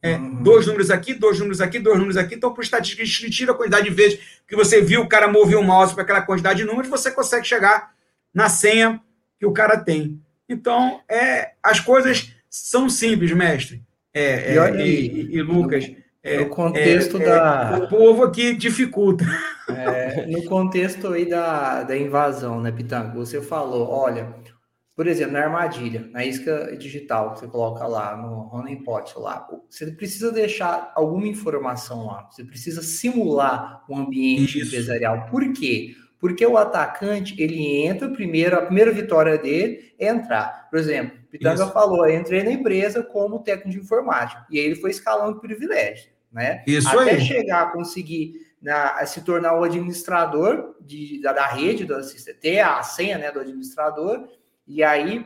É, 0.08 0.18
uhum. 0.18 0.44
Dois 0.44 0.66
números 0.66 0.90
aqui, 0.90 1.14
dois 1.14 1.40
números 1.40 1.62
aqui, 1.62 1.80
dois 1.80 1.98
números 1.98 2.18
aqui. 2.18 2.36
Então, 2.36 2.54
por 2.54 2.64
estatística, 2.64 3.04
a 3.04 3.06
gente 3.06 3.30
tira 3.30 3.52
a 3.52 3.56
quantidade 3.56 3.90
de 3.90 3.96
vezes 3.96 4.20
que 4.48 4.56
você 4.56 4.82
viu 4.82 5.02
o 5.02 5.08
cara 5.08 5.28
mover 5.28 5.58
o 5.58 5.64
mouse 5.64 5.94
para 5.94 6.04
aquela 6.04 6.22
quantidade 6.22 6.60
de 6.60 6.66
números, 6.66 6.90
você 6.90 7.12
consegue 7.12 7.46
chegar 7.46 7.92
na 8.34 8.50
senha 8.50 9.02
que 9.40 9.46
o 9.46 9.52
cara 9.52 9.78
tem. 9.78 10.22
Então, 10.48 11.02
é, 11.10 11.52
as 11.62 11.80
coisas 11.80 12.32
são 12.50 12.90
simples, 12.90 13.32
mestre. 13.32 13.82
É, 14.14 14.54
e, 14.54 14.58
é, 14.58 14.88
e, 14.88 15.36
e, 15.36 15.42
Lucas. 15.42 15.92
É, 16.24 16.40
no 16.40 16.50
contexto 16.50 17.22
é, 17.22 17.26
da. 17.26 17.80
o 17.84 17.88
povo 17.88 18.24
aqui 18.24 18.54
dificulta. 18.56 19.26
no 20.28 20.44
contexto 20.46 21.10
aí 21.10 21.30
da, 21.30 21.84
da 21.84 21.98
invasão, 21.98 22.62
né, 22.62 22.72
Pitanga? 22.72 23.14
Você 23.16 23.42
falou, 23.42 23.90
olha, 23.90 24.34
por 24.98 25.06
exemplo, 25.06 25.34
na 25.34 25.44
armadilha, 25.44 26.10
na 26.12 26.26
isca 26.26 26.76
digital 26.76 27.36
que 27.36 27.42
você 27.42 27.48
coloca 27.48 27.86
lá 27.86 28.18
no 28.18 28.50
honeypot 28.52 29.14
lá, 29.20 29.48
você 29.70 29.92
precisa 29.92 30.32
deixar 30.32 30.92
alguma 30.96 31.28
informação 31.28 32.08
lá. 32.08 32.28
Você 32.32 32.44
precisa 32.44 32.82
simular 32.82 33.84
o 33.88 33.96
ambiente 33.96 34.58
Isso. 34.58 34.66
empresarial. 34.66 35.28
Por 35.30 35.54
quê? 35.54 35.96
Porque 36.20 36.44
o 36.44 36.58
atacante, 36.58 37.40
ele 37.40 37.86
entra 37.86 38.10
primeiro, 38.10 38.58
a 38.58 38.64
primeira 38.64 38.92
vitória 38.92 39.38
dele 39.38 39.94
é 40.00 40.08
entrar. 40.08 40.68
Por 40.68 40.80
exemplo, 40.80 41.16
o 41.28 41.30
Pitanga 41.30 41.66
Isso. 41.66 41.74
falou, 41.74 42.10
entrei 42.10 42.42
na 42.42 42.52
empresa 42.52 43.04
como 43.04 43.44
técnico 43.44 43.70
de 43.70 43.78
informática. 43.78 44.48
E 44.50 44.60
aí 44.60 44.66
ele 44.66 44.76
foi 44.78 44.90
escalando 44.90 45.40
privilégio, 45.40 46.10
né? 46.32 46.64
Isso 46.66 46.90
Até 46.90 47.12
aí. 47.12 47.22
chegar 47.22 47.62
a 47.62 47.72
conseguir 47.72 48.48
na, 48.60 49.06
se 49.06 49.22
tornar 49.22 49.54
o 49.60 49.64
administrador 49.64 50.76
de, 50.82 51.22
da, 51.22 51.34
da 51.34 51.46
rede, 51.46 51.86
do, 51.86 51.96
ter 52.42 52.62
a 52.62 52.82
senha 52.82 53.20
né, 53.20 53.32
do 53.32 53.40
administrador, 53.40 54.28
e 54.68 54.84
aí 54.84 55.26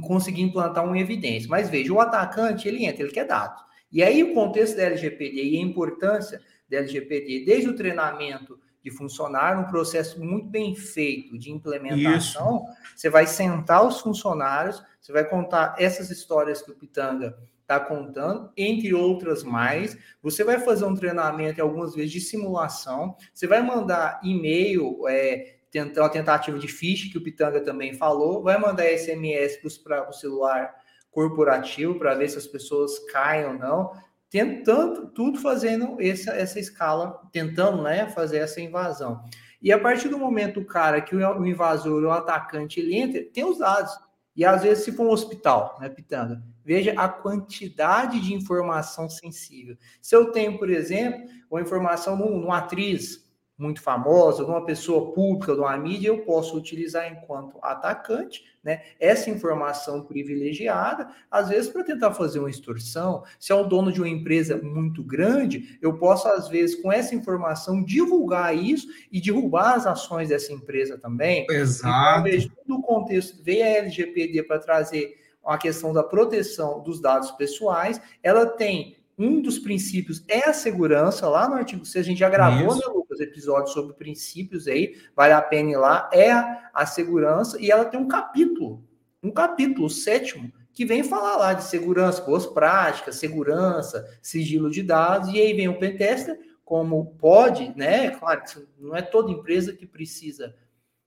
conseguir 0.00 0.42
implantar 0.42 0.84
uma 0.84 0.98
evidência. 0.98 1.48
Mas 1.48 1.68
veja, 1.68 1.92
o 1.92 2.00
atacante, 2.00 2.66
ele 2.66 2.84
entra, 2.84 3.02
ele 3.02 3.12
quer 3.12 3.26
dados. 3.26 3.62
E 3.92 4.02
aí 4.02 4.24
o 4.24 4.34
contexto 4.34 4.76
da 4.76 4.84
LGPD 4.84 5.42
e 5.42 5.58
a 5.58 5.62
importância 5.62 6.40
da 6.68 6.78
LGPD, 6.78 7.44
desde 7.44 7.68
o 7.68 7.76
treinamento 7.76 8.58
de 8.82 8.90
funcionário, 8.90 9.60
um 9.60 9.70
processo 9.70 10.22
muito 10.22 10.48
bem 10.48 10.74
feito 10.74 11.38
de 11.38 11.50
implementação, 11.50 12.64
Isso. 12.64 12.76
você 12.96 13.08
vai 13.08 13.26
sentar 13.26 13.86
os 13.86 14.00
funcionários, 14.00 14.82
você 15.00 15.12
vai 15.12 15.24
contar 15.24 15.76
essas 15.78 16.10
histórias 16.10 16.60
que 16.60 16.70
o 16.70 16.74
Pitanga 16.74 17.38
está 17.62 17.80
contando, 17.80 18.50
entre 18.56 18.92
outras 18.92 19.42
mais. 19.42 19.96
Você 20.22 20.44
vai 20.44 20.60
fazer 20.60 20.84
um 20.84 20.94
treinamento, 20.94 21.62
algumas 21.62 21.94
vezes, 21.94 22.12
de 22.12 22.20
simulação. 22.20 23.16
Você 23.32 23.46
vai 23.46 23.62
mandar 23.62 24.20
e-mail, 24.22 25.08
é, 25.08 25.56
uma 25.80 26.08
tentativa 26.08 26.58
de 26.58 26.68
phishing, 26.68 27.10
que 27.10 27.18
o 27.18 27.22
Pitanga 27.22 27.60
também 27.60 27.94
falou. 27.94 28.42
Vai 28.42 28.58
mandar 28.58 28.84
SMS 28.84 29.56
para 29.82 30.08
o 30.08 30.12
celular 30.12 30.74
corporativo 31.10 31.98
para 31.98 32.14
ver 32.14 32.28
se 32.28 32.38
as 32.38 32.46
pessoas 32.46 32.98
caem 33.10 33.46
ou 33.46 33.54
não. 33.54 33.92
Tentando, 34.28 35.08
tudo 35.08 35.38
fazendo 35.40 35.96
essa, 36.00 36.32
essa 36.32 36.58
escala, 36.58 37.20
tentando 37.32 37.82
né, 37.82 38.08
fazer 38.08 38.38
essa 38.38 38.60
invasão. 38.60 39.22
E 39.62 39.72
a 39.72 39.78
partir 39.78 40.08
do 40.08 40.18
momento, 40.18 40.60
o 40.60 40.64
cara, 40.64 41.00
que 41.00 41.14
o 41.14 41.46
invasor, 41.46 42.02
o 42.02 42.10
atacante, 42.10 42.80
ele 42.80 42.96
entra, 42.96 43.24
tem 43.32 43.44
os 43.44 43.58
dados. 43.58 43.96
E 44.36 44.44
às 44.44 44.62
vezes, 44.62 44.84
se 44.84 44.92
for 44.92 45.06
um 45.06 45.10
hospital, 45.10 45.78
né, 45.80 45.88
Pitanga? 45.88 46.42
Veja 46.64 46.92
a 46.96 47.08
quantidade 47.08 48.20
de 48.20 48.34
informação 48.34 49.08
sensível. 49.08 49.76
Se 50.02 50.16
eu 50.16 50.32
tenho, 50.32 50.58
por 50.58 50.68
exemplo, 50.68 51.20
uma 51.50 51.60
informação 51.60 52.16
numa 52.16 52.58
atriz 52.58 53.23
muito 53.56 53.80
famosa, 53.80 54.44
de 54.44 54.50
uma 54.50 54.64
pessoa 54.64 55.12
pública, 55.12 55.54
de 55.54 55.60
uma 55.60 55.76
mídia, 55.76 56.08
eu 56.08 56.18
posso 56.18 56.56
utilizar 56.56 57.10
enquanto 57.10 57.58
atacante, 57.62 58.44
né, 58.62 58.82
essa 58.98 59.30
informação 59.30 60.02
privilegiada, 60.02 61.08
às 61.30 61.50
vezes 61.50 61.70
para 61.70 61.84
tentar 61.84 62.12
fazer 62.12 62.40
uma 62.40 62.50
extorsão. 62.50 63.22
Se 63.38 63.52
é 63.52 63.54
o 63.54 63.64
dono 63.64 63.92
de 63.92 64.00
uma 64.00 64.08
empresa 64.08 64.56
muito 64.56 65.04
grande, 65.04 65.78
eu 65.80 65.96
posso, 65.98 66.26
às 66.26 66.48
vezes, 66.48 66.80
com 66.80 66.90
essa 66.90 67.14
informação, 67.14 67.84
divulgar 67.84 68.56
isso 68.56 68.88
e 69.12 69.20
derrubar 69.20 69.74
as 69.74 69.86
ações 69.86 70.30
dessa 70.30 70.52
empresa 70.52 70.98
também. 70.98 71.46
Exato. 71.48 72.26
Então, 72.28 72.50
todo 72.66 72.78
o 72.78 72.82
contexto 72.82 73.42
veio 73.42 73.64
a 73.64 73.68
LGPD 73.68 74.42
para 74.42 74.58
trazer 74.58 75.22
a 75.44 75.58
questão 75.58 75.92
da 75.92 76.02
proteção 76.02 76.82
dos 76.82 77.00
dados 77.00 77.30
pessoais, 77.32 78.00
ela 78.22 78.46
tem 78.46 78.96
um 79.16 79.40
dos 79.40 79.58
princípios 79.58 80.24
é 80.26 80.48
a 80.48 80.52
segurança, 80.52 81.28
lá 81.28 81.48
no 81.48 81.54
artigo 81.54 81.84
6, 81.84 82.04
a 82.04 82.08
gente 82.08 82.18
já 82.18 82.28
gravou, 82.28 82.76
Isso. 82.76 82.78
né, 82.78 83.03
Lucas, 83.14 83.20
episódios 83.20 83.72
sobre 83.72 83.94
princípios 83.94 84.66
aí, 84.66 84.96
vale 85.14 85.32
a 85.32 85.40
pena 85.40 85.70
ir 85.70 85.76
lá, 85.76 86.10
é 86.12 86.30
a, 86.32 86.84
segurança, 86.86 87.60
e 87.60 87.70
ela 87.70 87.84
tem 87.84 87.98
um 87.98 88.08
capítulo, 88.08 88.84
um 89.22 89.30
capítulo, 89.30 89.88
sétimo, 89.88 90.52
que 90.72 90.84
vem 90.84 91.04
falar 91.04 91.36
lá 91.36 91.52
de 91.52 91.64
segurança, 91.64 92.22
boas 92.22 92.46
práticas, 92.46 93.16
segurança, 93.16 94.04
sigilo 94.20 94.70
de 94.70 94.82
dados, 94.82 95.32
e 95.32 95.40
aí 95.40 95.52
vem 95.54 95.68
o 95.68 95.78
pentester, 95.78 96.38
como 96.64 97.14
pode, 97.18 97.72
né, 97.76 98.10
claro 98.10 98.42
que 98.42 98.66
não 98.78 98.96
é 98.96 99.02
toda 99.02 99.30
empresa 99.30 99.72
que 99.72 99.86
precisa, 99.86 100.54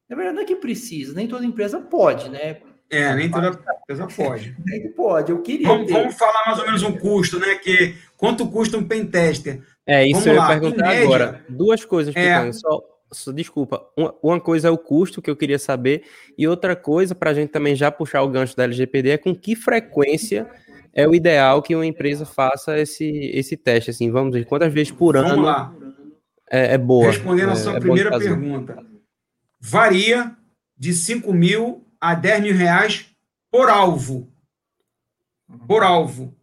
na 0.08 0.16
verdade 0.16 0.36
não 0.36 0.44
é 0.44 0.46
que 0.46 0.56
precisa, 0.56 1.14
nem 1.14 1.28
toda 1.28 1.46
empresa 1.46 1.80
pode, 1.80 2.30
né, 2.30 2.62
é, 2.90 3.14
nem 3.16 3.30
toda 3.30 3.50
empresa 3.50 4.08
pode. 4.16 4.56
Nem 4.66 4.90
pode, 4.94 5.30
eu 5.30 5.42
queria. 5.42 5.68
Vamos, 5.68 5.92
vamos, 5.92 6.16
falar 6.16 6.46
mais 6.46 6.58
ou 6.58 6.66
menos 6.66 6.84
um 6.84 6.98
custo, 6.98 7.38
né? 7.38 7.56
Que, 7.56 7.98
quanto 8.16 8.50
custa 8.50 8.78
um 8.78 8.88
pentester? 8.88 9.62
É, 9.88 10.06
isso 10.06 10.20
vamos 10.20 10.28
eu 10.28 10.36
ia 10.36 10.48
perguntar 10.48 10.90
agora. 10.90 11.46
Duas 11.48 11.86
coisas, 11.86 12.14
é... 12.16 12.52
só, 12.52 12.82
só, 13.12 13.32
desculpa. 13.32 13.88
Uma, 13.96 14.14
uma, 14.22 14.40
coisa 14.40 14.68
é 14.68 14.72
o 14.72 14.78
custo 14.78 15.22
que 15.22 15.30
eu 15.30 15.36
queria 15.36 15.58
saber, 15.58 16.04
e 16.38 16.48
outra 16.48 16.76
coisa, 16.76 17.16
para 17.16 17.32
a 17.32 17.34
gente 17.34 17.50
também 17.50 17.74
já 17.74 17.90
puxar 17.90 18.22
o 18.22 18.30
gancho 18.30 18.56
da 18.56 18.66
LGPD, 18.66 19.12
é 19.12 19.18
com 19.18 19.34
que 19.34 19.56
frequência 19.56 20.48
é 20.98 21.08
o 21.08 21.14
ideal 21.14 21.62
que 21.62 21.76
uma 21.76 21.86
empresa 21.86 22.26
faça 22.26 22.78
esse, 22.80 23.06
esse 23.34 23.56
teste. 23.56 23.92
Assim, 23.92 24.10
vamos 24.10 24.34
ver 24.34 24.46
quantas 24.46 24.74
vezes 24.74 24.92
por 24.92 25.16
vamos 25.16 25.32
ano 25.32 25.42
lá. 25.44 25.74
É, 26.50 26.74
é 26.74 26.78
boa. 26.78 27.06
Respondendo 27.06 27.50
é, 27.50 27.54
a 27.54 27.56
sua 27.56 27.78
é 27.78 27.80
primeira 27.80 28.18
pergunta. 28.18 28.84
Varia 29.60 30.36
de 30.76 30.94
5 30.94 31.32
mil 31.34 31.86
a 32.02 32.16
10 32.16 32.42
mil 32.42 32.56
reais 32.56 33.12
por 33.52 33.70
alvo. 33.70 34.28
Por 35.68 35.84
alvo. 35.84 36.34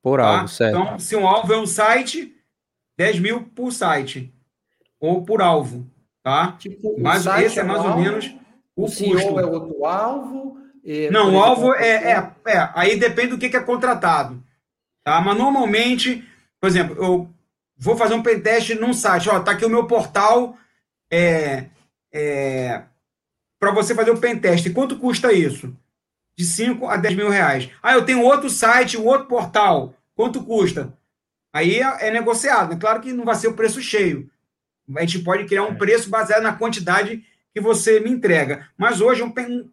Por 0.00 0.20
tá? 0.20 0.26
alvo, 0.26 0.48
certo. 0.48 0.78
Então, 0.78 0.98
se 1.00 1.16
um 1.16 1.26
alvo 1.26 1.52
é 1.52 1.58
um 1.58 1.66
site, 1.66 2.35
10 2.96 3.20
mil 3.20 3.42
por 3.54 3.72
site. 3.72 4.32
Ou 5.00 5.22
por 5.24 5.42
alvo. 5.42 5.86
Tá? 6.22 6.52
Tipo, 6.58 6.96
Mas 6.98 7.26
esse 7.26 7.58
é, 7.58 7.62
é 7.62 7.64
mais 7.64 7.84
ou 7.84 7.96
menos 7.96 8.34
o, 8.74 8.84
o 8.84 8.86
custo. 8.86 9.40
é 9.40 9.46
outro 9.46 9.84
alvo. 9.84 10.58
E, 10.82 11.10
Não, 11.10 11.34
o 11.34 11.42
alvo 11.42 11.74
é, 11.74 12.12
é, 12.12 12.32
é, 12.46 12.70
Aí 12.74 12.96
depende 12.96 13.28
do 13.28 13.38
que, 13.38 13.48
que 13.48 13.56
é 13.56 13.62
contratado. 13.62 14.42
Tá? 15.04 15.20
Mas 15.20 15.36
normalmente, 15.36 16.26
por 16.60 16.68
exemplo, 16.68 16.96
eu 16.96 17.30
vou 17.76 17.96
fazer 17.96 18.14
um 18.14 18.22
pentest 18.22 18.70
num 18.74 18.92
site. 18.92 19.28
Ó, 19.28 19.38
tá 19.40 19.52
aqui 19.52 19.64
o 19.64 19.70
meu 19.70 19.86
portal. 19.86 20.56
É, 21.10 21.66
é, 22.12 22.82
para 23.58 23.70
você 23.70 23.94
fazer 23.94 24.10
o 24.10 24.18
pentest. 24.18 24.72
Quanto 24.72 24.98
custa 24.98 25.32
isso? 25.32 25.72
De 26.36 26.44
5 26.44 26.86
a 26.88 26.96
10 26.96 27.14
mil 27.14 27.30
reais. 27.30 27.70
Ah, 27.82 27.94
eu 27.94 28.04
tenho 28.04 28.22
outro 28.22 28.50
site, 28.50 28.98
um 28.98 29.06
outro 29.06 29.26
portal. 29.26 29.94
Quanto 30.14 30.42
custa? 30.42 30.92
Aí 31.56 31.80
é, 31.80 32.08
é 32.08 32.10
negociado. 32.10 32.74
É 32.74 32.76
claro 32.76 33.00
que 33.00 33.14
não 33.14 33.24
vai 33.24 33.34
ser 33.34 33.48
o 33.48 33.54
preço 33.54 33.80
cheio. 33.80 34.28
A 34.94 35.00
gente 35.00 35.20
pode 35.20 35.46
criar 35.46 35.62
um 35.62 35.72
é. 35.72 35.74
preço 35.74 36.10
baseado 36.10 36.42
na 36.42 36.52
quantidade 36.52 37.24
que 37.54 37.60
você 37.62 37.98
me 37.98 38.10
entrega. 38.10 38.68
Mas 38.76 39.00
hoje, 39.00 39.22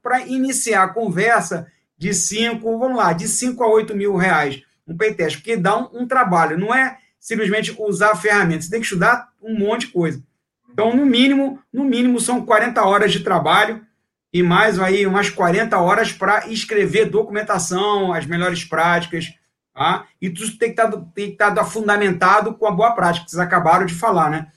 para 0.02 0.22
iniciar 0.22 0.84
a 0.84 0.88
conversa 0.88 1.68
de 1.98 2.14
5, 2.14 2.80
vamos 2.80 2.98
lá, 2.98 3.12
de 3.12 3.28
5 3.28 3.62
a 3.62 3.68
8 3.68 3.94
mil 3.96 4.16
reais, 4.16 4.64
um 4.88 4.96
pentest, 4.96 5.38
porque 5.38 5.58
dá 5.58 5.78
um, 5.78 6.04
um 6.04 6.08
trabalho. 6.08 6.58
Não 6.58 6.74
é 6.74 6.98
simplesmente 7.20 7.76
usar 7.78 8.12
a 8.12 8.16
ferramenta. 8.16 8.62
Você 8.62 8.70
tem 8.70 8.80
que 8.80 8.86
estudar 8.86 9.28
um 9.42 9.60
monte 9.60 9.88
de 9.88 9.92
coisa. 9.92 10.24
Então, 10.72 10.96
no 10.96 11.06
mínimo, 11.06 11.60
no 11.72 11.84
mínimo 11.84 12.18
são 12.18 12.46
40 12.46 12.82
horas 12.82 13.12
de 13.12 13.20
trabalho 13.20 13.86
e 14.32 14.42
mais 14.42 14.80
aí 14.80 15.06
umas 15.06 15.30
40 15.30 15.78
horas 15.78 16.14
para 16.14 16.48
escrever 16.48 17.10
documentação, 17.10 18.14
as 18.14 18.26
melhores 18.26 18.64
práticas, 18.64 19.34
tá? 19.74 20.08
E 20.22 20.30
tudo 20.30 20.58
tem 20.58 20.74
que 20.74 20.82
estar, 20.82 20.92
tá, 20.92 21.06
tem 21.14 21.28
que 21.28 21.34
estar 21.34 21.52
tá 21.52 21.66
fundamentado 21.66 22.54
com 22.54 22.66
a 22.66 22.72
boa 22.72 22.92
prática, 22.92 23.26
que 23.26 23.32
vocês 23.32 23.40
acabaram 23.40 23.86
de 23.86 23.94
falar, 23.94 24.30
né? 24.30 24.48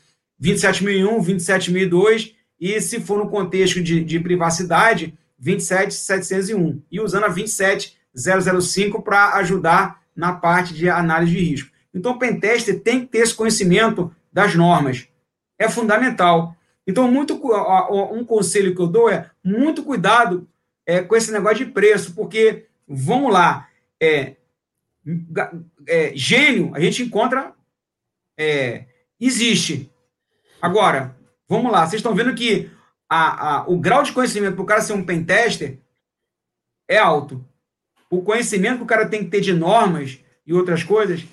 27.001, 0.42 1.24
27.002 1.24 2.34
e 2.60 2.80
se 2.80 3.00
for 3.00 3.18
no 3.18 3.30
contexto 3.30 3.82
de, 3.82 4.04
de 4.04 4.20
privacidade, 4.20 5.18
27.701 5.42 6.82
e 6.90 7.00
usando 7.00 7.24
a 7.24 7.30
27.005 7.30 9.02
para 9.02 9.34
ajudar 9.36 10.02
na 10.14 10.32
parte 10.32 10.74
de 10.74 10.88
análise 10.88 11.32
de 11.32 11.44
risco. 11.44 11.70
Então, 11.94 12.12
o 12.12 12.18
pentester 12.18 12.80
tem 12.80 13.00
que 13.00 13.06
ter 13.06 13.18
esse 13.18 13.34
conhecimento 13.34 14.14
das 14.32 14.54
normas 14.54 15.08
é 15.58 15.68
fundamental. 15.68 16.54
Então, 16.86 17.10
muito 17.10 17.34
um 18.12 18.24
conselho 18.24 18.74
que 18.74 18.80
eu 18.80 18.86
dou 18.86 19.10
é 19.10 19.30
muito 19.42 19.82
cuidado 19.82 20.48
é, 20.84 21.00
com 21.00 21.16
esse 21.16 21.32
negócio 21.32 21.64
de 21.64 21.66
preço, 21.66 22.14
porque, 22.14 22.66
vamos 22.86 23.32
lá, 23.32 23.68
é, 24.00 24.36
é, 25.86 26.12
gênio 26.14 26.72
a 26.74 26.80
gente 26.80 27.02
encontra, 27.02 27.54
é, 28.38 28.86
existe. 29.20 29.90
Agora, 30.60 31.16
vamos 31.48 31.70
lá, 31.70 31.86
vocês 31.86 32.00
estão 32.00 32.14
vendo 32.14 32.34
que 32.34 32.70
a, 33.08 33.56
a, 33.56 33.68
o 33.68 33.78
grau 33.78 34.02
de 34.02 34.12
conhecimento 34.12 34.54
para 34.54 34.62
o 34.62 34.66
cara 34.66 34.80
ser 34.80 34.92
um 34.92 35.04
pentester 35.04 35.78
é 36.88 36.98
alto. 36.98 37.44
O 38.10 38.22
conhecimento 38.22 38.78
que 38.78 38.84
o 38.84 38.86
cara 38.86 39.08
tem 39.08 39.24
que 39.24 39.30
ter 39.30 39.40
de 39.40 39.52
normas 39.52 40.18
e 40.46 40.52
outras 40.52 40.82
coisas 40.82 41.24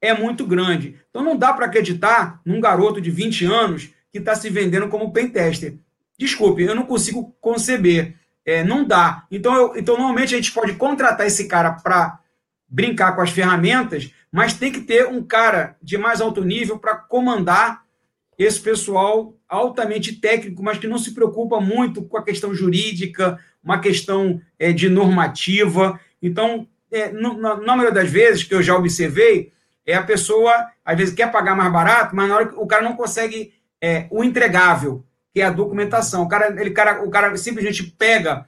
é 0.00 0.14
muito 0.14 0.46
grande. 0.46 0.98
Então 1.10 1.22
não 1.22 1.36
dá 1.36 1.52
para 1.52 1.66
acreditar 1.66 2.40
num 2.44 2.60
garoto 2.60 3.00
de 3.00 3.10
20 3.10 3.44
anos 3.46 3.90
que 4.10 4.18
está 4.18 4.34
se 4.34 4.48
vendendo 4.50 4.88
como 4.88 5.12
pentester. 5.12 5.76
Desculpe, 6.18 6.62
eu 6.62 6.74
não 6.74 6.84
consigo 6.84 7.34
conceber. 7.40 8.14
É, 8.44 8.64
não 8.64 8.84
dá. 8.84 9.26
Então, 9.30 9.54
eu, 9.54 9.76
então, 9.76 9.96
normalmente 9.96 10.34
a 10.34 10.38
gente 10.38 10.52
pode 10.52 10.74
contratar 10.74 11.26
esse 11.26 11.46
cara 11.46 11.72
para 11.72 12.18
brincar 12.68 13.12
com 13.12 13.22
as 13.22 13.30
ferramentas, 13.30 14.12
mas 14.30 14.54
tem 14.54 14.70
que 14.70 14.80
ter 14.80 15.06
um 15.06 15.22
cara 15.22 15.76
de 15.82 15.96
mais 15.96 16.20
alto 16.20 16.44
nível 16.44 16.78
para 16.78 16.96
comandar 16.96 17.82
esse 18.38 18.60
pessoal 18.60 19.34
altamente 19.48 20.14
técnico, 20.14 20.62
mas 20.62 20.78
que 20.78 20.86
não 20.86 20.98
se 20.98 21.12
preocupa 21.12 21.60
muito 21.60 22.02
com 22.02 22.18
a 22.18 22.22
questão 22.22 22.54
jurídica, 22.54 23.38
uma 23.64 23.80
questão 23.80 24.40
é, 24.58 24.72
de 24.72 24.88
normativa. 24.88 25.98
Então, 26.22 26.68
é, 26.92 27.10
no, 27.10 27.38
na, 27.38 27.56
na 27.56 27.76
maioria 27.76 27.92
das 27.92 28.10
vezes 28.10 28.44
que 28.44 28.54
eu 28.54 28.62
já 28.62 28.76
observei, 28.76 29.52
é 29.84 29.94
a 29.94 30.02
pessoa, 30.02 30.66
às 30.84 30.96
vezes, 30.96 31.14
quer 31.14 31.32
pagar 31.32 31.56
mais 31.56 31.72
barato, 31.72 32.14
mas 32.14 32.28
na 32.28 32.36
hora 32.36 32.52
o 32.56 32.66
cara 32.66 32.82
não 32.82 32.94
consegue 32.94 33.54
é, 33.80 34.06
o 34.10 34.22
entregável, 34.22 35.02
que 35.32 35.40
é 35.40 35.44
a 35.44 35.50
documentação. 35.50 36.22
O 36.22 36.28
cara, 36.28 36.60
ele, 36.60 36.70
cara, 36.70 37.02
o 37.02 37.10
cara 37.10 37.34
simplesmente 37.36 37.82
pega 37.82 38.46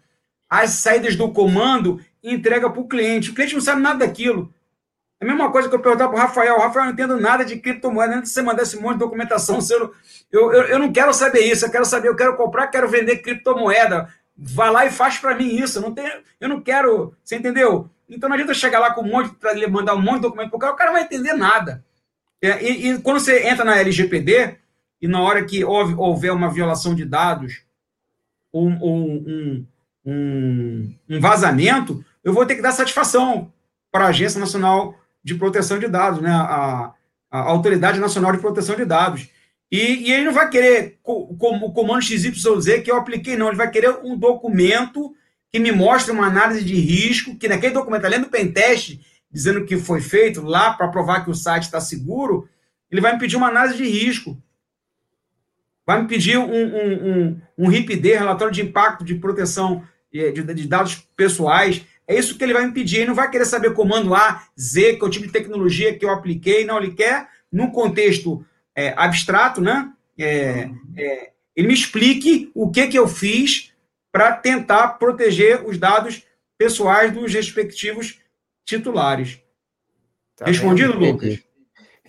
as 0.48 0.70
saídas 0.70 1.16
do 1.16 1.32
comando 1.32 2.00
e 2.22 2.32
entrega 2.32 2.68
para 2.70 2.80
o 2.80 2.88
cliente. 2.88 3.30
O 3.30 3.34
cliente 3.34 3.54
não 3.54 3.60
sabe 3.60 3.80
nada 3.80 4.06
daquilo. 4.06 4.52
É 5.20 5.24
a 5.24 5.28
mesma 5.28 5.50
coisa 5.52 5.68
que 5.68 5.74
eu 5.74 5.80
perguntar 5.80 6.08
para 6.08 6.16
o 6.16 6.20
Rafael. 6.20 6.58
Rafael, 6.58 6.84
eu 6.84 6.86
não 6.86 6.92
entendo 6.92 7.20
nada 7.20 7.44
de 7.44 7.58
criptomoeda. 7.58 8.16
Antes 8.16 8.30
de 8.30 8.34
você 8.34 8.42
mandar 8.42 8.62
esse 8.62 8.78
monte 8.78 8.94
de 8.94 8.98
documentação, 9.00 9.58
eu, 9.70 9.94
eu, 10.32 10.52
eu, 10.64 10.78
não 10.78 10.92
quero 10.92 11.12
saber 11.12 11.40
isso. 11.40 11.66
Eu 11.66 11.70
quero 11.70 11.84
saber, 11.84 12.08
eu 12.08 12.16
quero 12.16 12.36
comprar, 12.36 12.68
quero 12.68 12.88
vender 12.88 13.18
criptomoeda. 13.18 14.08
Vá 14.36 14.70
lá 14.70 14.86
e 14.86 14.90
faz 14.90 15.18
para 15.18 15.34
mim 15.34 15.56
isso. 15.56 15.78
Eu 15.78 15.82
não, 15.82 15.92
tenho, 15.92 16.10
eu 16.40 16.48
não 16.48 16.60
quero. 16.60 17.14
Você 17.22 17.36
entendeu? 17.36 17.90
Então 18.08 18.28
não 18.28 18.34
adianta 18.34 18.54
chegar 18.54 18.80
lá 18.80 18.92
com 18.92 19.02
um 19.02 19.08
monte, 19.08 19.34
para 19.34 19.54
mandar 19.68 19.94
um 19.94 20.02
monte 20.02 20.16
de 20.16 20.22
documento 20.22 20.50
para 20.50 20.56
o 20.56 20.60
cara, 20.60 20.72
o 20.72 20.76
cara 20.76 20.90
não 20.90 20.98
vai 20.98 21.04
entender 21.04 21.34
nada. 21.34 21.84
É, 22.42 22.62
e, 22.62 22.90
e, 22.90 22.98
quando 23.00 23.20
você 23.20 23.46
entra 23.46 23.64
na 23.64 23.78
LGPD, 23.78 24.56
e 25.00 25.08
na 25.08 25.20
hora 25.20 25.44
que 25.44 25.64
houver 25.64 26.32
uma 26.32 26.50
violação 26.50 26.94
de 26.94 27.04
dados, 27.04 27.62
ou 28.52 28.66
um, 28.66 28.78
um, 28.82 29.66
um, 30.04 30.94
um, 31.08 31.20
vazamento, 31.20 32.04
eu 32.22 32.32
vou 32.32 32.46
ter 32.46 32.54
que 32.54 32.62
dar 32.62 32.72
satisfação 32.72 33.52
para 33.90 34.04
a 34.04 34.08
Agência 34.08 34.38
Nacional 34.38 34.98
de 35.22 35.34
Proteção 35.34 35.78
de 35.78 35.88
Dados, 35.88 36.20
né? 36.20 36.30
a, 36.30 36.92
a 37.30 37.38
Autoridade 37.38 37.98
Nacional 37.98 38.32
de 38.32 38.38
Proteção 38.38 38.76
de 38.76 38.84
Dados. 38.84 39.28
E, 39.70 40.08
e 40.08 40.12
ele 40.12 40.24
não 40.24 40.32
vai 40.32 40.48
querer 40.48 40.98
como 41.02 41.66
o 41.66 41.72
comando 41.72 42.02
XYZ 42.02 42.82
que 42.82 42.90
eu 42.90 42.96
apliquei, 42.96 43.36
não. 43.36 43.48
Ele 43.48 43.56
vai 43.56 43.70
querer 43.70 43.98
um 44.02 44.18
documento 44.18 45.14
que 45.50 45.58
me 45.58 45.72
mostre 45.72 46.12
uma 46.12 46.26
análise 46.26 46.64
de 46.64 46.74
risco, 46.74 47.36
que 47.36 47.48
naquele 47.48 47.74
documento, 47.74 48.04
além 48.04 48.20
do 48.20 48.28
pentest, 48.28 49.00
dizendo 49.30 49.64
que 49.64 49.76
foi 49.76 50.00
feito 50.00 50.42
lá 50.42 50.72
para 50.72 50.88
provar 50.88 51.24
que 51.24 51.30
o 51.30 51.34
site 51.34 51.64
está 51.64 51.80
seguro, 51.80 52.48
ele 52.90 53.00
vai 53.00 53.12
me 53.12 53.18
pedir 53.18 53.36
uma 53.36 53.48
análise 53.48 53.76
de 53.76 53.88
risco. 53.88 54.40
Vai 55.86 56.02
me 56.02 56.08
pedir 56.08 56.36
um, 56.36 56.52
um, 56.52 57.10
um, 57.10 57.40
um 57.58 57.68
RIPD, 57.68 58.14
relatório 58.14 58.52
de 58.52 58.62
impacto 58.62 59.04
de 59.04 59.14
proteção 59.14 59.84
de, 60.12 60.32
de, 60.32 60.68
dados 60.68 60.96
pessoais. 61.16 61.84
É 62.10 62.18
isso 62.18 62.36
que 62.36 62.42
ele 62.42 62.52
vai 62.52 62.66
me 62.66 62.72
pedir. 62.72 62.96
Ele 62.96 63.06
não 63.06 63.14
vai 63.14 63.30
querer 63.30 63.44
saber 63.44 63.72
comando 63.72 64.16
A, 64.16 64.44
Z, 64.58 64.96
que 64.96 65.04
é 65.04 65.06
o 65.06 65.10
tipo 65.10 65.26
de 65.26 65.32
tecnologia 65.32 65.96
que 65.96 66.04
eu 66.04 66.10
apliquei. 66.10 66.64
Não, 66.64 66.76
ele 66.76 66.90
quer, 66.90 67.28
num 67.52 67.70
contexto 67.70 68.44
é, 68.74 68.92
abstrato, 68.96 69.60
né? 69.60 69.92
É, 70.18 70.68
é, 70.96 71.30
ele 71.54 71.68
me 71.68 71.74
explique 71.74 72.50
o 72.52 72.68
que, 72.68 72.88
que 72.88 72.98
eu 72.98 73.06
fiz 73.06 73.72
para 74.10 74.32
tentar 74.32 74.88
proteger 74.98 75.64
os 75.64 75.78
dados 75.78 76.24
pessoais 76.58 77.12
dos 77.12 77.32
respectivos 77.32 78.18
titulares. 78.64 79.38
Tá 80.34 80.46
Respondido, 80.46 80.98
bem, 80.98 81.12
Lucas? 81.12 81.38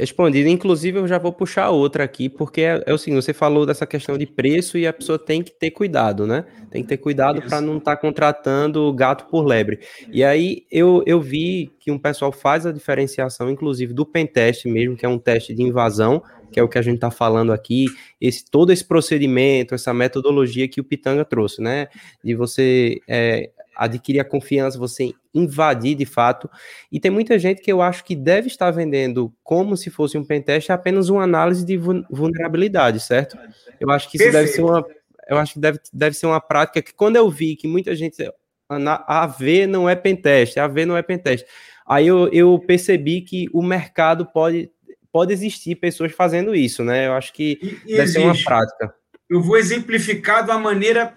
Respondido. 0.01 0.49
Inclusive, 0.49 0.97
eu 0.97 1.07
já 1.07 1.19
vou 1.19 1.31
puxar 1.31 1.69
outra 1.69 2.03
aqui, 2.03 2.27
porque 2.27 2.61
é, 2.61 2.81
é 2.87 2.91
o 2.91 2.97
seguinte: 2.97 3.23
você 3.23 3.33
falou 3.33 3.67
dessa 3.67 3.85
questão 3.85 4.17
de 4.17 4.25
preço 4.25 4.75
e 4.75 4.87
a 4.87 4.91
pessoa 4.91 5.19
tem 5.19 5.43
que 5.43 5.51
ter 5.51 5.69
cuidado, 5.69 6.25
né? 6.25 6.43
Tem 6.71 6.81
que 6.81 6.89
ter 6.89 6.97
cuidado 6.97 7.39
para 7.43 7.61
não 7.61 7.77
estar 7.77 7.95
tá 7.95 8.01
contratando 8.01 8.91
gato 8.93 9.29
por 9.29 9.45
lebre. 9.45 9.79
E 10.11 10.23
aí 10.23 10.65
eu, 10.71 11.03
eu 11.05 11.21
vi 11.21 11.71
que 11.79 11.91
um 11.91 11.99
pessoal 11.99 12.31
faz 12.31 12.65
a 12.65 12.71
diferenciação, 12.71 13.47
inclusive, 13.47 13.93
do 13.93 14.03
pentest 14.03 14.65
mesmo, 14.65 14.97
que 14.97 15.05
é 15.05 15.09
um 15.09 15.19
teste 15.19 15.53
de 15.53 15.61
invasão, 15.61 16.23
que 16.51 16.59
é 16.59 16.63
o 16.63 16.67
que 16.67 16.79
a 16.79 16.81
gente 16.81 16.95
está 16.95 17.11
falando 17.11 17.53
aqui, 17.53 17.85
esse, 18.19 18.43
todo 18.49 18.73
esse 18.73 18.83
procedimento, 18.83 19.75
essa 19.75 19.93
metodologia 19.93 20.67
que 20.67 20.81
o 20.81 20.83
Pitanga 20.83 21.23
trouxe, 21.23 21.61
né? 21.61 21.89
De 22.23 22.33
você 22.33 22.99
é, 23.07 23.51
adquirir 23.75 24.19
a 24.19 24.25
confiança, 24.25 24.77
você 24.77 25.13
invadir 25.33 25.95
de 25.95 26.05
fato. 26.05 26.49
E 26.91 26.99
tem 26.99 27.11
muita 27.11 27.39
gente 27.39 27.61
que 27.61 27.71
eu 27.71 27.81
acho 27.81 28.03
que 28.03 28.15
deve 28.15 28.47
estar 28.47 28.71
vendendo 28.71 29.33
como 29.43 29.77
se 29.77 29.89
fosse 29.89 30.17
um 30.17 30.25
pentest 30.25 30.69
apenas 30.69 31.09
uma 31.09 31.23
análise 31.23 31.65
de 31.65 31.77
vulnerabilidade, 31.77 32.99
certo? 32.99 33.37
Eu 33.79 33.89
acho 33.89 34.09
que 34.09 34.17
isso 34.17 34.25
Perfeito. 34.25 34.45
deve 34.45 34.55
ser 34.55 34.61
uma 34.61 34.85
eu 35.31 35.37
acho 35.37 35.53
que 35.53 35.59
deve, 35.59 35.79
deve 35.93 36.15
ser 36.15 36.25
uma 36.25 36.41
prática 36.41 36.81
que 36.81 36.93
quando 36.93 37.15
eu 37.15 37.29
vi 37.29 37.55
que 37.55 37.65
muita 37.65 37.95
gente 37.95 38.21
a 38.69 39.23
AV 39.23 39.65
não 39.67 39.89
é 39.89 39.95
pentest, 39.95 40.57
a 40.57 40.65
AV 40.65 40.85
não 40.85 40.97
é 40.97 41.01
pentest. 41.01 41.45
Aí 41.87 42.07
eu, 42.07 42.27
eu 42.33 42.59
percebi 42.59 43.21
que 43.21 43.47
o 43.53 43.61
mercado 43.61 44.25
pode 44.25 44.69
pode 45.11 45.33
existir 45.33 45.75
pessoas 45.75 46.13
fazendo 46.13 46.55
isso, 46.55 46.83
né? 46.83 47.07
Eu 47.07 47.13
acho 47.13 47.33
que 47.33 47.59
e, 47.61 47.95
deve 47.95 48.03
existe. 48.03 48.13
ser 48.13 48.19
uma 48.19 48.35
prática. 48.43 48.93
Eu 49.29 49.41
vou 49.41 49.57
exemplificar 49.57 50.45
da 50.45 50.57
maneira 50.57 51.13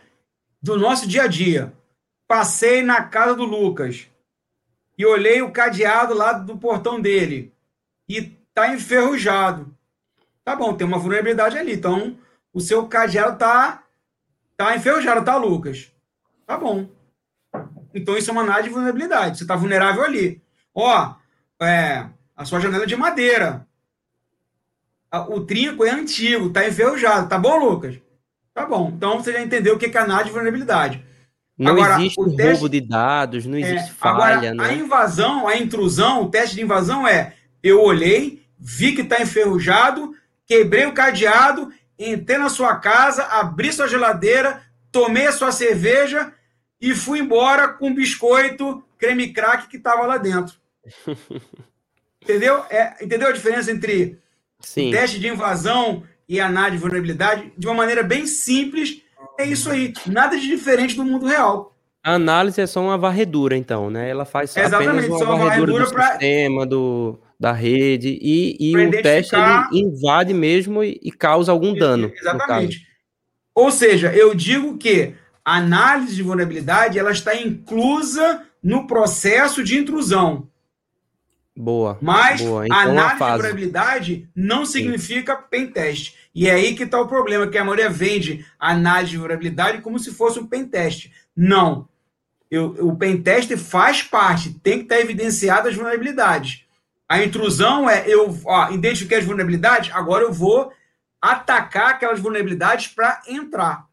do 0.60 0.76
nosso 0.76 1.08
dia 1.08 1.24
a 1.24 1.26
dia. 1.26 1.72
Passei 2.26 2.82
na 2.82 3.02
casa 3.02 3.34
do 3.34 3.44
Lucas 3.44 4.08
e 4.96 5.04
olhei 5.04 5.42
o 5.42 5.50
cadeado 5.50 6.14
lá 6.14 6.32
do 6.32 6.56
portão 6.56 7.00
dele 7.00 7.52
e 8.08 8.22
tá 8.54 8.72
enferrujado. 8.72 9.76
Tá 10.44 10.54
bom, 10.54 10.74
tem 10.74 10.86
uma 10.86 10.98
vulnerabilidade 10.98 11.58
ali. 11.58 11.74
Então, 11.74 12.18
o 12.52 12.60
seu 12.60 12.86
cadeado 12.86 13.38
tá 13.38 13.82
tá 14.56 14.76
enferrujado, 14.76 15.24
tá, 15.24 15.36
Lucas? 15.36 15.92
Tá 16.46 16.56
bom. 16.56 16.88
Então, 17.92 18.16
isso 18.16 18.30
é 18.30 18.32
uma 18.32 18.42
análise 18.42 18.68
de 18.68 18.74
vulnerabilidade. 18.74 19.38
Você 19.38 19.46
tá 19.46 19.56
vulnerável 19.56 20.02
ali. 20.02 20.42
Ó, 20.74 21.14
é, 21.60 22.06
a 22.36 22.44
sua 22.44 22.60
janela 22.60 22.84
é 22.84 22.86
de 22.86 22.96
madeira. 22.96 23.66
O 25.28 25.40
trinco 25.40 25.84
é 25.84 25.90
antigo, 25.90 26.50
tá 26.50 26.66
enferrujado. 26.66 27.28
Tá 27.28 27.38
bom, 27.38 27.56
Lucas? 27.56 27.96
Tá 28.52 28.66
bom. 28.66 28.92
Então, 28.94 29.20
você 29.20 29.32
já 29.32 29.40
entendeu 29.40 29.76
o 29.76 29.78
que 29.78 29.86
é 29.86 30.00
análise 30.00 30.26
de 30.26 30.32
vulnerabilidade. 30.32 31.04
Não 31.56 31.72
agora, 31.72 31.94
existe 32.00 32.20
o 32.20 32.34
teste, 32.34 32.52
roubo 32.52 32.68
de 32.68 32.80
dados, 32.80 33.46
não 33.46 33.56
existe 33.56 33.90
é, 33.90 33.94
falha. 33.94 34.50
Agora, 34.50 34.54
né? 34.54 34.64
A 34.64 34.72
invasão, 34.72 35.46
a 35.46 35.56
intrusão, 35.56 36.22
o 36.22 36.30
teste 36.30 36.56
de 36.56 36.62
invasão 36.62 37.06
é: 37.06 37.34
eu 37.62 37.80
olhei, 37.80 38.42
vi 38.58 38.92
que 38.92 39.02
está 39.02 39.22
enferrujado, 39.22 40.12
quebrei 40.46 40.86
o 40.86 40.92
cadeado, 40.92 41.72
entrei 41.98 42.38
na 42.38 42.48
sua 42.48 42.76
casa, 42.76 43.24
abri 43.24 43.72
sua 43.72 43.86
geladeira, 43.86 44.62
tomei 44.90 45.26
a 45.26 45.32
sua 45.32 45.52
cerveja 45.52 46.32
e 46.80 46.94
fui 46.94 47.20
embora 47.20 47.68
com 47.68 47.94
biscoito, 47.94 48.84
creme 48.98 49.32
crack 49.32 49.68
que 49.68 49.76
estava 49.76 50.06
lá 50.06 50.18
dentro. 50.18 50.56
entendeu? 52.20 52.64
É, 52.68 52.96
entendeu 53.02 53.28
a 53.28 53.32
diferença 53.32 53.70
entre 53.70 54.18
Sim. 54.58 54.90
teste 54.90 55.20
de 55.20 55.28
invasão 55.28 56.02
e 56.28 56.40
análise 56.40 56.76
de 56.76 56.82
vulnerabilidade? 56.82 57.52
De 57.56 57.66
uma 57.66 57.74
maneira 57.74 58.02
bem 58.02 58.26
simples 58.26 59.03
é 59.38 59.46
isso 59.46 59.70
aí. 59.70 59.92
Nada 60.06 60.36
de 60.38 60.46
diferente 60.46 60.96
do 60.96 61.04
mundo 61.04 61.26
real. 61.26 61.74
A 62.04 62.14
análise 62.14 62.60
é 62.60 62.66
só 62.66 62.82
uma 62.82 62.98
varredura, 62.98 63.56
então, 63.56 63.88
né? 63.88 64.10
Ela 64.10 64.26
faz 64.26 64.54
Exatamente, 64.54 64.88
apenas 64.90 65.06
uma, 65.06 65.18
varredura, 65.18 65.48
varredura 65.48 65.84
do 65.86 65.92
pra... 65.92 66.10
sistema, 66.10 66.66
do, 66.66 67.18
da 67.40 67.52
rede, 67.52 68.18
e, 68.20 68.56
e 68.60 68.76
o 68.76 68.90
teste 68.90 69.34
invade 69.72 70.34
mesmo 70.34 70.84
e, 70.84 71.00
e, 71.02 71.10
causa 71.10 71.50
algum 71.50 71.74
dano. 71.74 72.12
Exatamente. 72.14 72.86
Ou 73.54 73.70
seja, 73.70 74.12
eu 74.14 74.34
digo 74.34 74.76
que 74.76 75.14
a 75.42 75.56
análise 75.56 76.14
de 76.14 76.22
vulnerabilidade 76.22 76.98
ela 76.98 77.10
está 77.10 77.34
inclusa 77.34 78.42
no 78.62 78.86
processo 78.86 79.64
de 79.64 79.78
intrusão. 79.78 80.48
Boa. 81.56 81.98
Mas 82.00 82.40
boa. 82.40 82.66
Então, 82.66 82.78
análise 82.78 83.14
de 83.14 83.30
vulnerabilidade 83.30 84.28
não 84.34 84.66
significa 84.66 85.36
pen 85.36 85.68
teste. 85.68 86.16
E 86.34 86.48
é 86.48 86.52
aí 86.52 86.74
que 86.74 86.82
está 86.82 87.00
o 87.00 87.06
problema, 87.06 87.46
que 87.46 87.56
a 87.56 87.64
maioria 87.64 87.88
vende 87.88 88.44
análise 88.58 89.12
de 89.12 89.18
vulnerabilidade 89.18 89.80
como 89.80 89.98
se 89.98 90.12
fosse 90.12 90.38
um 90.40 90.46
pen 90.46 90.66
teste. 90.66 91.12
Não. 91.36 91.88
Eu, 92.50 92.74
o 92.80 92.96
pen 92.96 93.22
teste 93.22 93.56
faz 93.56 94.02
parte, 94.02 94.52
tem 94.62 94.78
que 94.78 94.84
estar 94.84 94.96
tá 94.96 95.00
evidenciado 95.00 95.68
as 95.68 95.74
vulnerabilidades. 95.74 96.64
A 97.08 97.22
intrusão 97.22 97.88
é 97.88 98.04
eu 98.08 98.36
ó, 98.44 98.70
identifiquei 98.70 99.18
as 99.18 99.24
vulnerabilidades, 99.24 99.94
agora 99.94 100.24
eu 100.24 100.32
vou 100.32 100.72
atacar 101.20 101.90
aquelas 101.90 102.18
vulnerabilidades 102.18 102.88
para 102.88 103.22
entrar. 103.28 103.86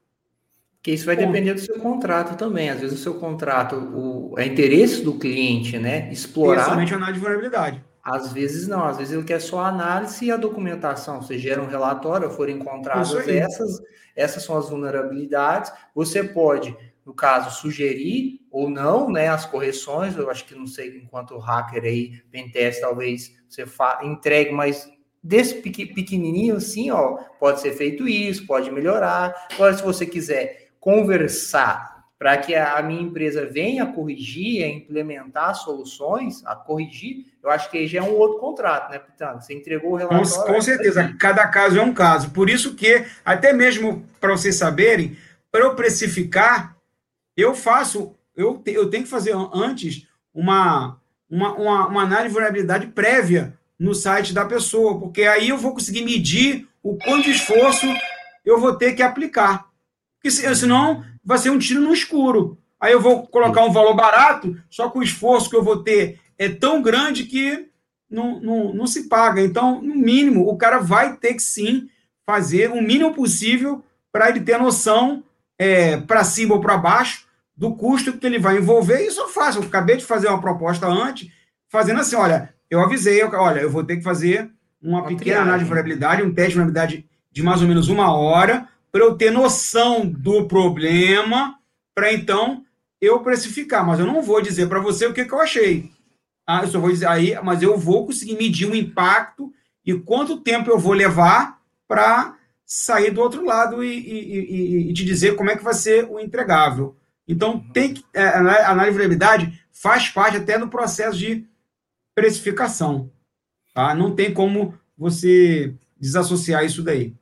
Que 0.81 0.91
isso 0.91 1.05
vai 1.05 1.15
depender 1.15 1.53
do 1.53 1.59
seu 1.59 1.77
contrato 1.77 2.35
também. 2.35 2.69
Às 2.69 2.79
vezes 2.79 2.99
o 2.99 3.03
seu 3.03 3.13
contrato, 3.15 3.75
o, 3.75 4.39
é 4.39 4.45
interesse 4.45 5.03
do 5.03 5.13
cliente, 5.13 5.77
né? 5.77 6.11
Explorar. 6.11 6.65
Somente 6.65 6.93
análise 6.93 7.13
de 7.13 7.19
vulnerabilidade. 7.19 7.85
Às 8.03 8.33
vezes 8.33 8.67
não, 8.67 8.83
às 8.83 8.97
vezes 8.97 9.13
ele 9.13 9.23
quer 9.23 9.39
só 9.39 9.59
a 9.59 9.67
análise 9.67 10.25
e 10.25 10.31
a 10.31 10.37
documentação. 10.37 11.21
Você 11.21 11.37
gera 11.37 11.61
um 11.61 11.67
relatório, 11.67 12.31
foram 12.31 12.53
encontradas 12.53 13.13
essas, 13.27 13.79
essas 14.15 14.43
são 14.43 14.57
as 14.57 14.69
vulnerabilidades. 14.69 15.71
Você 15.93 16.23
pode, 16.23 16.75
no 17.05 17.13
caso, 17.13 17.61
sugerir 17.61 18.39
ou 18.49 18.67
não, 18.67 19.11
né, 19.11 19.27
as 19.27 19.45
correções. 19.45 20.17
Eu 20.17 20.31
acho 20.31 20.45
que 20.45 20.55
não 20.55 20.65
sei 20.65 20.97
enquanto 20.97 21.37
hacker 21.37 21.83
aí, 21.83 22.23
pentest, 22.31 22.81
talvez 22.81 23.33
você 23.47 23.65
entregue, 24.01 24.51
mas 24.51 24.89
desse 25.23 25.61
pequenininho 25.61 26.55
assim, 26.55 26.89
ó, 26.89 27.17
pode 27.39 27.61
ser 27.61 27.73
feito 27.73 28.07
isso, 28.07 28.47
pode 28.47 28.71
melhorar. 28.71 29.47
Agora, 29.53 29.77
se 29.77 29.83
você 29.83 30.07
quiser 30.07 30.60
conversar 30.81 31.91
para 32.19 32.37
que 32.37 32.53
a 32.53 32.81
minha 32.83 33.01
empresa 33.01 33.45
venha 33.45 33.85
corrigir, 33.85 34.63
a 34.63 34.67
implementar 34.67 35.55
soluções, 35.55 36.45
a 36.45 36.55
corrigir, 36.55 37.25
eu 37.41 37.49
acho 37.49 37.71
que 37.71 37.79
aí 37.79 37.87
já 37.87 37.99
é 37.99 38.03
um 38.03 38.13
outro 38.13 38.37
contrato, 38.39 38.91
né, 38.91 38.99
Pitano? 38.99 39.41
Você 39.41 39.55
entregou 39.55 39.93
o 39.93 39.95
relatório. 39.95 40.29
Com, 40.29 40.53
com 40.53 40.61
certeza, 40.61 41.15
cada 41.19 41.47
caso 41.47 41.79
é 41.79 41.81
um 41.81 41.93
caso. 41.93 42.29
Por 42.29 42.47
isso 42.47 42.75
que, 42.75 43.05
até 43.25 43.53
mesmo 43.53 44.05
para 44.19 44.31
vocês 44.31 44.55
saberem, 44.55 45.17
para 45.51 45.61
eu 45.61 45.73
precificar, 45.73 46.75
eu 47.35 47.55
faço, 47.55 48.15
eu, 48.35 48.61
eu 48.67 48.87
tenho 48.87 49.03
que 49.03 49.09
fazer 49.09 49.33
antes 49.51 50.05
uma, 50.31 50.99
uma, 51.27 51.53
uma, 51.55 51.87
uma 51.87 52.03
análise 52.03 52.27
de 52.27 52.33
vulnerabilidade 52.33 52.87
prévia 52.87 53.57
no 53.79 53.95
site 53.95 54.31
da 54.31 54.45
pessoa, 54.45 54.99
porque 54.99 55.23
aí 55.23 55.49
eu 55.49 55.57
vou 55.57 55.73
conseguir 55.73 56.03
medir 56.03 56.67
o 56.83 56.97
quanto 56.97 57.23
de 57.23 57.31
esforço 57.31 57.87
eu 58.45 58.59
vou 58.59 58.75
ter 58.75 58.93
que 58.93 59.01
aplicar. 59.01 59.70
Porque 60.21 60.29
senão 60.29 61.03
vai 61.23 61.37
ser 61.39 61.49
um 61.49 61.57
tiro 61.57 61.81
no 61.81 61.91
escuro. 61.91 62.57
Aí 62.79 62.93
eu 62.93 63.01
vou 63.01 63.27
colocar 63.27 63.63
um 63.63 63.71
valor 63.71 63.95
barato, 63.95 64.55
só 64.69 64.89
que 64.89 64.97
o 64.97 65.03
esforço 65.03 65.49
que 65.49 65.55
eu 65.55 65.63
vou 65.63 65.83
ter 65.83 66.19
é 66.37 66.47
tão 66.49 66.81
grande 66.81 67.25
que 67.25 67.67
não, 68.09 68.39
não, 68.39 68.73
não 68.73 68.87
se 68.87 69.07
paga. 69.07 69.41
Então, 69.41 69.81
no 69.81 69.95
mínimo, 69.95 70.47
o 70.47 70.57
cara 70.57 70.79
vai 70.79 71.15
ter 71.17 71.33
que 71.33 71.43
sim 71.43 71.89
fazer 72.25 72.69
o 72.71 72.81
mínimo 72.81 73.13
possível 73.13 73.83
para 74.11 74.29
ele 74.29 74.41
ter 74.41 74.57
noção 74.59 75.23
é, 75.57 75.97
para 75.97 76.23
cima 76.23 76.55
ou 76.55 76.61
para 76.61 76.77
baixo 76.77 77.27
do 77.55 77.75
custo 77.75 78.13
que 78.13 78.25
ele 78.25 78.39
vai 78.39 78.57
envolver. 78.57 79.05
Isso 79.05 79.21
eu 79.21 79.29
faço. 79.29 79.59
Eu 79.59 79.63
acabei 79.63 79.97
de 79.97 80.05
fazer 80.05 80.27
uma 80.27 80.41
proposta 80.41 80.87
antes, 80.87 81.29
fazendo 81.69 81.99
assim: 81.99 82.15
olha, 82.15 82.53
eu 82.69 82.79
avisei, 82.81 83.23
olha, 83.23 83.59
eu 83.59 83.69
vou 83.69 83.83
ter 83.83 83.97
que 83.97 84.03
fazer 84.03 84.49
uma, 84.81 84.99
uma 84.99 85.03
pequena 85.03 85.21
triagem. 85.21 85.41
análise 85.43 85.63
de 85.63 85.69
vulnerabilidade, 85.69 86.23
um 86.23 86.33
teste 86.33 86.49
de 86.49 86.55
vulnerabilidade 86.55 87.05
de 87.31 87.43
mais 87.43 87.61
ou 87.61 87.67
menos 87.67 87.87
uma 87.87 88.13
hora, 88.13 88.67
para 88.91 89.01
eu 89.01 89.15
ter 89.15 89.31
noção 89.31 90.05
do 90.05 90.47
problema, 90.47 91.57
para 91.95 92.11
então 92.11 92.65
eu 92.99 93.19
precificar. 93.21 93.85
Mas 93.85 93.99
eu 93.99 94.05
não 94.05 94.21
vou 94.21 94.41
dizer 94.41 94.67
para 94.67 94.79
você 94.79 95.05
o 95.05 95.13
que, 95.13 95.25
que 95.25 95.33
eu 95.33 95.41
achei. 95.41 95.91
Ah, 96.45 96.63
eu 96.63 96.67
só 96.67 96.79
vou 96.79 96.91
dizer 96.91 97.07
aí, 97.07 97.35
mas 97.41 97.61
eu 97.61 97.77
vou 97.77 98.05
conseguir 98.05 98.35
medir 98.35 98.69
o 98.69 98.75
impacto 98.75 99.53
e 99.85 99.93
quanto 99.93 100.41
tempo 100.41 100.69
eu 100.69 100.77
vou 100.77 100.93
levar 100.93 101.59
para 101.87 102.37
sair 102.65 103.11
do 103.11 103.21
outro 103.21 103.43
lado 103.45 103.83
e, 103.83 103.87
e, 103.87 104.39
e, 104.39 104.89
e, 104.89 104.93
te 104.93 105.03
dizer 105.03 105.35
como 105.35 105.49
é 105.49 105.57
que 105.57 105.63
vai 105.63 105.73
ser 105.73 106.05
o 106.05 106.19
entregável. 106.19 106.95
Então, 107.27 107.59
tem 107.73 107.93
que, 107.93 108.03
é, 108.13 108.23
a 108.23 108.39
análise 108.71 108.97
de 108.97 109.07
vulnerabilidade 109.07 109.63
faz 109.71 110.09
parte 110.09 110.37
até 110.37 110.57
do 110.57 110.69
processo 110.69 111.17
de 111.17 111.45
precificação. 112.15 113.11
Tá? 113.73 113.93
Não 113.93 114.15
tem 114.15 114.33
como 114.33 114.73
você 114.97 115.73
desassociar 115.99 116.63
isso 116.65 116.83
daí. 116.83 117.13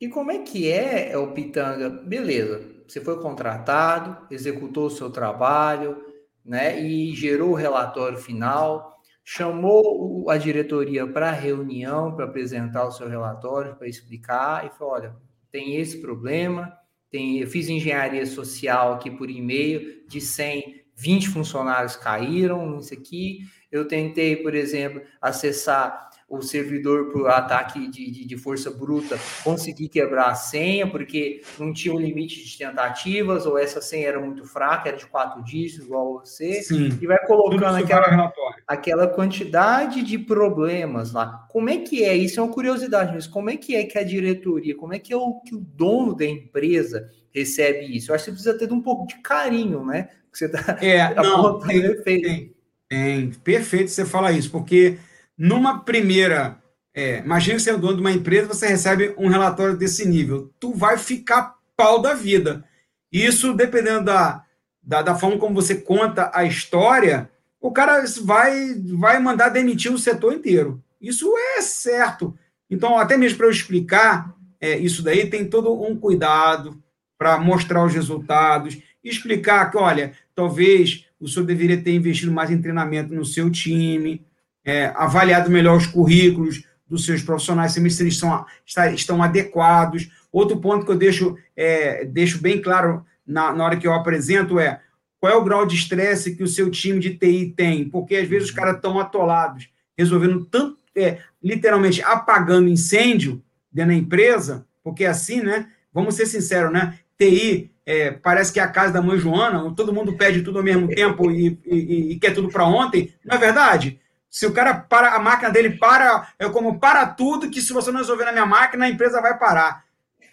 E 0.00 0.08
como 0.08 0.30
é 0.30 0.38
que 0.38 0.70
é, 0.70 1.16
o 1.18 1.32
Pitanga? 1.32 1.90
Beleza, 1.90 2.64
você 2.86 3.00
foi 3.00 3.20
contratado, 3.20 4.26
executou 4.30 4.86
o 4.86 4.90
seu 4.90 5.10
trabalho, 5.10 6.04
né, 6.44 6.80
e 6.80 7.14
gerou 7.14 7.50
o 7.50 7.54
relatório 7.54 8.16
final, 8.16 8.96
chamou 9.24 10.30
a 10.30 10.38
diretoria 10.38 11.06
para 11.06 11.30
reunião 11.32 12.14
para 12.14 12.24
apresentar 12.24 12.86
o 12.86 12.92
seu 12.92 13.08
relatório, 13.08 13.76
para 13.76 13.88
explicar, 13.88 14.66
e 14.66 14.70
falou: 14.70 14.94
olha, 14.94 15.16
tem 15.50 15.76
esse 15.76 16.00
problema, 16.00 16.72
tem, 17.10 17.38
eu 17.38 17.48
fiz 17.48 17.68
engenharia 17.68 18.24
social 18.24 18.94
aqui 18.94 19.10
por 19.10 19.28
e-mail, 19.28 20.06
de 20.06 20.20
100, 20.20 20.84
20 20.94 21.28
funcionários 21.28 21.96
caíram 21.96 22.70
nisso 22.70 22.94
aqui. 22.94 23.40
Eu 23.70 23.86
tentei, 23.86 24.36
por 24.36 24.54
exemplo, 24.54 25.02
acessar 25.20 26.07
o 26.28 26.42
servidor 26.42 27.10
por 27.10 27.30
ataque 27.30 27.88
de, 27.88 28.10
de, 28.10 28.26
de, 28.26 28.36
força 28.36 28.70
bruta 28.70 29.18
conseguir 29.42 29.88
quebrar 29.88 30.28
a 30.28 30.34
senha, 30.34 30.86
porque 30.86 31.40
não 31.58 31.72
tinha 31.72 31.94
um 31.94 31.98
limite 31.98 32.44
de 32.44 32.58
tentativas, 32.58 33.46
ou 33.46 33.56
essa 33.56 33.80
senha 33.80 34.08
era 34.08 34.20
muito 34.20 34.44
fraca, 34.44 34.90
era 34.90 34.98
de 34.98 35.06
quatro 35.06 35.42
dígitos, 35.42 35.86
igual 35.86 36.20
você, 36.20 36.62
Sim. 36.62 36.90
e 37.00 37.06
vai 37.06 37.18
colocando 37.26 37.76
aquela, 37.76 38.32
aquela 38.66 39.08
quantidade 39.08 40.02
de 40.02 40.18
problemas 40.18 41.12
lá. 41.12 41.46
Como 41.48 41.70
é 41.70 41.78
que 41.78 42.04
é? 42.04 42.14
Isso 42.14 42.38
é 42.38 42.42
uma 42.42 42.52
curiosidade, 42.52 43.14
mas 43.14 43.26
como 43.26 43.48
é 43.48 43.56
que 43.56 43.74
é 43.74 43.84
que 43.84 43.98
a 43.98 44.04
diretoria, 44.04 44.76
como 44.76 44.92
é 44.92 44.98
que 44.98 45.14
é 45.14 45.16
o 45.16 45.40
que 45.40 45.54
o 45.54 45.60
dono 45.60 46.14
da 46.14 46.26
empresa 46.26 47.10
recebe 47.30 47.96
isso? 47.96 48.10
Eu 48.10 48.14
acho 48.14 48.24
que 48.24 48.30
você 48.32 48.34
precisa 48.34 48.58
ter 48.58 48.70
um 48.70 48.82
pouco 48.82 49.06
de 49.06 49.16
carinho, 49.22 49.82
né? 49.82 50.10
Que 50.30 50.36
você 50.36 50.44
está 50.44 50.76
é, 50.82 51.08
tá 51.14 51.22
não, 51.22 51.58
tem, 51.58 52.02
tem, 52.02 52.54
tem, 52.86 53.30
perfeito 53.42 53.90
você 53.90 54.04
falar 54.04 54.32
isso, 54.32 54.50
porque 54.50 54.98
numa 55.38 55.80
primeira. 55.80 56.60
É, 56.92 57.18
imagina 57.18 57.56
que 57.56 57.62
você 57.62 57.70
é 57.70 57.76
dono 57.76 57.94
de 57.94 58.00
uma 58.00 58.10
empresa, 58.12 58.48
você 58.48 58.66
recebe 58.66 59.14
um 59.16 59.28
relatório 59.28 59.76
desse 59.76 60.06
nível. 60.06 60.52
Tu 60.58 60.72
vai 60.74 60.98
ficar 60.98 61.54
pau 61.76 62.02
da 62.02 62.12
vida. 62.14 62.64
Isso, 63.12 63.54
dependendo 63.54 64.06
da, 64.06 64.44
da, 64.82 65.00
da 65.02 65.14
forma 65.14 65.38
como 65.38 65.54
você 65.54 65.76
conta 65.76 66.30
a 66.34 66.44
história, 66.44 67.30
o 67.60 67.70
cara 67.70 68.04
vai, 68.22 68.74
vai 68.96 69.20
mandar 69.20 69.50
demitir 69.50 69.92
o 69.92 69.98
setor 69.98 70.34
inteiro. 70.34 70.82
Isso 71.00 71.32
é 71.56 71.62
certo. 71.62 72.36
Então, 72.68 72.98
até 72.98 73.16
mesmo 73.16 73.38
para 73.38 73.46
eu 73.46 73.52
explicar 73.52 74.36
é, 74.60 74.76
isso 74.76 75.02
daí, 75.02 75.28
tem 75.30 75.44
todo 75.46 75.72
um 75.82 75.96
cuidado 75.96 76.82
para 77.16 77.38
mostrar 77.38 77.84
os 77.84 77.94
resultados, 77.94 78.78
explicar 79.02 79.70
que, 79.70 79.76
olha, 79.76 80.12
talvez 80.34 81.06
o 81.20 81.28
senhor 81.28 81.46
deveria 81.46 81.80
ter 81.80 81.94
investido 81.94 82.32
mais 82.32 82.50
em 82.50 82.60
treinamento 82.60 83.14
no 83.14 83.24
seu 83.24 83.50
time, 83.50 84.24
é, 84.68 84.92
avaliado 84.94 85.50
melhor 85.50 85.78
os 85.78 85.86
currículos 85.86 86.62
dos 86.86 87.06
seus 87.06 87.22
profissionais, 87.22 87.72
se 87.72 87.80
eles 87.80 87.98
estão, 87.98 88.44
estão 88.92 89.22
adequados. 89.22 90.10
Outro 90.30 90.60
ponto 90.60 90.84
que 90.84 90.92
eu 90.92 90.96
deixo, 90.96 91.38
é, 91.56 92.04
deixo 92.04 92.38
bem 92.38 92.60
claro 92.60 93.02
na, 93.26 93.50
na 93.50 93.64
hora 93.64 93.78
que 93.78 93.86
eu 93.86 93.94
apresento 93.94 94.58
é 94.58 94.80
qual 95.18 95.32
é 95.32 95.36
o 95.36 95.42
grau 95.42 95.64
de 95.64 95.74
estresse 95.74 96.36
que 96.36 96.42
o 96.42 96.46
seu 96.46 96.70
time 96.70 97.00
de 97.00 97.14
TI 97.14 97.54
tem, 97.56 97.88
porque 97.88 98.16
às 98.16 98.28
vezes 98.28 98.50
os 98.50 98.54
caras 98.54 98.76
estão 98.76 99.00
atolados, 99.00 99.70
resolvendo 99.96 100.44
tanto, 100.44 100.76
é, 100.94 101.20
literalmente 101.42 102.02
apagando 102.02 102.68
incêndio 102.68 103.42
dentro 103.72 103.92
da 103.92 103.98
empresa, 103.98 104.66
porque 104.84 105.04
é 105.04 105.08
assim, 105.08 105.40
né? 105.40 105.66
Vamos 105.94 106.14
ser 106.14 106.26
sinceros, 106.26 106.70
né? 106.70 106.98
TI 107.18 107.70
é, 107.86 108.10
parece 108.10 108.52
que 108.52 108.60
é 108.60 108.62
a 108.62 108.68
casa 108.68 108.92
da 108.92 109.00
mãe 109.00 109.18
Joana, 109.18 109.72
todo 109.74 109.94
mundo 109.94 110.12
pede 110.12 110.42
tudo 110.42 110.58
ao 110.58 110.64
mesmo 110.64 110.88
tempo 110.88 111.30
e, 111.30 111.58
e, 111.64 112.12
e 112.12 112.18
quer 112.18 112.34
tudo 112.34 112.50
para 112.50 112.66
ontem. 112.66 113.14
Não 113.24 113.34
é 113.34 113.38
verdade? 113.40 113.98
Se 114.30 114.46
o 114.46 114.52
cara 114.52 114.74
para, 114.74 115.14
a 115.14 115.18
máquina 115.18 115.50
dele 115.50 115.78
para, 115.78 116.28
é 116.38 116.48
como 116.48 116.78
para 116.78 117.06
tudo, 117.06 117.50
que 117.50 117.62
se 117.62 117.72
você 117.72 117.90
não 117.90 117.98
resolver 117.98 118.24
na 118.24 118.32
minha 118.32 118.46
máquina, 118.46 118.84
a 118.84 118.90
empresa 118.90 119.20
vai 119.20 119.38
parar. 119.38 119.84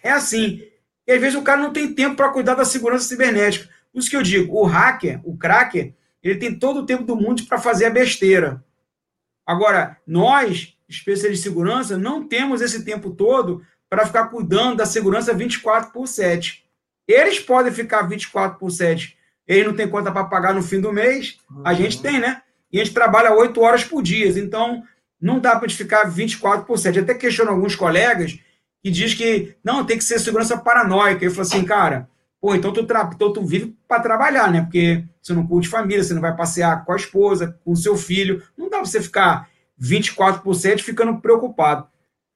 É 0.02 0.10
assim. 0.10 0.62
E 1.06 1.12
às 1.12 1.20
vezes 1.20 1.38
o 1.38 1.42
cara 1.42 1.60
não 1.60 1.72
tem 1.72 1.92
tempo 1.94 2.16
para 2.16 2.28
cuidar 2.28 2.54
da 2.54 2.64
segurança 2.64 3.08
cibernética. 3.08 3.68
Por 3.92 4.00
isso 4.00 4.10
que 4.10 4.16
eu 4.16 4.22
digo, 4.22 4.54
o 4.54 4.64
hacker, 4.64 5.20
o 5.24 5.36
cracker, 5.36 5.94
ele 6.22 6.38
tem 6.38 6.58
todo 6.58 6.80
o 6.80 6.86
tempo 6.86 7.04
do 7.04 7.16
mundo 7.16 7.44
para 7.46 7.58
fazer 7.58 7.86
a 7.86 7.90
besteira. 7.90 8.62
Agora, 9.46 9.96
nós, 10.06 10.76
especialistas 10.88 11.38
de 11.38 11.42
segurança, 11.42 11.96
não 11.96 12.26
temos 12.26 12.60
esse 12.60 12.84
tempo 12.84 13.10
todo 13.10 13.64
para 13.88 14.04
ficar 14.04 14.26
cuidando 14.26 14.76
da 14.76 14.86
segurança 14.86 15.32
24 15.32 15.92
por 15.92 16.06
7. 16.06 16.66
Eles 17.06 17.38
podem 17.38 17.72
ficar 17.72 18.02
24 18.02 18.58
por 18.58 18.70
7. 18.70 19.16
Eles 19.46 19.66
não 19.66 19.74
têm 19.74 19.88
conta 19.88 20.10
para 20.10 20.24
pagar 20.24 20.52
no 20.52 20.62
fim 20.62 20.80
do 20.80 20.92
mês. 20.92 21.38
A 21.64 21.72
gente 21.72 22.02
tem, 22.02 22.18
né? 22.18 22.42
E 22.72 22.80
a 22.80 22.84
gente 22.84 22.94
trabalha 22.94 23.32
oito 23.34 23.60
horas 23.60 23.84
por 23.84 24.02
dia. 24.02 24.28
Então, 24.38 24.82
não 25.20 25.38
dá 25.38 25.56
para 25.56 25.68
ficar 25.68 26.04
24 26.04 26.64
por 26.66 26.78
7. 26.78 27.00
Até 27.00 27.14
questiono 27.14 27.50
alguns 27.50 27.74
colegas 27.74 28.38
que 28.82 28.90
diz 28.90 29.14
que 29.14 29.56
não, 29.64 29.84
tem 29.84 29.98
que 29.98 30.04
ser 30.04 30.18
segurança 30.18 30.56
paranoica. 30.56 31.24
Eu 31.24 31.30
falo 31.30 31.42
assim, 31.42 31.64
cara, 31.64 32.08
pô, 32.40 32.54
então 32.54 32.72
tu, 32.72 32.84
tra... 32.84 33.10
então 33.12 33.32
tu 33.32 33.44
vive 33.44 33.76
para 33.88 34.02
trabalhar, 34.02 34.50
né? 34.50 34.62
Porque 34.62 35.04
você 35.20 35.32
não 35.32 35.46
curte 35.46 35.68
família, 35.68 36.04
você 36.04 36.14
não 36.14 36.20
vai 36.20 36.36
passear 36.36 36.84
com 36.84 36.92
a 36.92 36.96
esposa, 36.96 37.58
com 37.64 37.72
o 37.72 37.76
seu 37.76 37.96
filho. 37.96 38.42
Não 38.56 38.68
dá 38.68 38.78
para 38.78 38.86
você 38.86 39.02
ficar 39.02 39.48
24 39.78 40.42
por 40.42 40.54
7 40.54 40.82
ficando 40.82 41.20
preocupado. 41.20 41.88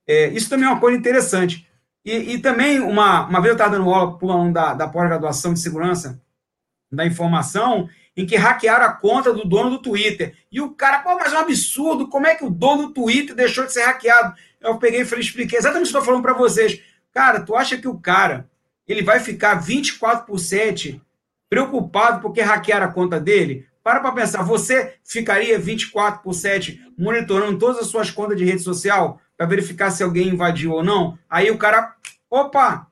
É, 0.06 0.28
isso 0.28 0.48
também 0.48 0.66
é 0.66 0.70
uma 0.70 0.80
coisa 0.80 0.98
interessante. 0.98 1.68
E, 2.04 2.34
e 2.34 2.38
também, 2.38 2.80
uma, 2.80 3.26
uma 3.26 3.40
vez 3.40 3.50
eu 3.50 3.52
estava 3.52 3.76
dando 3.76 3.90
aula 3.90 4.18
para 4.18 4.36
um 4.36 4.52
da, 4.52 4.74
da 4.74 4.88
pós-graduação 4.88 5.52
de 5.52 5.60
segurança 5.60 6.20
da 6.90 7.06
informação, 7.06 7.88
em 8.16 8.26
que 8.26 8.36
hackearam 8.36 8.86
a 8.86 8.92
conta 8.92 9.32
do 9.32 9.44
dono 9.44 9.70
do 9.70 9.82
Twitter. 9.82 10.36
E 10.50 10.60
o 10.60 10.70
cara, 10.70 11.00
pô, 11.00 11.14
mas 11.16 11.32
é 11.32 11.36
um 11.36 11.40
absurdo, 11.40 12.08
como 12.08 12.26
é 12.26 12.34
que 12.34 12.44
o 12.44 12.50
dono 12.50 12.88
do 12.88 12.94
Twitter 12.94 13.34
deixou 13.34 13.64
de 13.64 13.72
ser 13.72 13.84
hackeado? 13.84 14.34
Eu 14.60 14.78
peguei 14.78 15.02
e 15.02 15.04
falei, 15.04 15.24
expliquei 15.24 15.58
exatamente 15.58 15.88
o 15.88 15.92
que 15.92 15.96
estou 15.96 16.04
falando 16.04 16.22
para 16.22 16.32
vocês. 16.32 16.82
Cara, 17.12 17.40
tu 17.40 17.54
acha 17.54 17.78
que 17.78 17.88
o 17.88 17.98
cara 17.98 18.48
ele 18.86 19.02
vai 19.02 19.20
ficar 19.20 19.54
24 19.54 20.26
por 20.26 20.38
7 20.38 21.00
preocupado 21.48 22.20
porque 22.20 22.40
hackearam 22.40 22.86
a 22.86 22.92
conta 22.92 23.18
dele? 23.18 23.66
Para 23.82 24.00
para 24.00 24.12
pensar, 24.12 24.42
você 24.42 24.96
ficaria 25.02 25.58
24 25.58 26.22
por 26.22 26.34
7 26.34 26.80
monitorando 26.98 27.58
todas 27.58 27.78
as 27.78 27.86
suas 27.86 28.10
contas 28.10 28.36
de 28.36 28.44
rede 28.44 28.62
social 28.62 29.20
para 29.36 29.46
verificar 29.46 29.90
se 29.90 30.02
alguém 30.02 30.28
invadiu 30.28 30.72
ou 30.72 30.84
não? 30.84 31.18
Aí 31.28 31.50
o 31.50 31.56
cara, 31.56 31.94
opa, 32.28 32.86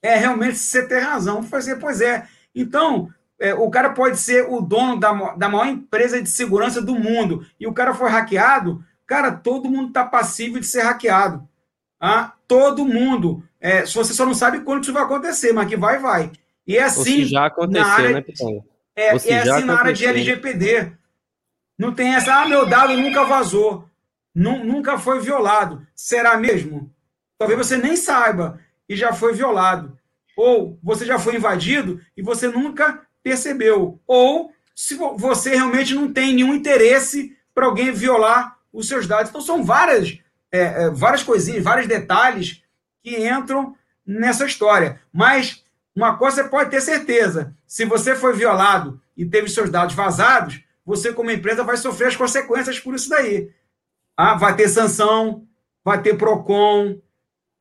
é 0.00 0.16
realmente 0.16 0.58
você 0.58 0.86
tem 0.86 1.00
razão. 1.00 1.42
Fazer, 1.42 1.76
pois 1.76 2.00
é. 2.00 2.28
Então, 2.54 3.10
é, 3.44 3.52
o 3.52 3.68
cara 3.68 3.90
pode 3.90 4.16
ser 4.16 4.46
o 4.48 4.62
dono 4.62 4.98
da, 4.98 5.12
da 5.34 5.50
maior 5.50 5.66
empresa 5.66 6.22
de 6.22 6.30
segurança 6.30 6.80
do 6.80 6.94
mundo 6.94 7.46
e 7.60 7.66
o 7.66 7.74
cara 7.74 7.92
foi 7.92 8.08
hackeado, 8.08 8.82
cara, 9.06 9.32
todo 9.32 9.68
mundo 9.68 9.88
está 9.88 10.02
passível 10.02 10.58
de 10.58 10.66
ser 10.66 10.80
hackeado. 10.80 11.46
Ah, 12.00 12.32
todo 12.48 12.86
mundo. 12.86 13.44
É, 13.60 13.84
se 13.84 13.94
você 13.94 14.14
só 14.14 14.24
não 14.24 14.32
sabe 14.32 14.60
quando 14.60 14.84
isso 14.84 14.94
vai 14.94 15.02
acontecer, 15.02 15.52
mas 15.52 15.68
que 15.68 15.76
vai, 15.76 15.98
vai. 15.98 16.32
E 16.66 16.78
é 16.78 16.84
assim. 16.84 17.26
já 17.26 17.44
aconteceu, 17.44 17.86
área, 17.86 18.12
né, 18.12 18.20
Pitão? 18.22 18.64
É, 18.96 19.08
é 19.08 19.10
assim 19.10 19.34
aconteceu. 19.34 19.66
na 19.66 19.78
área 19.78 19.92
de 19.92 20.06
LGPD. 20.06 20.92
Não 21.78 21.92
tem 21.92 22.14
essa, 22.14 22.40
ah, 22.40 22.48
meu 22.48 22.64
dado 22.64 22.96
nunca 22.96 23.24
vazou. 23.24 23.86
Nunca 24.34 24.96
foi 24.96 25.20
violado. 25.20 25.86
Será 25.94 26.38
mesmo? 26.38 26.90
Talvez 27.36 27.58
você 27.58 27.76
nem 27.76 27.94
saiba 27.94 28.58
e 28.88 28.96
já 28.96 29.12
foi 29.12 29.34
violado. 29.34 29.98
Ou 30.34 30.78
você 30.82 31.04
já 31.04 31.18
foi 31.18 31.36
invadido 31.36 32.00
e 32.16 32.22
você 32.22 32.48
nunca 32.48 33.04
percebeu. 33.24 33.98
Ou 34.06 34.52
se 34.74 34.94
você 34.94 35.56
realmente 35.56 35.94
não 35.94 36.12
tem 36.12 36.34
nenhum 36.34 36.54
interesse 36.54 37.36
para 37.54 37.66
alguém 37.66 37.90
violar 37.90 38.58
os 38.72 38.86
seus 38.86 39.06
dados. 39.06 39.30
Então, 39.30 39.40
são 39.40 39.64
várias, 39.64 40.18
é, 40.52 40.60
é, 40.60 40.90
várias 40.90 41.22
coisinhas, 41.22 41.64
vários 41.64 41.88
detalhes 41.88 42.62
que 43.02 43.26
entram 43.26 43.74
nessa 44.06 44.44
história. 44.44 45.00
Mas 45.12 45.64
uma 45.96 46.16
coisa 46.16 46.42
você 46.42 46.48
pode 46.48 46.70
ter 46.70 46.80
certeza: 46.80 47.56
se 47.66 47.84
você 47.84 48.14
foi 48.14 48.34
violado 48.34 49.00
e 49.16 49.24
teve 49.24 49.48
seus 49.48 49.70
dados 49.70 49.94
vazados, 49.94 50.60
você, 50.84 51.12
como 51.12 51.30
empresa, 51.30 51.64
vai 51.64 51.76
sofrer 51.76 52.08
as 52.08 52.16
consequências 52.16 52.78
por 52.78 52.94
isso 52.94 53.08
daí. 53.08 53.50
Ah, 54.16 54.34
vai 54.34 54.54
ter 54.54 54.68
sanção, 54.68 55.46
vai 55.82 56.02
ter 56.02 56.16
PROCON, 56.18 57.00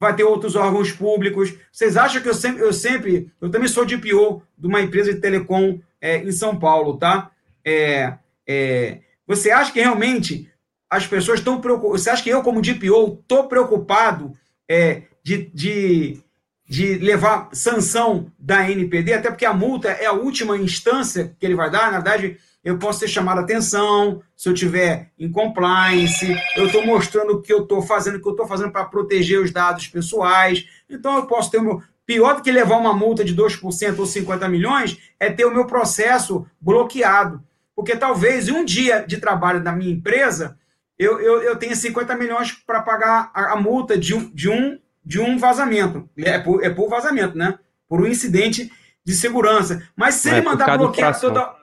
vai 0.03 0.15
ter 0.15 0.23
outros 0.23 0.55
órgãos 0.55 0.91
públicos. 0.91 1.53
Vocês 1.71 1.97
acham 1.97 2.21
que 2.21 2.29
eu 2.29 2.33
sempre, 2.33 2.61
eu 2.61 2.73
sempre, 2.73 3.31
eu 3.41 3.49
também 3.49 3.67
sou 3.67 3.85
DPO 3.85 4.43
de 4.57 4.67
uma 4.67 4.81
empresa 4.81 5.13
de 5.13 5.19
telecom 5.19 5.79
é, 6.01 6.17
em 6.17 6.31
São 6.31 6.59
Paulo, 6.59 6.97
tá? 6.97 7.31
É, 7.65 8.13
é, 8.47 8.99
você 9.25 9.49
acha 9.49 9.71
que 9.71 9.79
realmente 9.79 10.51
as 10.89 11.07
pessoas 11.07 11.39
estão 11.39 11.61
preocupadas? 11.61 12.01
Você 12.01 12.09
acha 12.09 12.21
que 12.21 12.29
eu, 12.29 12.43
como 12.43 12.61
DPO, 12.61 13.19
estou 13.21 13.47
preocupado 13.47 14.33
é, 14.69 15.03
de, 15.23 15.49
de, 15.53 16.19
de 16.67 16.95
levar 16.95 17.49
sanção 17.53 18.31
da 18.37 18.69
NPD? 18.69 19.13
Até 19.13 19.29
porque 19.29 19.45
a 19.45 19.53
multa 19.53 19.89
é 19.89 20.05
a 20.05 20.11
última 20.13 20.57
instância 20.57 21.33
que 21.39 21.45
ele 21.45 21.55
vai 21.55 21.71
dar, 21.71 21.91
na 21.91 21.99
verdade 21.99 22.37
eu 22.63 22.77
posso 22.77 22.99
ser 22.99 23.09
chamado 23.09 23.39
a 23.39 23.41
atenção, 23.41 24.21
se 24.37 24.47
eu 24.47 24.53
tiver 24.53 25.11
em 25.19 25.29
compliance, 25.29 26.33
eu 26.55 26.67
estou 26.67 26.85
mostrando 26.85 27.33
o 27.33 27.41
que 27.41 27.51
eu 27.51 27.63
estou 27.63 27.81
fazendo, 27.81 28.15
o 28.15 28.21
que 28.21 28.27
eu 28.27 28.31
estou 28.31 28.47
fazendo 28.47 28.71
para 28.71 28.85
proteger 28.85 29.41
os 29.41 29.51
dados 29.51 29.87
pessoais. 29.87 30.65
Então, 30.89 31.17
eu 31.17 31.25
posso 31.25 31.51
ter 31.51 31.57
o 31.57 31.63
meu. 31.63 31.83
Pior 32.05 32.35
do 32.35 32.41
que 32.41 32.51
levar 32.51 32.77
uma 32.77 32.93
multa 32.93 33.23
de 33.23 33.33
2% 33.33 33.97
ou 33.97 34.05
50 34.05 34.47
milhões 34.49 34.97
é 35.17 35.31
ter 35.31 35.45
o 35.45 35.53
meu 35.53 35.65
processo 35.65 36.45
bloqueado. 36.59 37.41
Porque 37.73 37.95
talvez 37.95 38.47
em 38.47 38.51
um 38.51 38.65
dia 38.65 39.05
de 39.07 39.17
trabalho 39.17 39.63
da 39.63 39.71
minha 39.71 39.91
empresa, 39.91 40.57
eu, 40.99 41.19
eu, 41.21 41.41
eu 41.41 41.55
tenha 41.55 41.75
50 41.75 42.15
milhões 42.15 42.51
para 42.51 42.81
pagar 42.81 43.31
a, 43.33 43.53
a, 43.53 43.55
multa 43.55 43.97
de 43.97 44.13
um, 44.13 44.29
de, 44.33 44.49
um, 44.49 44.77
de 45.03 45.19
um 45.19 45.37
vazamento. 45.37 46.09
É 46.17 46.37
por, 46.39 46.63
é 46.63 46.69
por 46.69 46.89
vazamento, 46.89 47.37
né? 47.37 47.57
Por 47.87 48.01
um 48.01 48.07
incidente 48.07 48.69
de 49.05 49.13
segurança. 49.13 49.81
Mas 49.95 50.15
se 50.15 50.29
é, 50.29 50.33
ele 50.33 50.45
mandar 50.45 50.77
bloquear 50.77 51.17
toda 51.17 51.62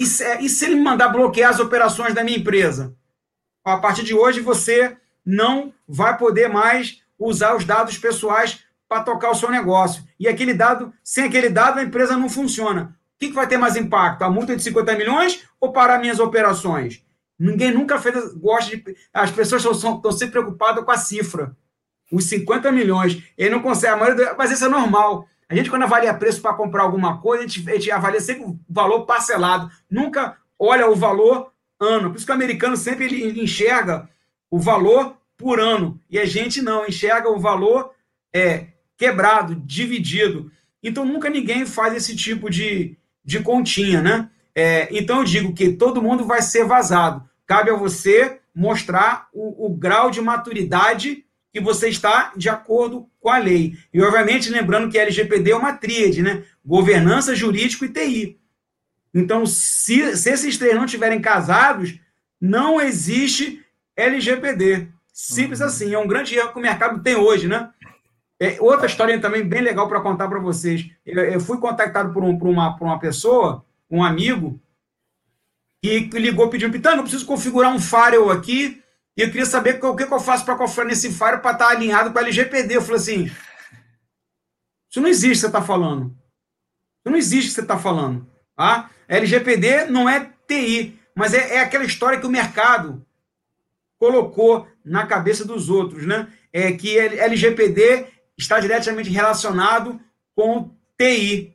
e 0.00 0.06
se, 0.06 0.24
e 0.38 0.48
se 0.48 0.64
ele 0.64 0.76
mandar 0.76 1.10
bloquear 1.10 1.50
as 1.50 1.60
operações 1.60 2.14
da 2.14 2.24
minha 2.24 2.38
empresa? 2.38 2.96
A 3.62 3.76
partir 3.76 4.02
de 4.02 4.14
hoje, 4.14 4.40
você 4.40 4.96
não 5.24 5.74
vai 5.86 6.16
poder 6.16 6.48
mais 6.48 7.02
usar 7.18 7.54
os 7.54 7.66
dados 7.66 7.98
pessoais 7.98 8.64
para 8.88 9.02
tocar 9.02 9.30
o 9.30 9.34
seu 9.34 9.50
negócio. 9.50 10.02
E 10.18 10.26
aquele 10.26 10.54
dado, 10.54 10.90
sem 11.04 11.24
aquele 11.24 11.50
dado, 11.50 11.78
a 11.78 11.82
empresa 11.82 12.16
não 12.16 12.30
funciona. 12.30 12.96
O 13.14 13.18
que, 13.20 13.28
que 13.28 13.34
vai 13.34 13.46
ter 13.46 13.58
mais 13.58 13.76
impacto? 13.76 14.22
A 14.22 14.30
multa 14.30 14.56
de 14.56 14.62
50 14.62 14.96
milhões 14.96 15.44
ou 15.60 15.70
para 15.70 15.98
minhas 15.98 16.18
operações? 16.18 17.04
Ninguém 17.38 17.70
nunca 17.70 18.00
fez, 18.00 18.32
gosta 18.32 18.74
de. 18.74 18.82
As 19.12 19.30
pessoas 19.30 19.62
estão, 19.62 19.96
estão 19.96 20.12
sempre 20.12 20.40
preocupadas 20.40 20.82
com 20.82 20.90
a 20.90 20.96
cifra. 20.96 21.54
Os 22.10 22.24
50 22.24 22.72
milhões. 22.72 23.22
Ele 23.36 23.50
não 23.50 23.60
consegue, 23.60 23.92
a 23.92 23.96
maioria, 23.98 24.34
mas 24.36 24.50
isso 24.50 24.64
é 24.64 24.68
normal. 24.68 25.28
A 25.50 25.54
gente, 25.56 25.68
quando 25.68 25.82
avalia 25.82 26.14
preço 26.14 26.40
para 26.40 26.54
comprar 26.54 26.84
alguma 26.84 27.20
coisa, 27.20 27.42
a 27.42 27.46
gente, 27.46 27.68
a 27.68 27.74
gente 27.74 27.90
avalia 27.90 28.20
sempre 28.20 28.44
o 28.44 28.56
valor 28.68 29.04
parcelado. 29.04 29.68
Nunca 29.90 30.36
olha 30.56 30.88
o 30.88 30.94
valor 30.94 31.50
ano. 31.80 32.10
Por 32.10 32.16
isso 32.16 32.24
que 32.24 32.30
o 32.30 32.34
americano 32.36 32.76
sempre 32.76 33.06
ele, 33.06 33.42
enxerga 33.42 34.08
o 34.48 34.60
valor 34.60 35.16
por 35.36 35.58
ano. 35.58 36.00
E 36.08 36.20
a 36.20 36.24
gente 36.24 36.62
não, 36.62 36.86
enxerga 36.86 37.28
o 37.28 37.40
valor 37.40 37.90
é, 38.32 38.68
quebrado, 38.96 39.56
dividido. 39.56 40.52
Então, 40.80 41.04
nunca 41.04 41.28
ninguém 41.28 41.66
faz 41.66 41.96
esse 41.96 42.14
tipo 42.14 42.48
de, 42.48 42.96
de 43.24 43.40
continha, 43.40 44.00
né? 44.00 44.30
É, 44.54 44.88
então, 44.96 45.18
eu 45.18 45.24
digo 45.24 45.52
que 45.52 45.72
todo 45.72 46.00
mundo 46.00 46.24
vai 46.24 46.42
ser 46.42 46.64
vazado. 46.64 47.28
Cabe 47.44 47.70
a 47.70 47.76
você 47.76 48.38
mostrar 48.54 49.26
o, 49.32 49.66
o 49.66 49.76
grau 49.76 50.12
de 50.12 50.20
maturidade 50.20 51.24
que 51.52 51.60
você 51.60 51.88
está 51.88 52.32
de 52.36 52.48
acordo 52.48 53.08
com 53.20 53.28
a 53.28 53.38
lei. 53.38 53.76
E, 53.92 54.00
obviamente, 54.00 54.50
lembrando 54.50 54.90
que 54.90 54.98
a 54.98 55.02
LGPD 55.02 55.50
é 55.50 55.56
uma 55.56 55.72
tríade, 55.72 56.22
né? 56.22 56.44
Governança, 56.64 57.34
jurídico 57.34 57.84
e 57.84 57.88
TI. 57.88 58.40
Então, 59.12 59.44
se, 59.44 60.16
se 60.16 60.30
esses 60.30 60.56
três 60.56 60.74
não 60.74 60.84
estiverem 60.84 61.20
casados, 61.20 61.98
não 62.40 62.80
existe 62.80 63.64
LGPD. 63.96 64.88
Simples 65.12 65.60
uhum. 65.60 65.66
assim. 65.66 65.94
É 65.94 65.98
um 65.98 66.06
grande 66.06 66.36
erro 66.36 66.52
que 66.52 66.58
o 66.58 66.62
mercado 66.62 67.02
tem 67.02 67.16
hoje, 67.16 67.48
né? 67.48 67.70
É, 68.38 68.56
outra 68.60 68.86
história 68.86 69.20
também 69.20 69.44
bem 69.44 69.60
legal 69.60 69.88
para 69.88 70.00
contar 70.00 70.28
para 70.28 70.38
vocês. 70.38 70.88
Eu, 71.04 71.18
eu, 71.24 71.40
fui 71.40 71.58
contactado 71.58 72.12
por, 72.12 72.22
um, 72.22 72.38
por, 72.38 72.48
uma, 72.48 72.76
por 72.76 72.86
uma 72.86 72.98
pessoa, 72.98 73.64
um 73.90 74.02
amigo, 74.02 74.58
que 75.82 76.08
ligou 76.14 76.48
pedindo, 76.48 76.72
Pitanga, 76.72 76.96
eu 76.96 77.02
preciso 77.02 77.26
configurar 77.26 77.74
um 77.74 77.80
firewall 77.80 78.30
aqui 78.30 78.82
e 79.20 79.22
eu 79.22 79.28
queria 79.28 79.44
saber 79.44 79.78
o 79.84 79.94
que, 79.94 80.06
que 80.06 80.14
eu 80.14 80.18
faço 80.18 80.46
para 80.46 80.56
configurar 80.56 80.88
nesse 80.88 81.12
firewall 81.12 81.40
para 81.40 81.52
estar 81.52 81.66
tá 81.66 81.70
alinhado 81.70 82.10
com 82.10 82.18
a 82.18 82.22
LGPD. 82.22 82.76
Eu 82.76 82.80
falei 82.80 82.96
assim, 82.96 83.30
isso 84.88 84.98
não 84.98 85.08
existe 85.08 85.40
você 85.40 85.46
está 85.46 85.60
falando. 85.60 86.06
Isso 86.06 87.10
não 87.10 87.16
existe 87.16 87.52
você 87.52 87.60
está 87.60 87.78
falando. 87.78 88.26
Tá? 88.56 88.88
LGPD 89.06 89.84
não 89.86 90.08
é 90.08 90.32
TI, 90.48 90.98
mas 91.14 91.34
é, 91.34 91.56
é 91.56 91.60
aquela 91.60 91.84
história 91.84 92.18
que 92.18 92.26
o 92.26 92.30
mercado 92.30 93.04
colocou 93.98 94.66
na 94.82 95.06
cabeça 95.06 95.44
dos 95.44 95.68
outros, 95.68 96.06
né? 96.06 96.28
É 96.50 96.72
que 96.72 96.98
LGPD 96.98 98.06
está 98.38 98.58
diretamente 98.58 99.10
relacionado 99.10 100.00
com 100.34 100.74
TI. 100.98 101.54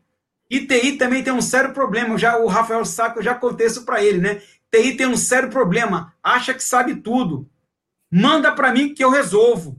E 0.51 0.67
TI 0.67 0.97
também 0.97 1.23
tem 1.23 1.33
um 1.33 1.41
sério 1.41 1.73
problema. 1.73 2.15
Já 2.15 2.37
o 2.37 2.45
Rafael 2.45 2.85
Saco, 2.85 3.17
eu 3.17 3.23
já 3.23 3.33
contei 3.33 3.65
isso 3.65 3.85
para 3.85 4.03
ele, 4.03 4.19
né? 4.19 4.39
TI 4.71 4.95
tem 4.95 5.07
um 5.07 5.17
sério 5.17 5.49
problema. 5.49 6.13
Acha 6.21 6.53
que 6.53 6.63
sabe 6.63 6.97
tudo. 6.97 7.49
Manda 8.17 8.49
para 8.53 8.71
mim 8.71 8.93
que 8.93 9.03
eu 9.03 9.09
resolvo. 9.09 9.77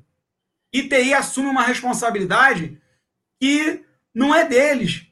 E 0.71 0.83
TI 0.83 1.15
assume 1.15 1.49
uma 1.49 1.63
responsabilidade 1.63 2.79
que 3.41 3.83
não 4.15 4.35
é 4.35 4.45
deles. 4.45 5.07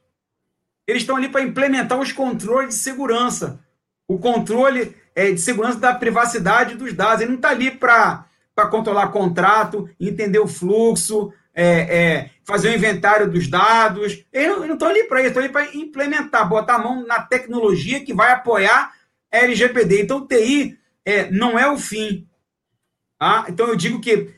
Eles 0.86 1.00
estão 1.00 1.16
ali 1.16 1.30
para 1.30 1.40
implementar 1.40 1.98
os 1.98 2.12
controles 2.12 2.74
de 2.74 2.80
segurança. 2.82 3.58
O 4.06 4.18
controle 4.18 4.94
é, 5.14 5.32
de 5.32 5.40
segurança 5.40 5.78
da 5.78 5.94
privacidade 5.94 6.74
dos 6.74 6.92
dados. 6.92 7.22
Ele 7.22 7.30
não 7.30 7.36
está 7.36 7.48
ali 7.48 7.70
para 7.70 8.26
controlar 8.70 9.08
contrato, 9.08 9.88
entender 9.98 10.38
o 10.38 10.46
fluxo, 10.46 11.32
é, 11.54 11.64
é, 11.64 12.30
fazer 12.44 12.68
o 12.68 12.74
inventário 12.74 13.30
dos 13.30 13.48
dados. 13.48 14.22
Eles 14.30 14.58
não 14.58 14.74
estão 14.74 14.88
ali 14.88 15.04
para 15.04 15.20
isso, 15.20 15.28
estão 15.28 15.42
ali 15.42 15.50
para 15.50 15.74
implementar, 15.74 16.46
botar 16.46 16.74
a 16.74 16.78
mão 16.78 17.06
na 17.06 17.22
tecnologia 17.22 18.04
que 18.04 18.12
vai 18.12 18.32
apoiar 18.32 18.92
a 19.32 19.38
LGPD. 19.38 20.02
Então, 20.02 20.26
TI 20.26 20.78
é, 21.06 21.30
não 21.30 21.58
é 21.58 21.66
o 21.70 21.78
fim. 21.78 22.28
Tá? 23.18 23.46
Então, 23.48 23.68
eu 23.68 23.76
digo 23.76 24.00
que 24.00 24.34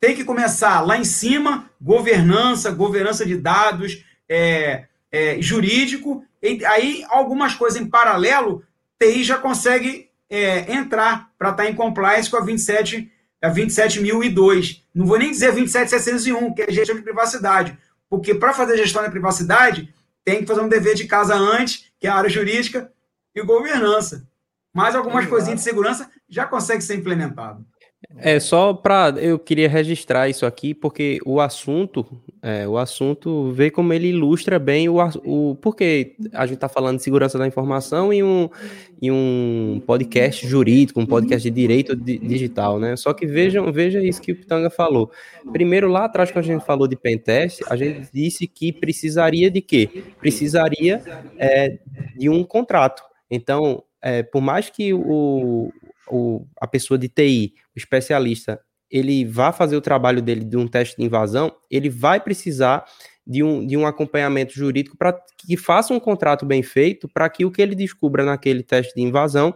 tem 0.00 0.14
que 0.14 0.24
começar 0.24 0.80
lá 0.80 0.96
em 0.98 1.04
cima, 1.04 1.70
governança, 1.80 2.70
governança 2.70 3.24
de 3.24 3.36
dados, 3.36 4.04
é, 4.28 4.86
é, 5.10 5.40
jurídico, 5.40 6.24
e 6.42 6.64
aí 6.66 7.04
algumas 7.08 7.54
coisas 7.54 7.80
em 7.80 7.88
paralelo, 7.88 8.62
TI 8.98 9.24
já 9.24 9.38
consegue 9.38 10.10
é, 10.28 10.72
entrar 10.72 11.30
para 11.38 11.50
estar 11.50 11.62
tá 11.62 11.70
em 11.70 11.74
compliance 11.74 12.30
com 12.30 12.36
a 12.36 12.44
27 12.44 13.10
a 13.40 13.50
27.002. 13.50 14.82
Não 14.94 15.06
vou 15.06 15.18
nem 15.18 15.30
dizer 15.30 15.54
27.701, 15.54 16.54
que 16.54 16.62
é 16.62 16.72
gestão 16.72 16.96
de 16.96 17.02
privacidade, 17.02 17.78
porque 18.08 18.34
para 18.34 18.54
fazer 18.54 18.76
gestão 18.76 19.02
da 19.02 19.10
privacidade, 19.10 19.92
tem 20.24 20.40
que 20.40 20.46
fazer 20.46 20.60
um 20.60 20.68
dever 20.68 20.94
de 20.94 21.06
casa 21.06 21.34
antes, 21.34 21.90
que 22.00 22.06
é 22.06 22.10
a 22.10 22.16
área 22.16 22.30
jurídica 22.30 22.90
e 23.34 23.42
governança. 23.42 24.26
Mas 24.72 24.94
algumas 24.94 25.26
coisinhas 25.26 25.60
de 25.60 25.64
segurança 25.64 26.10
já 26.28 26.46
consegue 26.46 26.82
ser 26.82 26.96
implementado. 26.96 27.64
É 28.16 28.38
só 28.38 28.72
para 28.72 29.14
eu 29.18 29.38
queria 29.38 29.68
registrar 29.68 30.28
isso 30.28 30.46
aqui 30.46 30.72
porque 30.74 31.18
o 31.24 31.40
assunto, 31.40 32.06
é, 32.42 32.66
o 32.66 32.78
assunto 32.78 33.50
vê 33.52 33.70
como 33.70 33.92
ele 33.92 34.08
ilustra 34.08 34.58
bem 34.58 34.88
o, 34.88 34.96
o 35.24 35.56
porque 35.56 36.14
a 36.32 36.46
gente 36.46 36.56
está 36.56 36.68
falando 36.68 36.98
de 36.98 37.02
segurança 37.02 37.38
da 37.38 37.46
informação 37.46 38.12
em 38.12 38.22
um, 38.22 38.48
em 39.00 39.10
um 39.10 39.82
podcast 39.86 40.46
jurídico, 40.46 41.00
um 41.00 41.06
podcast 41.06 41.48
de 41.48 41.54
direito 41.54 41.96
digital, 41.96 42.78
né? 42.78 42.96
Só 42.96 43.12
que 43.12 43.26
vejam, 43.26 43.70
veja 43.72 44.02
isso 44.02 44.20
que 44.20 44.32
o 44.32 44.36
Pitanga 44.36 44.70
falou. 44.70 45.10
Primeiro 45.52 45.88
lá 45.88 46.04
atrás 46.04 46.30
quando 46.30 46.44
a 46.44 46.48
gente 46.48 46.64
falou 46.64 46.86
de 46.86 46.96
pentest, 46.96 47.62
a 47.68 47.76
gente 47.76 48.08
disse 48.12 48.46
que 48.46 48.72
precisaria 48.72 49.50
de 49.50 49.60
quê? 49.60 50.04
Precisaria 50.20 51.02
é, 51.38 51.78
de 52.16 52.28
um 52.28 52.44
contrato. 52.44 53.02
Então, 53.30 53.82
é, 54.00 54.22
por 54.22 54.40
mais 54.40 54.68
que 54.70 54.92
o, 54.92 55.72
o, 56.08 56.46
a 56.60 56.66
pessoa 56.66 56.98
de 56.98 57.08
TI, 57.08 57.54
o 57.74 57.78
especialista, 57.78 58.60
ele 58.90 59.24
vá 59.24 59.52
fazer 59.52 59.76
o 59.76 59.80
trabalho 59.80 60.22
dele 60.22 60.44
de 60.44 60.56
um 60.56 60.68
teste 60.68 60.96
de 60.96 61.04
invasão, 61.04 61.54
ele 61.70 61.88
vai 61.88 62.20
precisar 62.20 62.84
de 63.26 63.42
um, 63.42 63.66
de 63.66 63.76
um 63.76 63.86
acompanhamento 63.86 64.52
jurídico 64.52 64.96
para 64.96 65.18
que 65.38 65.56
faça 65.56 65.94
um 65.94 66.00
contrato 66.00 66.44
bem 66.44 66.62
feito 66.62 67.08
para 67.08 67.28
que 67.28 67.44
o 67.44 67.50
que 67.50 67.62
ele 67.62 67.74
descubra 67.74 68.24
naquele 68.24 68.62
teste 68.62 68.94
de 68.94 69.02
invasão 69.02 69.54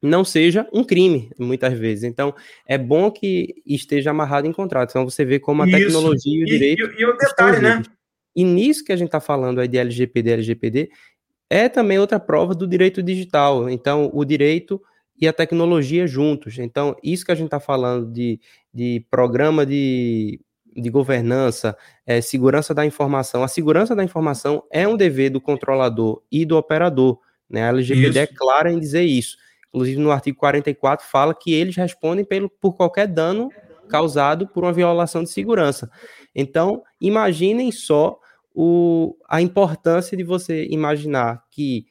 não 0.00 0.24
seja 0.24 0.68
um 0.72 0.84
crime, 0.84 1.30
muitas 1.38 1.72
vezes. 1.78 2.04
Então, 2.04 2.34
é 2.66 2.76
bom 2.76 3.10
que 3.10 3.54
esteja 3.66 4.10
amarrado 4.10 4.46
em 4.46 4.52
contrato. 4.52 4.90
Então, 4.90 5.08
você 5.08 5.24
vê 5.24 5.40
como 5.40 5.62
a 5.62 5.66
Isso. 5.66 5.78
tecnologia 5.78 6.40
e 6.40 6.42
o 6.42 6.46
direito. 6.46 6.82
E, 6.84 6.96
e, 6.96 7.00
e 7.00 7.06
o 7.06 7.16
detalhe, 7.16 7.60
né? 7.60 7.82
E 8.36 8.44
nisso 8.44 8.84
que 8.84 8.92
a 8.92 8.96
gente 8.96 9.08
está 9.08 9.20
falando 9.20 9.60
aí 9.60 9.68
de 9.68 9.78
LGPD, 9.78 10.30
LGPD, 10.32 10.90
é 11.48 11.68
também 11.68 11.98
outra 11.98 12.20
prova 12.20 12.54
do 12.54 12.66
direito 12.66 13.02
digital. 13.02 13.70
Então, 13.70 14.10
o 14.12 14.24
direito 14.24 14.82
e 15.20 15.28
a 15.28 15.32
tecnologia 15.32 16.06
juntos. 16.06 16.58
Então, 16.58 16.96
isso 17.02 17.24
que 17.24 17.32
a 17.32 17.34
gente 17.34 17.46
está 17.46 17.60
falando 17.60 18.10
de, 18.12 18.40
de 18.72 19.06
programa 19.10 19.64
de, 19.64 20.40
de 20.74 20.90
governança, 20.90 21.76
é, 22.06 22.20
segurança 22.20 22.74
da 22.74 22.84
informação. 22.84 23.42
A 23.42 23.48
segurança 23.48 23.94
da 23.94 24.02
informação 24.02 24.64
é 24.70 24.86
um 24.86 24.96
dever 24.96 25.30
do 25.30 25.40
controlador 25.40 26.22
e 26.30 26.44
do 26.44 26.56
operador. 26.56 27.18
Né? 27.48 27.62
A 27.62 27.68
LGPD 27.68 28.08
isso. 28.08 28.18
é 28.18 28.26
clara 28.26 28.72
em 28.72 28.78
dizer 28.78 29.02
isso. 29.02 29.36
Inclusive, 29.68 30.00
no 30.00 30.10
artigo 30.10 30.38
44 30.38 31.06
fala 31.06 31.34
que 31.34 31.52
eles 31.52 31.74
respondem 31.76 32.24
pelo, 32.24 32.48
por 32.48 32.74
qualquer 32.74 33.08
dano 33.08 33.50
causado 33.88 34.46
por 34.46 34.64
uma 34.64 34.72
violação 34.72 35.22
de 35.22 35.30
segurança. 35.30 35.90
Então, 36.34 36.82
imaginem 37.00 37.70
só 37.70 38.18
o, 38.54 39.16
a 39.28 39.42
importância 39.42 40.16
de 40.16 40.24
você 40.24 40.66
imaginar 40.70 41.42
que, 41.50 41.86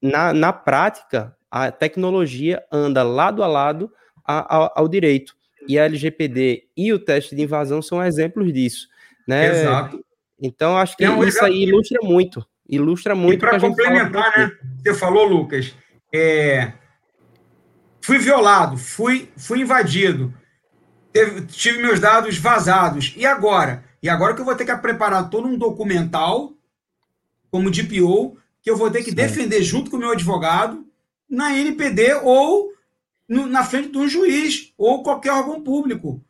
na, 0.00 0.32
na 0.32 0.52
prática, 0.52 1.36
a 1.50 1.70
tecnologia 1.70 2.62
anda 2.70 3.02
lado 3.02 3.42
a 3.42 3.46
lado 3.46 3.90
a, 4.24 4.56
a, 4.56 4.72
ao 4.76 4.88
direito. 4.88 5.36
E 5.66 5.78
a 5.78 5.84
LGPD 5.84 6.64
e 6.76 6.92
o 6.92 6.98
teste 6.98 7.34
de 7.34 7.42
invasão 7.42 7.82
são 7.82 8.02
exemplos 8.02 8.52
disso. 8.52 8.88
Né? 9.26 9.48
Exato. 9.48 10.04
Então, 10.40 10.76
acho 10.76 10.96
que 10.96 11.06
um 11.06 11.24
isso 11.24 11.44
aí 11.44 11.64
ilustra 11.64 11.98
muito. 12.02 12.46
Ilustra 12.68 13.14
muito. 13.14 13.40
para 13.40 13.58
complementar, 13.58 14.38
né? 14.38 14.52
Você 14.82 14.94
falou, 14.94 15.24
Lucas, 15.24 15.74
é... 16.14 16.72
fui 18.00 18.18
violado, 18.18 18.76
fui, 18.76 19.28
fui 19.36 19.60
invadido, 19.60 20.32
teve, 21.12 21.46
tive 21.46 21.82
meus 21.82 21.98
dados 21.98 22.38
vazados. 22.38 23.14
E 23.16 23.26
agora? 23.26 23.84
E 24.02 24.08
agora 24.08 24.34
que 24.34 24.40
eu 24.40 24.44
vou 24.44 24.54
ter 24.54 24.64
que 24.64 24.76
preparar 24.76 25.28
todo 25.28 25.48
um 25.48 25.58
documental, 25.58 26.52
como 27.50 27.70
DPO, 27.70 28.38
que 28.62 28.70
eu 28.70 28.76
vou 28.76 28.90
ter 28.90 29.02
que 29.02 29.10
Sim. 29.10 29.16
defender 29.16 29.62
junto 29.62 29.90
com 29.90 29.96
o 29.96 30.00
meu 30.00 30.12
advogado, 30.12 30.86
na 31.28 31.56
NPD 31.56 32.14
ou 32.22 32.72
no, 33.28 33.46
na 33.46 33.64
frente 33.64 33.90
de 33.90 33.98
um 33.98 34.08
juiz 34.08 34.72
ou 34.76 35.02
qualquer 35.02 35.32
órgão 35.32 35.60
público. 35.60 36.22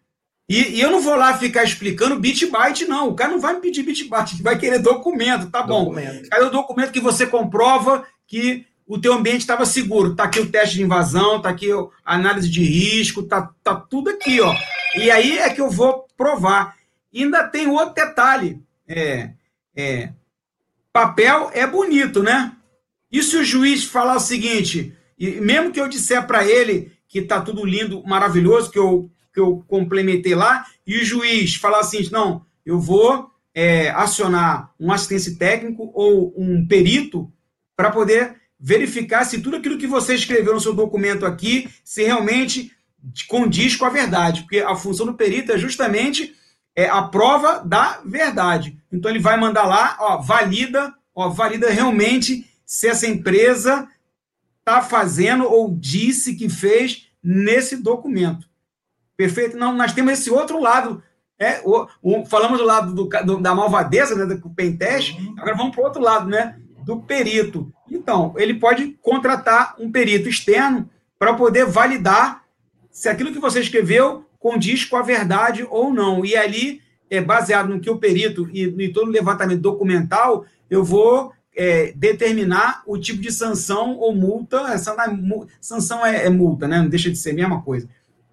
E, 0.49 0.77
e, 0.77 0.81
eu 0.81 0.91
não 0.91 1.03
vou 1.03 1.15
lá 1.15 1.37
ficar 1.37 1.63
explicando 1.63 2.19
bit 2.19 2.47
byte, 2.47 2.87
não. 2.87 3.11
O 3.11 3.15
cara 3.15 3.33
não 3.33 3.41
vai 3.41 3.55
me 3.55 3.61
pedir 3.61 3.83
bit 3.83 4.05
byte, 4.05 4.43
vai 4.43 4.59
querer 4.59 4.79
documento, 4.79 5.51
tá 5.51 5.63
bom. 5.63 5.85
Documento. 5.85 6.29
Aí 6.33 6.43
o 6.43 6.51
documento 6.51 6.91
que 6.91 7.01
você 7.01 7.27
comprova 7.27 8.07
que 8.27 8.67
o 8.87 8.99
teu 8.99 9.13
ambiente 9.13 9.41
estava 9.41 9.67
seguro. 9.67 10.17
Tá 10.17 10.25
aqui 10.25 10.41
o 10.41 10.51
teste 10.51 10.77
de 10.77 10.83
invasão, 10.83 11.43
tá 11.43 11.51
aqui 11.51 11.71
a 11.71 12.15
análise 12.15 12.49
de 12.49 12.63
risco, 12.63 13.23
tá, 13.23 13.51
tá 13.63 13.75
tudo 13.75 14.09
aqui, 14.09 14.41
ó. 14.41 14.55
E 14.97 15.11
aí 15.11 15.39
é 15.39 15.51
que 15.51 15.61
eu 15.61 15.71
vou 15.71 16.07
provar. 16.17 16.75
E 17.13 17.23
ainda 17.23 17.47
tem 17.47 17.67
outro 17.69 17.95
detalhe. 17.95 18.63
É, 18.89 19.31
é, 19.77 20.13
papel 20.91 21.51
é 21.53 21.67
bonito, 21.67 22.23
né? 22.23 22.57
E 23.11 23.23
se 23.23 23.37
o 23.37 23.45
juiz 23.45 23.85
falar 23.85 24.17
o 24.17 24.21
seguinte, 24.21 24.95
E 25.19 25.41
mesmo 25.41 25.73
que 25.73 25.81
eu 25.81 25.89
disser 25.89 26.27
para 26.27 26.47
ele 26.47 26.93
que 27.09 27.21
está 27.21 27.41
tudo 27.41 27.65
lindo, 27.65 28.05
maravilhoso, 28.07 28.71
que 28.71 28.79
eu, 28.79 29.11
que 29.33 29.41
eu 29.41 29.65
complementei 29.67 30.35
lá, 30.35 30.65
e 30.87 30.99
o 30.99 31.05
juiz 31.05 31.57
falar 31.57 31.81
assim: 31.81 32.07
não, 32.13 32.45
eu 32.65 32.79
vou 32.79 33.31
é, 33.55 33.91
acionar 33.91 34.73
um 34.79 34.93
assistente 34.93 35.37
técnico 35.37 35.91
ou 35.95 36.33
um 36.37 36.67
perito 36.67 37.33
para 37.75 37.91
poder 37.91 38.37
verificar 38.61 39.25
se 39.25 39.41
tudo 39.41 39.57
aquilo 39.57 39.79
que 39.79 39.87
você 39.87 40.15
escreveu 40.15 40.55
no 40.55 40.61
seu 40.61 40.75
documento 40.75 41.25
aqui, 41.25 41.69
se 41.85 42.03
realmente 42.05 42.73
condiz 43.29 43.77
com 43.77 43.85
a 43.85 43.91
verdade, 43.91 44.43
porque 44.43 44.59
a 44.59 44.75
função 44.75 45.07
do 45.07 45.15
perito 45.15 45.53
é 45.53 45.59
justamente 45.59 46.35
é, 46.77 46.89
a 46.89 47.03
prova 47.03 47.61
da 47.65 48.01
verdade. 48.05 48.77
Então 48.93 49.11
ele 49.11 49.21
vai 49.21 49.39
mandar 49.39 49.65
lá, 49.65 49.97
ó, 50.01 50.19
valida, 50.19 50.93
ó, 51.15 51.29
valida 51.29 51.71
realmente 51.71 52.45
se 52.69 52.87
essa 52.87 53.07
empresa 53.07 53.89
está 54.59 54.83
fazendo 54.83 55.51
ou 55.51 55.75
disse 55.75 56.35
que 56.35 56.51
fez 56.51 57.09
nesse 57.25 57.79
documento. 57.79 58.47
Perfeito? 59.17 59.57
Não, 59.57 59.75
nós 59.75 59.95
temos 59.95 60.13
esse 60.13 60.31
outro 60.31 60.61
lado. 60.61 61.03
É, 61.39 61.63
o, 61.65 61.87
o 62.03 62.27
falamos 62.27 62.59
do 62.59 62.65
lado 62.67 62.95
do, 62.95 63.09
do, 63.25 63.41
da 63.41 63.55
malvadeza, 63.55 64.15
né, 64.15 64.27
do 64.27 64.51
pentest, 64.51 65.19
uhum. 65.19 65.35
agora 65.39 65.57
vamos 65.57 65.75
para 65.75 65.81
o 65.81 65.85
outro 65.87 66.03
lado, 66.03 66.29
né? 66.29 66.61
Do 66.85 67.01
perito. 67.01 67.73
Então, 67.91 68.35
ele 68.37 68.53
pode 68.53 68.99
contratar 69.01 69.75
um 69.79 69.91
perito 69.91 70.29
externo 70.29 70.91
para 71.19 71.33
poder 71.33 71.65
validar 71.65 72.45
se 72.91 73.09
aquilo 73.09 73.33
que 73.33 73.39
você 73.39 73.61
escreveu 73.61 74.27
condiz 74.39 74.85
com 74.85 74.97
a 74.97 75.03
verdade 75.03 75.67
ou 75.71 75.91
não. 75.93 76.23
E 76.23 76.37
ali, 76.37 76.83
é 77.09 77.19
baseado 77.19 77.69
no 77.71 77.81
que 77.81 77.89
o 77.89 77.99
perito 77.99 78.47
e 78.53 78.65
em 78.65 78.93
todo 78.93 79.09
o 79.09 79.13
levantamento 79.13 79.61
documental, 79.61 80.45
eu 80.69 80.85
vou 80.85 81.33
é, 81.59 81.93
determinar 81.97 82.83
o 82.87 82.97
tipo 82.97 83.21
de 83.21 83.33
sanção 83.33 83.97
ou 83.97 84.15
multa. 84.15 84.59
Essa, 84.73 84.95
sanção 85.61 86.07
é, 86.07 86.27
é, 86.27 86.31
multa, 86.31 86.69
né? 86.69 86.79
não 86.79 86.89
deixa 86.89 87.11
de 87.11 87.19
ser 87.19 87.31
a 87.31 87.35
mesma 87.35 87.61
coisa. 87.63 87.89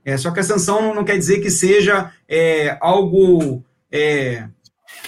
É, 0.05 0.15
só 0.15 0.30
que 0.30 0.39
a 0.39 0.43
sanção 0.43 0.80
não, 0.80 0.93
não 0.93 1.03
quer 1.03 1.17
dizer 1.17 1.39
que 1.39 1.49
seja 1.49 2.11
é, 2.30 2.78
algo. 2.80 3.63
É, 3.91 4.47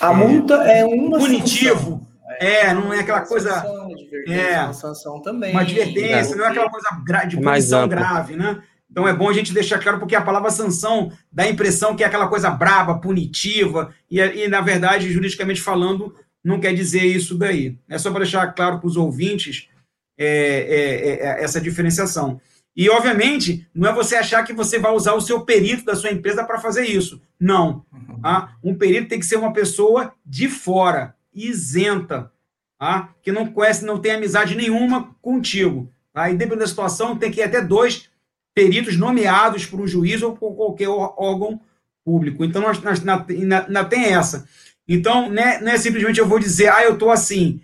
a 0.02 0.12
multa 0.12 0.56
é 0.64 0.84
uma 0.84 1.20
punitivo. 1.20 2.02
É, 2.40 2.74
não 2.74 2.92
é 2.92 3.02
aquela 3.02 3.22
coisa. 3.22 3.52
Sanção, 3.52 3.96
é, 4.28 4.64
uma 4.64 4.74
sanção 4.74 5.22
também. 5.22 5.52
Uma 5.52 5.62
advertência, 5.62 6.36
não 6.36 6.46
é 6.46 6.48
aquela 6.48 6.72
coisa 6.72 6.90
de 7.28 7.38
punição 7.38 7.88
grave, 7.88 8.36
né? 8.36 8.60
Então 8.90 9.08
é 9.08 9.14
bom 9.14 9.30
a 9.30 9.34
gente 9.34 9.54
deixar 9.54 9.78
claro, 9.78 10.00
porque 10.00 10.16
a 10.16 10.22
palavra 10.22 10.50
sanção 10.50 11.12
dá 11.32 11.44
a 11.44 11.50
impressão 11.50 11.96
que 11.96 12.04
é 12.04 12.08
aquela 12.08 12.28
coisa 12.28 12.50
braba, 12.50 13.00
punitiva, 13.00 13.94
e, 14.10 14.20
e 14.20 14.48
na 14.48 14.62
verdade, 14.62 15.12
juridicamente 15.12 15.62
falando, 15.62 16.16
não 16.44 16.60
quer 16.60 16.74
dizer 16.74 17.04
isso 17.04 17.38
daí. 17.38 17.78
É 17.90 17.98
só 17.98 18.10
para 18.10 18.22
deixar 18.24 18.48
claro 18.54 18.80
para 18.80 18.88
os 18.88 18.98
ouvintes 18.98 19.70
é, 20.18 20.26
é, 20.26 20.30
é, 20.30 21.40
é, 21.40 21.44
essa 21.44 21.62
diferenciação. 21.62 22.40
E, 22.76 22.90
obviamente, 22.90 23.68
não 23.74 23.90
é 23.90 23.94
você 23.94 24.16
achar 24.16 24.44
que 24.44 24.54
você 24.54 24.78
vai 24.78 24.92
usar 24.92 25.14
o 25.14 25.22
seu 25.22 25.42
perito 25.42 25.84
da 25.84 25.96
sua 25.96 26.12
empresa 26.12 26.44
para 26.44 26.60
fazer 26.60 26.86
isso. 26.86 27.20
Não. 27.40 27.84
Tá? 28.22 28.56
Um 28.64 28.76
perito 28.76 29.10
tem 29.10 29.20
que 29.20 29.26
ser 29.26 29.38
uma 29.38 29.52
pessoa 29.52 30.14
de 30.24 30.48
fora, 30.48 31.16
isenta, 31.34 32.32
tá? 32.80 33.14
que 33.22 33.32
não 33.32 33.48
conhece, 33.48 33.84
não 33.84 34.00
tem 34.00 34.12
amizade 34.12 34.56
nenhuma 34.56 35.16
contigo. 35.22 35.92
Tá? 36.14 36.30
E 36.30 36.34
dependendo 36.34 36.62
da 36.62 36.68
situação, 36.68 37.18
tem 37.18 37.32
que 37.32 37.40
ir 37.40 37.44
até 37.44 37.62
dois 37.62 38.10
peritos 38.54 38.98
nomeados 38.98 39.66
por 39.66 39.82
um 39.82 39.88
juiz 39.88 40.22
ou 40.22 40.36
por 40.36 40.56
qualquer 40.56 40.90
órgão 40.90 41.60
público. 42.04 42.46
Então, 42.46 42.62
nós, 42.62 42.82
nós, 42.82 43.04
na, 43.04 43.26
na, 43.28 43.70
na, 43.70 43.86
tem 43.86 44.06
essa. 44.06 44.48
Então, 44.88 45.30
né, 45.30 45.60
não 45.60 45.72
é 45.72 45.78
simplesmente 45.78 46.20
eu 46.20 46.28
vou 46.28 46.40
dizer, 46.40 46.70
ah, 46.70 46.84
eu 46.84 46.94
estou 46.94 47.12
assim. 47.12 47.62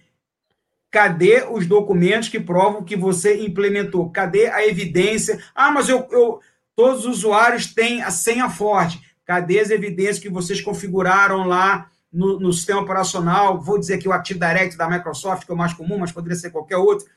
Cadê 0.91 1.45
os 1.49 1.65
documentos 1.65 2.29
que 2.29 2.39
provam 2.39 2.83
que 2.83 2.95
você 2.95 3.43
implementou? 3.43 4.11
Cadê 4.11 4.47
a 4.47 4.67
evidência? 4.67 5.41
Ah, 5.55 5.71
mas 5.71 5.89
eu, 5.89 6.07
eu 6.11 6.39
todos 6.75 7.05
os 7.05 7.17
usuários 7.17 7.73
têm 7.73 8.03
a 8.03 8.11
senha 8.11 8.49
forte. 8.49 9.01
Cadê 9.25 9.59
as 9.59 9.69
evidências 9.69 10.19
que 10.19 10.29
vocês 10.29 10.61
configuraram 10.61 11.47
lá 11.47 11.89
no, 12.11 12.39
no 12.39 12.51
sistema 12.51 12.81
operacional? 12.81 13.59
Vou 13.61 13.79
dizer 13.79 13.95
aqui 13.95 14.07
o 14.07 14.11
Active 14.11 14.39
Direct 14.39 14.77
da 14.77 14.89
Microsoft, 14.89 15.45
que 15.45 15.51
é 15.51 15.55
o 15.55 15.57
mais 15.57 15.73
comum, 15.73 15.97
mas 15.97 16.11
poderia 16.11 16.37
ser 16.37 16.51
qualquer 16.51 16.77
outro. 16.77 17.07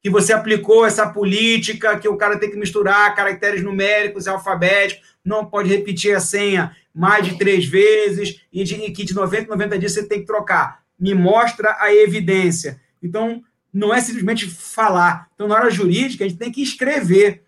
Que 0.00 0.08
você 0.08 0.32
aplicou 0.32 0.86
essa 0.86 1.08
política 1.08 1.98
que 1.98 2.08
o 2.08 2.16
cara 2.16 2.38
tem 2.38 2.50
que 2.50 2.56
misturar 2.56 3.14
caracteres 3.14 3.62
numéricos 3.62 4.26
e 4.26 4.30
alfabéticos, 4.30 5.16
não 5.24 5.44
pode 5.44 5.68
repetir 5.68 6.14
a 6.14 6.20
senha 6.20 6.74
mais 6.96 7.26
de 7.26 7.36
três 7.36 7.66
vezes, 7.66 8.40
e, 8.50 8.64
de, 8.64 8.74
e 8.74 8.90
que 8.90 9.04
de 9.04 9.14
90 9.14 9.48
90 9.48 9.78
dias 9.78 9.92
você 9.92 10.08
tem 10.08 10.20
que 10.20 10.26
trocar. 10.26 10.82
Me 10.98 11.12
mostra 11.12 11.76
a 11.78 11.94
evidência. 11.94 12.80
Então, 13.02 13.42
não 13.72 13.92
é 13.92 14.00
simplesmente 14.00 14.48
falar. 14.48 15.28
Então, 15.34 15.46
na 15.46 15.56
hora 15.56 15.70
jurídica, 15.70 16.24
a 16.24 16.28
gente 16.28 16.38
tem 16.38 16.50
que 16.50 16.62
escrever. 16.62 17.42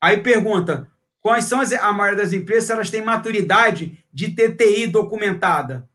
Aí 0.00 0.18
pergunta: 0.18 0.88
quais 1.20 1.46
são 1.46 1.60
as, 1.60 1.72
a 1.72 1.92
maioria 1.92 2.22
das 2.22 2.32
empresas, 2.32 2.70
elas 2.70 2.88
têm 2.88 3.02
maturidade 3.02 3.98
de 4.12 4.30
TTI 4.30 4.86
documentada? 4.86 5.88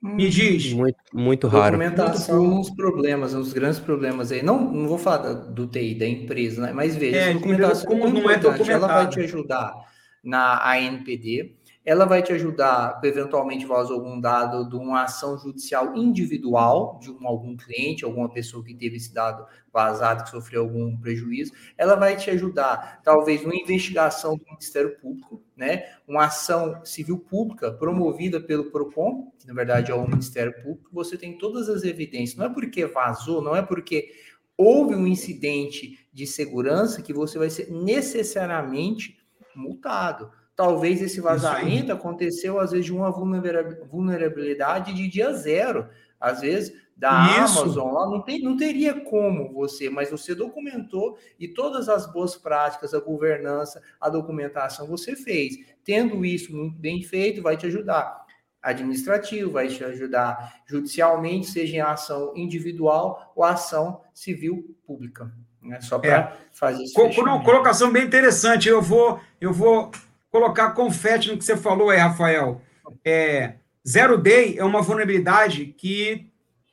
Me 0.00 0.26
hum. 0.26 0.30
diz. 0.30 0.72
Muito, 0.72 0.98
muito 1.12 1.48
raro. 1.48 1.76
Documentação, 1.76 2.44
um 2.44 2.60
dos 2.60 2.70
problemas, 2.70 3.34
um 3.34 3.40
dos 3.40 3.52
grandes 3.52 3.80
problemas 3.80 4.30
aí. 4.30 4.40
Não, 4.40 4.72
não 4.72 4.86
vou 4.86 4.98
falar 4.98 5.32
do 5.32 5.66
TI, 5.66 5.96
da 5.96 6.06
empresa, 6.06 6.62
né? 6.62 6.72
mas 6.72 6.94
veja, 6.94 7.16
é, 7.16 7.34
documentação 7.34 7.86
como 7.86 8.08
não 8.08 8.30
é 8.30 8.38
documentada. 8.38 8.72
ela 8.72 8.86
vai 8.86 9.08
te 9.08 9.18
ajudar 9.18 9.74
na 10.22 10.60
ANPD, 10.72 11.55
ela 11.86 12.04
vai 12.04 12.20
te 12.20 12.32
ajudar, 12.32 13.00
eventualmente 13.04 13.64
vazou 13.64 13.98
algum 13.98 14.20
dado 14.20 14.68
de 14.68 14.74
uma 14.74 15.04
ação 15.04 15.38
judicial 15.38 15.96
individual 15.96 16.98
de 17.00 17.12
um, 17.12 17.24
algum 17.24 17.56
cliente, 17.56 18.04
alguma 18.04 18.28
pessoa 18.28 18.64
que 18.64 18.74
teve 18.74 18.96
esse 18.96 19.14
dado 19.14 19.46
vazado, 19.72 20.24
que 20.24 20.30
sofreu 20.30 20.62
algum 20.62 20.98
prejuízo. 20.98 21.52
Ela 21.78 21.94
vai 21.94 22.16
te 22.16 22.28
ajudar, 22.28 23.00
talvez, 23.04 23.42
numa 23.42 23.54
investigação 23.54 24.36
do 24.36 24.44
Ministério 24.46 24.98
Público, 24.98 25.40
né? 25.56 25.84
Uma 26.08 26.24
ação 26.24 26.84
civil 26.84 27.20
pública 27.20 27.70
promovida 27.70 28.40
pelo 28.40 28.72
PROCON, 28.72 29.30
que 29.38 29.46
na 29.46 29.54
verdade 29.54 29.92
é 29.92 29.94
o 29.94 30.08
Ministério 30.08 30.54
Público. 30.64 30.90
Você 30.92 31.16
tem 31.16 31.38
todas 31.38 31.68
as 31.68 31.84
evidências. 31.84 32.36
Não 32.36 32.46
é 32.46 32.48
porque 32.48 32.84
vazou, 32.84 33.40
não 33.40 33.54
é 33.54 33.62
porque 33.62 34.12
houve 34.56 34.96
um 34.96 35.06
incidente 35.06 36.04
de 36.12 36.26
segurança 36.26 37.00
que 37.00 37.12
você 37.12 37.38
vai 37.38 37.48
ser 37.48 37.70
necessariamente 37.70 39.16
multado. 39.54 40.32
Talvez 40.56 41.02
esse 41.02 41.20
vazamento 41.20 41.92
aconteceu, 41.92 42.58
às 42.58 42.70
vezes, 42.70 42.86
de 42.86 42.92
uma 42.92 43.10
vulnerabilidade 43.10 44.94
de 44.94 45.06
dia 45.06 45.30
zero. 45.34 45.86
Às 46.18 46.40
vezes, 46.40 46.72
da 46.96 47.44
Isso. 47.44 47.60
Amazon 47.60 47.92
lá, 47.92 48.06
não, 48.08 48.22
tem, 48.22 48.42
não 48.42 48.56
teria 48.56 48.98
como 48.98 49.52
você, 49.52 49.90
mas 49.90 50.10
você 50.10 50.34
documentou 50.34 51.18
e 51.38 51.46
todas 51.46 51.90
as 51.90 52.10
boas 52.10 52.36
práticas, 52.36 52.94
a 52.94 53.00
governança, 53.00 53.82
a 54.00 54.08
documentação 54.08 54.86
você 54.86 55.14
fez. 55.14 55.58
Tendo 55.84 56.24
isso 56.24 56.56
muito 56.56 56.78
bem 56.78 57.02
feito, 57.02 57.42
vai 57.42 57.54
te 57.54 57.66
ajudar 57.66 58.24
administrativo, 58.62 59.52
vai 59.52 59.68
te 59.68 59.84
ajudar 59.84 60.62
judicialmente, 60.66 61.48
seja 61.48 61.76
em 61.76 61.80
ação 61.80 62.32
individual 62.34 63.32
ou 63.36 63.44
ação 63.44 64.00
civil 64.14 64.74
pública. 64.86 65.30
Né? 65.62 65.80
Só 65.82 65.98
para 65.98 66.16
é. 66.16 66.36
fazer 66.52 66.82
isso. 66.82 66.94
Colocação 66.94 67.92
bem 67.92 68.04
interessante. 68.04 68.68
Eu 68.68 68.80
vou, 68.80 69.20
eu 69.38 69.52
vou 69.52 69.90
colocar 70.36 70.70
confete 70.72 71.30
no 71.30 71.38
que 71.38 71.44
você 71.44 71.56
falou 71.56 71.88
aí, 71.88 71.98
Rafael. 71.98 72.60
É, 73.02 73.54
Zero 73.88 74.18
Day 74.18 74.58
é 74.58 74.64
uma 74.64 74.82
vulnerabilidade 74.82 75.74
que 75.78 76.26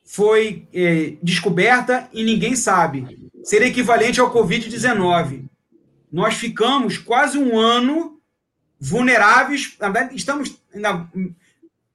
foi 0.04 0.68
é, 0.74 1.14
descoberta 1.24 2.10
e 2.12 2.26
ninguém 2.26 2.58
sabe. 2.58 3.30
Seria 3.42 3.68
equivalente 3.68 4.20
ao 4.20 4.34
Covid-19. 4.34 5.46
Nós 6.12 6.36
ficamos 6.36 6.98
quase 6.98 7.38
um 7.38 7.58
ano 7.58 8.20
vulneráveis. 8.78 9.76
Na 9.80 9.90
verdade, 9.90 10.16
estamos. 10.18 10.62
Na, 10.76 11.08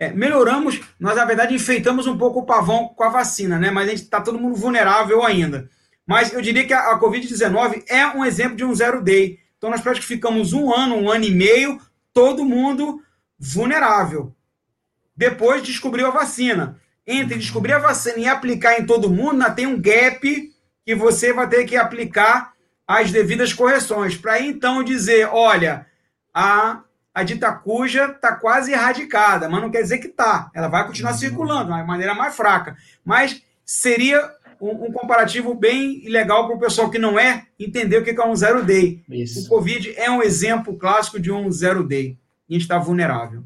é, 0.01 0.13
melhoramos, 0.13 0.81
nós, 0.99 1.17
na 1.17 1.25
verdade, 1.25 1.55
enfeitamos 1.55 2.07
um 2.07 2.17
pouco 2.17 2.41
o 2.41 2.47
pavão 2.47 2.89
com 2.97 3.05
a 3.05 3.09
vacina, 3.09 3.59
né? 3.59 3.71
Mas 3.71 3.89
a 3.89 3.91
gente 3.91 4.05
está 4.05 4.21
todo 4.21 4.39
mundo 4.39 4.55
vulnerável 4.55 5.23
ainda. 5.23 5.69
Mas 6.07 6.33
eu 6.33 6.41
diria 6.41 6.67
que 6.67 6.73
a, 6.73 6.93
a 6.93 7.01
Covid-19 7.01 7.85
é 7.89 8.07
um 8.07 8.25
exemplo 8.25 8.57
de 8.57 8.65
um 8.65 8.75
zero 8.75 9.03
day. 9.03 9.39
Então, 9.59 9.71
nós 9.71 9.81
praticamente 9.81 10.07
ficamos 10.07 10.53
um 10.53 10.73
ano, 10.73 10.95
um 10.95 11.11
ano 11.11 11.25
e 11.25 11.31
meio, 11.31 11.81
todo 12.13 12.45
mundo 12.45 13.03
vulnerável. 13.39 14.35
Depois 15.17 15.63
descobriu 15.63 16.07
a 16.07 16.11
vacina. 16.11 16.81
Entre 17.07 17.39
descobrir 17.39 17.73
a 17.73 17.79
vacina 17.79 18.19
e 18.19 18.29
aplicar 18.29 18.79
em 18.79 18.87
todo 18.87 19.11
mundo, 19.11 19.33
ainda 19.33 19.51
tem 19.51 19.67
um 19.67 19.81
gap 19.81 20.55
que 20.85 20.95
você 20.95 21.33
vai 21.33 21.49
ter 21.49 21.65
que 21.65 21.77
aplicar 21.77 22.53
as 22.87 23.11
devidas 23.11 23.53
correções. 23.53 24.17
Para 24.17 24.41
então 24.41 24.85
dizer, 24.85 25.29
olha, 25.31 25.87
a, 26.33 26.83
a 27.13 27.23
dita 27.25 27.53
cuja 27.53 28.07
está 28.07 28.37
quase 28.37 28.73
erradicada, 28.73 29.49
mas 29.49 29.61
não 29.61 29.71
quer 29.71 29.83
dizer 29.83 29.99
que 29.99 30.07
está. 30.07 30.51
Ela 30.55 30.69
vai 30.69 30.87
continuar 30.87 31.15
circulando, 31.15 31.75
de 31.75 31.83
maneira 31.83 32.15
mais 32.15 32.37
fraca. 32.37 32.77
Mas 33.05 33.43
seria 33.65 34.31
um, 34.61 34.87
um 34.87 34.93
comparativo 34.93 35.55
bem 35.55 36.03
legal 36.09 36.47
para 36.47 36.57
o 36.57 36.61
pessoal 36.61 36.91
que 36.91 36.99
não 36.99 37.19
é 37.19 37.47
entender 37.59 37.99
o 37.99 38.05
que 38.05 38.11
é 38.11 38.27
um 38.27 38.37
zero 38.37 38.65
day. 38.65 39.03
Isso. 39.09 39.47
O 39.47 39.49
Covid 39.49 39.95
é 39.97 40.11
um 40.11 40.23
exemplo 40.23 40.77
clássico 40.77 41.21
de 41.21 41.31
um 41.31 41.51
zero 41.51 41.87
day. 41.87 42.17
E 42.49 42.55
a 42.55 42.59
gente 42.59 42.63
está 42.63 42.79
vulnerável. 42.79 43.45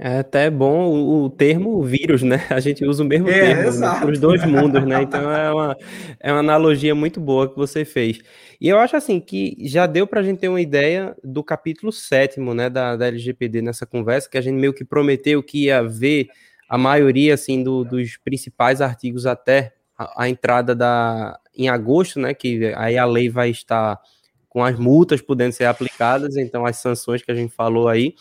É 0.00 0.18
até 0.18 0.48
bom 0.48 0.86
o, 0.86 1.24
o, 1.24 1.30
termo 1.30 1.82
vírus, 1.82 2.22
né? 2.22 2.46
A 2.50 2.60
gente 2.60 2.84
usa 2.84 3.02
o 3.02 3.06
mesmo 3.06 3.28
é, 3.28 3.32
termo 3.32 3.80
né? 3.80 3.98
para 3.98 4.10
os 4.12 4.20
dois 4.20 4.44
mundos, 4.44 4.86
né? 4.86 5.02
Então 5.02 5.28
é 5.28 5.52
uma, 5.52 5.76
é 6.20 6.32
uma 6.32 6.38
analogia 6.38 6.94
muito 6.94 7.20
boa 7.20 7.48
que 7.50 7.56
você 7.56 7.84
fez. 7.84 8.20
E 8.60 8.68
eu 8.68 8.78
acho 8.78 8.96
assim 8.96 9.18
que 9.18 9.56
já 9.58 9.86
deu 9.86 10.06
para 10.06 10.20
a 10.20 10.22
gente 10.22 10.38
ter 10.38 10.48
uma 10.48 10.60
ideia 10.60 11.16
do 11.24 11.42
capítulo 11.42 11.90
sétimo, 11.90 12.54
né, 12.54 12.70
da, 12.70 12.94
da 12.94 13.08
LGPD 13.08 13.60
nessa 13.60 13.84
conversa, 13.84 14.30
que 14.30 14.38
a 14.38 14.40
gente 14.40 14.54
meio 14.54 14.72
que 14.72 14.84
prometeu 14.84 15.42
que 15.42 15.64
ia 15.64 15.82
ver 15.82 16.28
a 16.68 16.78
maioria 16.78 17.34
assim 17.34 17.64
do, 17.64 17.82
dos 17.82 18.16
principais 18.18 18.80
artigos 18.80 19.26
até 19.26 19.72
a, 19.98 20.28
entrada 20.28 20.74
da 20.74 21.38
em 21.54 21.68
agosto, 21.68 22.20
né? 22.20 22.32
Que 22.32 22.72
aí 22.76 22.96
a 22.96 23.04
lei 23.04 23.28
vai 23.28 23.50
estar 23.50 24.00
com 24.48 24.62
as 24.64 24.78
multas 24.78 25.20
podendo 25.20 25.52
ser 25.52 25.64
aplicadas, 25.64 26.36
então 26.36 26.64
as 26.64 26.76
sanções 26.76 27.22
que 27.22 27.30
a 27.30 27.34
gente 27.34 27.52
falou 27.52 27.88
aí. 27.88 28.14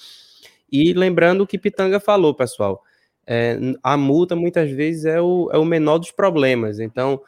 E 0.71 0.91
lembrando 0.93 1.41
o 1.41 1.47
que 1.47 1.57
Pitanga 1.57 1.99
falou, 1.99 2.33
pessoal, 2.33 2.83
é, 3.25 3.57
a 3.83 3.95
multa 3.95 4.35
muitas 4.35 4.69
vezes 4.71 5.05
é 5.05 5.21
o, 5.21 5.49
é 5.51 5.57
o 5.57 5.65
menor 5.65 5.99
dos 5.99 6.11
problemas. 6.11 6.79
Então, 6.79 7.21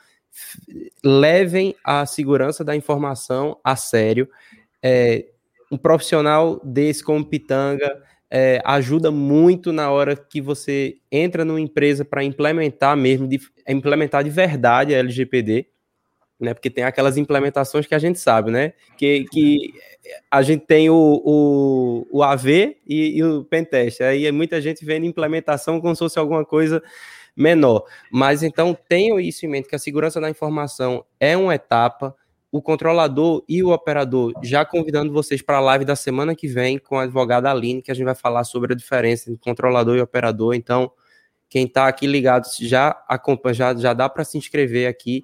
levem 1.03 1.75
a 1.83 2.05
segurança 2.05 2.63
da 2.63 2.75
informação 2.75 3.57
a 3.63 3.75
sério. 3.75 4.29
É, 4.81 5.25
um 5.71 5.77
profissional 5.77 6.59
desse 6.63 7.03
como 7.03 7.25
Pitanga 7.25 8.01
é, 8.31 8.61
ajuda 8.63 9.11
muito 9.11 9.71
na 9.71 9.89
hora 9.91 10.15
que 10.15 10.39
você 10.39 10.97
entra 11.11 11.43
numa 11.43 11.61
empresa 11.61 12.05
para 12.05 12.23
implementar 12.23 12.95
mesmo, 12.95 13.27
de, 13.27 13.39
implementar 13.67 14.23
de 14.23 14.29
verdade 14.29 14.93
a 14.93 14.99
LGPD 14.99 15.67
né? 16.39 16.53
Porque 16.53 16.69
tem 16.69 16.83
aquelas 16.83 17.17
implementações 17.17 17.85
que 17.85 17.93
a 17.93 17.99
gente 17.99 18.17
sabe, 18.17 18.49
né? 18.49 18.73
Que, 18.97 19.25
que 19.25 19.73
a 20.31 20.41
gente 20.41 20.65
tem 20.65 20.89
o, 20.89 21.21
o, 21.25 22.07
o 22.09 22.23
AV 22.23 22.77
e, 22.87 23.17
e 23.17 23.23
o 23.23 23.43
Pentest. 23.43 24.01
Aí 24.01 24.31
muita 24.31 24.61
gente 24.61 24.85
vendo 24.85 25.05
implementação 25.05 25.81
como 25.81 25.93
se 25.93 25.99
fosse 25.99 26.17
alguma 26.17 26.45
coisa 26.45 26.81
menor. 27.35 27.83
Mas 28.09 28.41
então 28.41 28.77
tenham 28.87 29.19
isso 29.19 29.45
em 29.45 29.49
mente, 29.49 29.67
que 29.67 29.75
a 29.75 29.79
segurança 29.79 30.21
da 30.21 30.29
informação 30.29 31.03
é 31.19 31.35
uma 31.35 31.55
etapa. 31.55 32.15
O 32.51 32.61
controlador 32.61 33.43
e 33.47 33.61
o 33.61 33.69
operador, 33.69 34.33
já 34.41 34.65
convidando 34.65 35.13
vocês 35.13 35.41
para 35.41 35.57
a 35.57 35.61
live 35.61 35.85
da 35.85 35.95
semana 35.95 36.35
que 36.35 36.47
vem 36.47 36.79
com 36.79 36.97
a 36.97 37.03
advogada 37.03 37.51
Aline, 37.51 37.81
que 37.81 37.91
a 37.91 37.93
gente 37.93 38.05
vai 38.05 38.15
falar 38.15 38.43
sobre 38.43 38.73
a 38.73 38.75
diferença 38.75 39.29
entre 39.29 39.39
controlador 39.39 39.95
e 39.95 40.01
operador. 40.01 40.55
Então, 40.55 40.91
quem 41.47 41.65
está 41.65 41.87
aqui 41.87 42.07
ligado 42.07 42.47
já 42.59 42.89
acompanha, 43.07 43.53
já, 43.53 43.75
já 43.75 43.93
dá 43.93 44.09
para 44.09 44.23
se 44.23 44.37
inscrever 44.37 44.87
aqui 44.87 45.23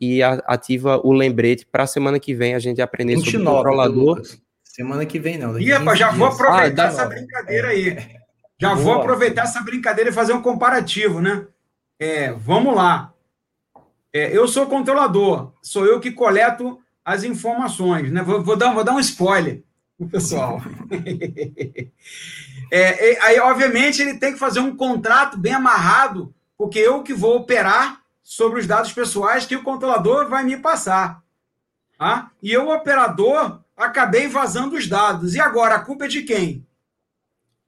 e 0.00 0.22
ativa 0.22 1.00
o 1.02 1.12
lembrete 1.12 1.66
para 1.66 1.84
a 1.84 1.86
semana 1.86 2.20
que 2.20 2.34
vem 2.34 2.54
a 2.54 2.58
gente 2.58 2.82
aprender 2.82 3.14
29, 3.16 3.30
sobre 3.30 3.48
o 3.48 3.54
controlador. 3.54 4.22
Semana 4.62 5.06
que 5.06 5.18
vem 5.18 5.38
não. 5.38 5.58
E, 5.58 5.66
já 5.96 6.10
vou 6.10 6.26
aproveitar 6.26 6.84
ah, 6.84 6.88
essa 6.88 7.06
brincadeira 7.06 7.68
aí. 7.68 7.96
Já 8.60 8.74
Boa. 8.74 8.80
vou 8.82 8.94
aproveitar 8.94 9.44
essa 9.44 9.62
brincadeira 9.62 10.10
e 10.10 10.12
fazer 10.12 10.32
um 10.32 10.42
comparativo, 10.42 11.20
né? 11.20 11.46
É, 11.98 12.32
vamos 12.32 12.74
lá. 12.74 13.12
É, 14.16 14.34
eu 14.34 14.48
sou 14.48 14.66
controlador, 14.66 15.52
sou 15.60 15.84
eu 15.84 16.00
que 16.00 16.10
coleto 16.10 16.80
as 17.04 17.22
informações, 17.22 18.10
né? 18.10 18.22
Vou, 18.22 18.42
vou 18.42 18.56
dar, 18.56 18.72
vou 18.72 18.82
dar 18.82 18.94
um 18.94 18.98
spoiler 18.98 19.62
pro 19.98 20.08
pessoal. 20.08 20.58
é, 22.72 23.22
aí, 23.22 23.38
obviamente, 23.38 24.00
ele 24.00 24.14
tem 24.18 24.32
que 24.32 24.38
fazer 24.38 24.60
um 24.60 24.74
contrato 24.74 25.36
bem 25.36 25.52
amarrado, 25.52 26.34
porque 26.56 26.78
eu 26.78 27.02
que 27.02 27.12
vou 27.12 27.36
operar 27.36 28.00
sobre 28.22 28.58
os 28.58 28.66
dados 28.66 28.90
pessoais 28.90 29.44
que 29.44 29.54
o 29.54 29.62
controlador 29.62 30.30
vai 30.30 30.42
me 30.44 30.56
passar. 30.56 31.22
Tá? 31.98 32.30
E 32.42 32.50
eu, 32.50 32.70
operador, 32.70 33.60
acabei 33.76 34.28
vazando 34.28 34.76
os 34.76 34.88
dados. 34.88 35.34
E 35.34 35.40
agora, 35.40 35.74
a 35.74 35.80
culpa 35.80 36.06
é 36.06 36.08
de 36.08 36.22
quem? 36.22 36.66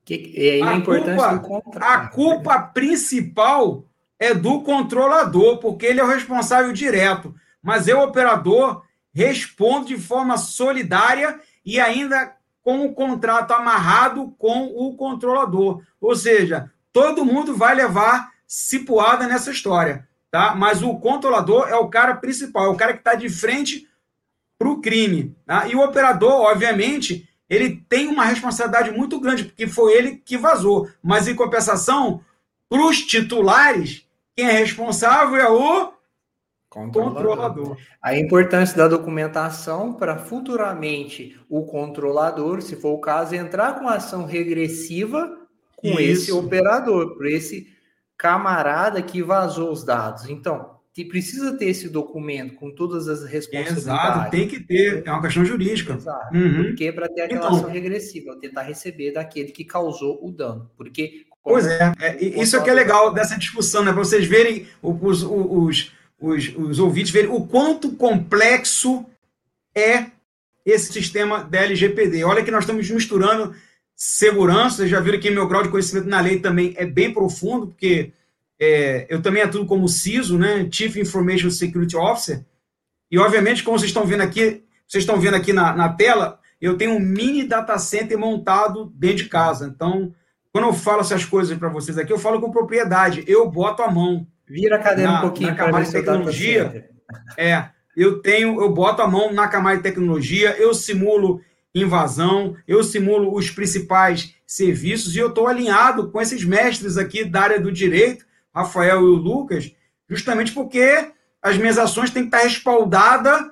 Que, 0.02 0.32
é 0.34 0.62
a, 0.62 0.80
culpa, 0.80 1.78
a 1.78 2.08
culpa 2.08 2.58
principal 2.58 3.84
é 4.18 4.34
do 4.34 4.62
controlador, 4.62 5.58
porque 5.58 5.86
ele 5.86 6.00
é 6.00 6.04
o 6.04 6.08
responsável 6.08 6.72
direto. 6.72 7.34
Mas 7.62 7.86
eu, 7.86 8.00
operador, 8.00 8.82
respondo 9.12 9.86
de 9.86 9.96
forma 9.96 10.36
solidária 10.36 11.40
e 11.64 11.78
ainda 11.80 12.34
com 12.62 12.84
o 12.84 12.92
contrato 12.92 13.52
amarrado 13.52 14.34
com 14.38 14.66
o 14.66 14.96
controlador. 14.96 15.82
Ou 16.00 16.14
seja, 16.14 16.70
todo 16.92 17.24
mundo 17.24 17.54
vai 17.54 17.74
levar 17.74 18.30
cipuada 18.46 19.26
nessa 19.26 19.50
história 19.50 20.08
tá? 20.30 20.54
Mas 20.54 20.82
o 20.82 20.96
controlador 20.96 21.68
é 21.68 21.76
o 21.76 21.88
cara 21.88 22.14
principal, 22.14 22.66
é 22.66 22.68
o 22.68 22.76
cara 22.76 22.92
que 22.92 23.00
está 23.00 23.14
de 23.14 23.28
frente 23.28 23.88
para 24.58 24.68
o 24.68 24.80
crime. 24.80 25.36
Tá? 25.46 25.66
E 25.68 25.74
o 25.74 25.82
operador, 25.82 26.32
obviamente, 26.32 27.28
ele 27.48 27.82
tem 27.88 28.08
uma 28.08 28.24
responsabilidade 28.24 28.90
muito 28.90 29.18
grande, 29.20 29.44
porque 29.44 29.66
foi 29.66 29.94
ele 29.94 30.16
que 30.16 30.36
vazou. 30.36 30.88
Mas, 31.02 31.28
em 31.28 31.34
compensação, 31.34 32.22
para 32.68 32.82
os 32.82 33.00
titulares, 33.00 34.06
quem 34.38 34.46
é 34.46 34.52
responsável 34.52 35.36
é 35.36 35.50
o 35.50 35.92
controlador. 36.70 37.14
controlador. 37.14 37.76
A 38.00 38.16
importância 38.16 38.76
da 38.76 38.86
documentação 38.86 39.94
para 39.94 40.16
futuramente 40.16 41.36
o 41.50 41.66
controlador, 41.66 42.62
se 42.62 42.76
for 42.76 42.90
o 42.90 43.00
caso, 43.00 43.34
entrar 43.34 43.80
com 43.80 43.88
ação 43.88 44.24
regressiva 44.26 45.36
com 45.76 45.88
Isso. 45.88 46.00
esse 46.00 46.32
operador, 46.32 47.16
por 47.16 47.26
esse 47.26 47.66
camarada 48.16 49.02
que 49.02 49.20
vazou 49.24 49.72
os 49.72 49.82
dados. 49.82 50.28
Então, 50.28 50.78
precisa 51.04 51.56
ter 51.56 51.66
esse 51.66 51.88
documento 51.88 52.54
com 52.54 52.70
todas 52.70 53.08
as 53.08 53.24
responsabilidades. 53.24 53.84
Exato, 53.84 54.30
tem 54.30 54.48
que 54.48 54.60
ter, 54.60 55.02
é 55.06 55.10
uma 55.10 55.22
questão 55.22 55.44
jurídica. 55.44 55.94
Exato, 55.94 56.36
uhum. 56.36 56.64
porque 56.64 56.92
para 56.92 57.08
ter 57.08 57.22
aquela 57.22 57.46
então, 57.46 57.56
ação 57.56 57.70
regressiva, 57.70 58.36
tentar 58.40 58.62
receber 58.62 59.12
daquele 59.12 59.50
que 59.50 59.64
causou 59.64 60.18
o 60.24 60.30
dano. 60.30 60.70
Porque. 60.76 61.26
Pois 61.48 61.66
é, 61.66 61.92
é 62.00 62.24
isso 62.24 62.56
é 62.56 62.62
que 62.62 62.70
é 62.70 62.74
legal 62.74 63.12
dessa 63.12 63.36
discussão, 63.36 63.82
né? 63.82 63.92
Para 63.92 64.04
vocês 64.04 64.26
verem, 64.26 64.66
os, 64.82 65.22
os, 65.22 65.92
os, 66.20 66.54
os 66.56 66.78
ouvintes 66.78 67.10
verem 67.10 67.30
o 67.30 67.46
quanto 67.46 67.92
complexo 67.92 69.06
é 69.74 70.06
esse 70.64 70.92
sistema 70.92 71.42
da 71.42 71.60
LGPD. 71.60 72.24
Olha 72.24 72.44
que 72.44 72.50
nós 72.50 72.64
estamos 72.64 72.88
misturando 72.90 73.54
segurança, 73.96 74.76
vocês 74.76 74.90
já 74.90 75.00
viram 75.00 75.18
que 75.18 75.30
meu 75.30 75.48
grau 75.48 75.62
de 75.62 75.70
conhecimento 75.70 76.08
na 76.08 76.20
lei 76.20 76.38
também 76.38 76.74
é 76.76 76.86
bem 76.86 77.12
profundo, 77.12 77.68
porque 77.68 78.12
é, 78.60 79.06
eu 79.08 79.20
também 79.20 79.42
atuo 79.42 79.66
como 79.66 79.88
CISO, 79.88 80.38
né, 80.38 80.68
Chief 80.70 80.96
Information 80.96 81.50
Security 81.50 81.96
Officer, 81.96 82.44
e 83.10 83.18
obviamente, 83.18 83.62
como 83.62 83.78
vocês 83.78 83.90
estão 83.90 84.04
vendo 84.04 84.20
aqui, 84.20 84.62
vocês 84.86 85.02
estão 85.02 85.18
vendo 85.18 85.34
aqui 85.34 85.52
na, 85.52 85.74
na 85.74 85.88
tela, 85.88 86.38
eu 86.60 86.76
tenho 86.76 86.92
um 86.92 87.00
mini 87.00 87.44
data 87.44 87.78
center 87.78 88.18
montado 88.18 88.92
dentro 88.94 89.18
de 89.18 89.28
casa. 89.28 89.66
Então, 89.66 90.12
quando 90.58 90.66
eu 90.66 90.72
falo 90.72 91.00
essas 91.00 91.24
coisas 91.24 91.56
para 91.56 91.68
vocês 91.68 91.96
aqui, 91.96 92.12
eu 92.12 92.18
falo 92.18 92.40
com 92.40 92.50
propriedade, 92.50 93.22
eu 93.28 93.48
boto 93.48 93.82
a 93.82 93.90
mão. 93.90 94.26
Vira 94.46 94.76
a 94.76 94.78
cadeira 94.80 95.12
na, 95.12 95.18
um 95.18 95.20
pouquinho 95.22 95.50
na 95.50 95.54
camada 95.54 95.84
de 95.84 95.92
tecnologia. 95.92 96.90
É, 97.36 97.66
eu 97.96 98.20
tenho, 98.20 98.60
eu 98.60 98.72
boto 98.72 99.00
a 99.00 99.06
mão 99.06 99.32
na 99.32 99.46
camada 99.46 99.76
de 99.76 99.82
tecnologia, 99.84 100.56
eu 100.58 100.74
simulo 100.74 101.40
invasão, 101.72 102.56
eu 102.66 102.82
simulo 102.82 103.34
os 103.34 103.50
principais 103.50 104.34
serviços 104.44 105.14
e 105.14 105.20
eu 105.20 105.28
estou 105.28 105.46
alinhado 105.46 106.10
com 106.10 106.20
esses 106.20 106.44
mestres 106.44 106.96
aqui 106.96 107.24
da 107.24 107.42
área 107.42 107.60
do 107.60 107.70
direito, 107.70 108.26
Rafael 108.52 109.02
e 109.02 109.04
o 109.04 109.14
Lucas, 109.14 109.72
justamente 110.08 110.50
porque 110.52 111.12
as 111.40 111.56
minhas 111.56 111.78
ações 111.78 112.10
têm 112.10 112.28
que 112.28 112.34
estar 112.34 112.44
respaldadas 112.44 113.46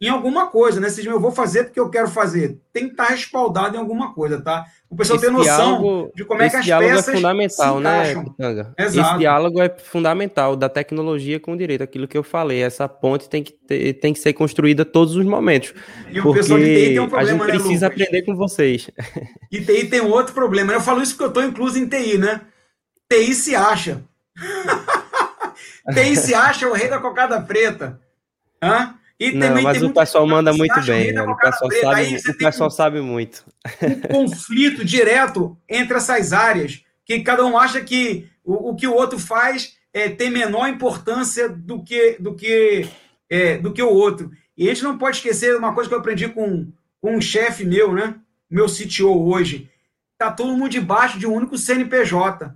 em 0.00 0.08
alguma 0.08 0.46
coisa, 0.46 0.80
né? 0.80 0.88
Se 0.88 1.04
eu 1.04 1.18
vou 1.18 1.32
fazer 1.32 1.64
porque 1.64 1.80
eu 1.80 1.90
quero 1.90 2.08
fazer, 2.08 2.58
tem 2.72 2.84
que 2.84 2.92
estar 2.92 3.06
respaldado 3.06 3.76
em 3.76 3.80
alguma 3.80 4.14
coisa, 4.14 4.40
tá? 4.40 4.64
O 4.88 4.96
pessoal 4.96 5.18
ter 5.18 5.30
noção 5.30 5.82
diálogo, 5.82 6.12
de 6.14 6.24
como 6.24 6.40
é 6.40 6.48
que 6.48 6.56
as 6.56 6.64
diálogo 6.64 6.90
é 6.90 6.94
peças 6.94 7.08
é 7.08 7.16
fundamental, 7.16 7.80
né, 7.80 8.14
Pitanga? 8.14 8.74
Esse 8.78 9.18
diálogo 9.18 9.60
é 9.60 9.68
fundamental 9.68 10.56
da 10.56 10.68
tecnologia 10.68 11.40
com 11.40 11.52
o 11.52 11.56
direito, 11.56 11.82
aquilo 11.82 12.06
que 12.06 12.16
eu 12.16 12.22
falei, 12.22 12.62
essa 12.62 12.88
ponte 12.88 13.28
tem 13.28 13.42
que, 13.42 13.52
ter, 13.52 13.94
tem 13.94 14.14
que 14.14 14.20
ser 14.20 14.32
construída 14.32 14.84
todos 14.84 15.16
os 15.16 15.26
momentos. 15.26 15.74
E 16.10 16.20
o 16.20 16.32
pessoal 16.32 16.60
de 16.60 16.64
TI 16.64 16.86
tem 16.90 17.00
um 17.00 17.08
problema, 17.08 17.44
A 17.44 17.48
gente 17.48 17.52
né, 17.52 17.64
precisa 17.64 17.88
né, 17.88 17.92
aprender 17.92 18.22
com 18.22 18.36
vocês. 18.36 18.90
E 19.50 19.60
TI 19.60 19.88
tem 19.88 20.00
outro 20.00 20.32
problema. 20.32 20.72
Eu 20.72 20.80
falo 20.80 21.02
isso 21.02 21.12
porque 21.12 21.24
eu 21.24 21.28
estou 21.28 21.42
incluso 21.42 21.78
em 21.78 21.88
TI, 21.88 22.18
né? 22.18 22.42
TI 23.10 23.34
se 23.34 23.56
acha. 23.56 24.02
TI 25.92 26.16
se 26.16 26.34
acha 26.34 26.68
o 26.68 26.72
rei 26.72 26.88
da 26.88 26.98
cocada 26.98 27.40
preta. 27.40 28.00
Hã? 28.62 28.97
E 29.18 29.32
não, 29.32 29.48
também 29.48 29.64
mas 29.64 29.82
o 29.82 29.92
pessoal 29.92 30.26
manda 30.26 30.52
muito 30.52 30.80
bem, 30.82 31.12
né? 31.12 31.22
o 31.22 31.36
pessoal, 31.36 31.70
sabe, 31.72 32.16
o 32.16 32.38
pessoal 32.38 32.68
um, 32.68 32.70
sabe 32.70 33.00
muito. 33.00 33.44
Um 33.82 34.00
conflito 34.28 34.84
direto 34.84 35.58
entre 35.68 35.96
essas 35.96 36.32
áreas, 36.32 36.84
que 37.04 37.20
cada 37.20 37.44
um 37.44 37.58
acha 37.58 37.80
que 37.80 38.28
o, 38.44 38.70
o 38.70 38.76
que 38.76 38.86
o 38.86 38.94
outro 38.94 39.18
faz 39.18 39.76
é, 39.92 40.08
tem 40.08 40.30
menor 40.30 40.68
importância 40.68 41.48
do 41.48 41.82
que, 41.82 42.16
do, 42.20 42.34
que, 42.34 42.88
é, 43.28 43.58
do 43.58 43.72
que 43.72 43.82
o 43.82 43.90
outro. 43.90 44.30
E 44.56 44.70
a 44.70 44.74
gente 44.74 44.84
não 44.84 44.96
pode 44.96 45.16
esquecer 45.16 45.56
uma 45.56 45.74
coisa 45.74 45.88
que 45.88 45.94
eu 45.94 46.00
aprendi 46.00 46.28
com, 46.28 46.70
com 47.00 47.16
um 47.16 47.20
chefe 47.20 47.64
meu, 47.64 47.92
né? 47.92 48.14
Meu 48.48 48.66
CTO 48.66 49.28
hoje. 49.28 49.68
Tá 50.16 50.30
todo 50.30 50.56
mundo 50.56 50.70
debaixo 50.70 51.18
de 51.18 51.26
um 51.26 51.34
único 51.34 51.58
CNPJ. 51.58 52.54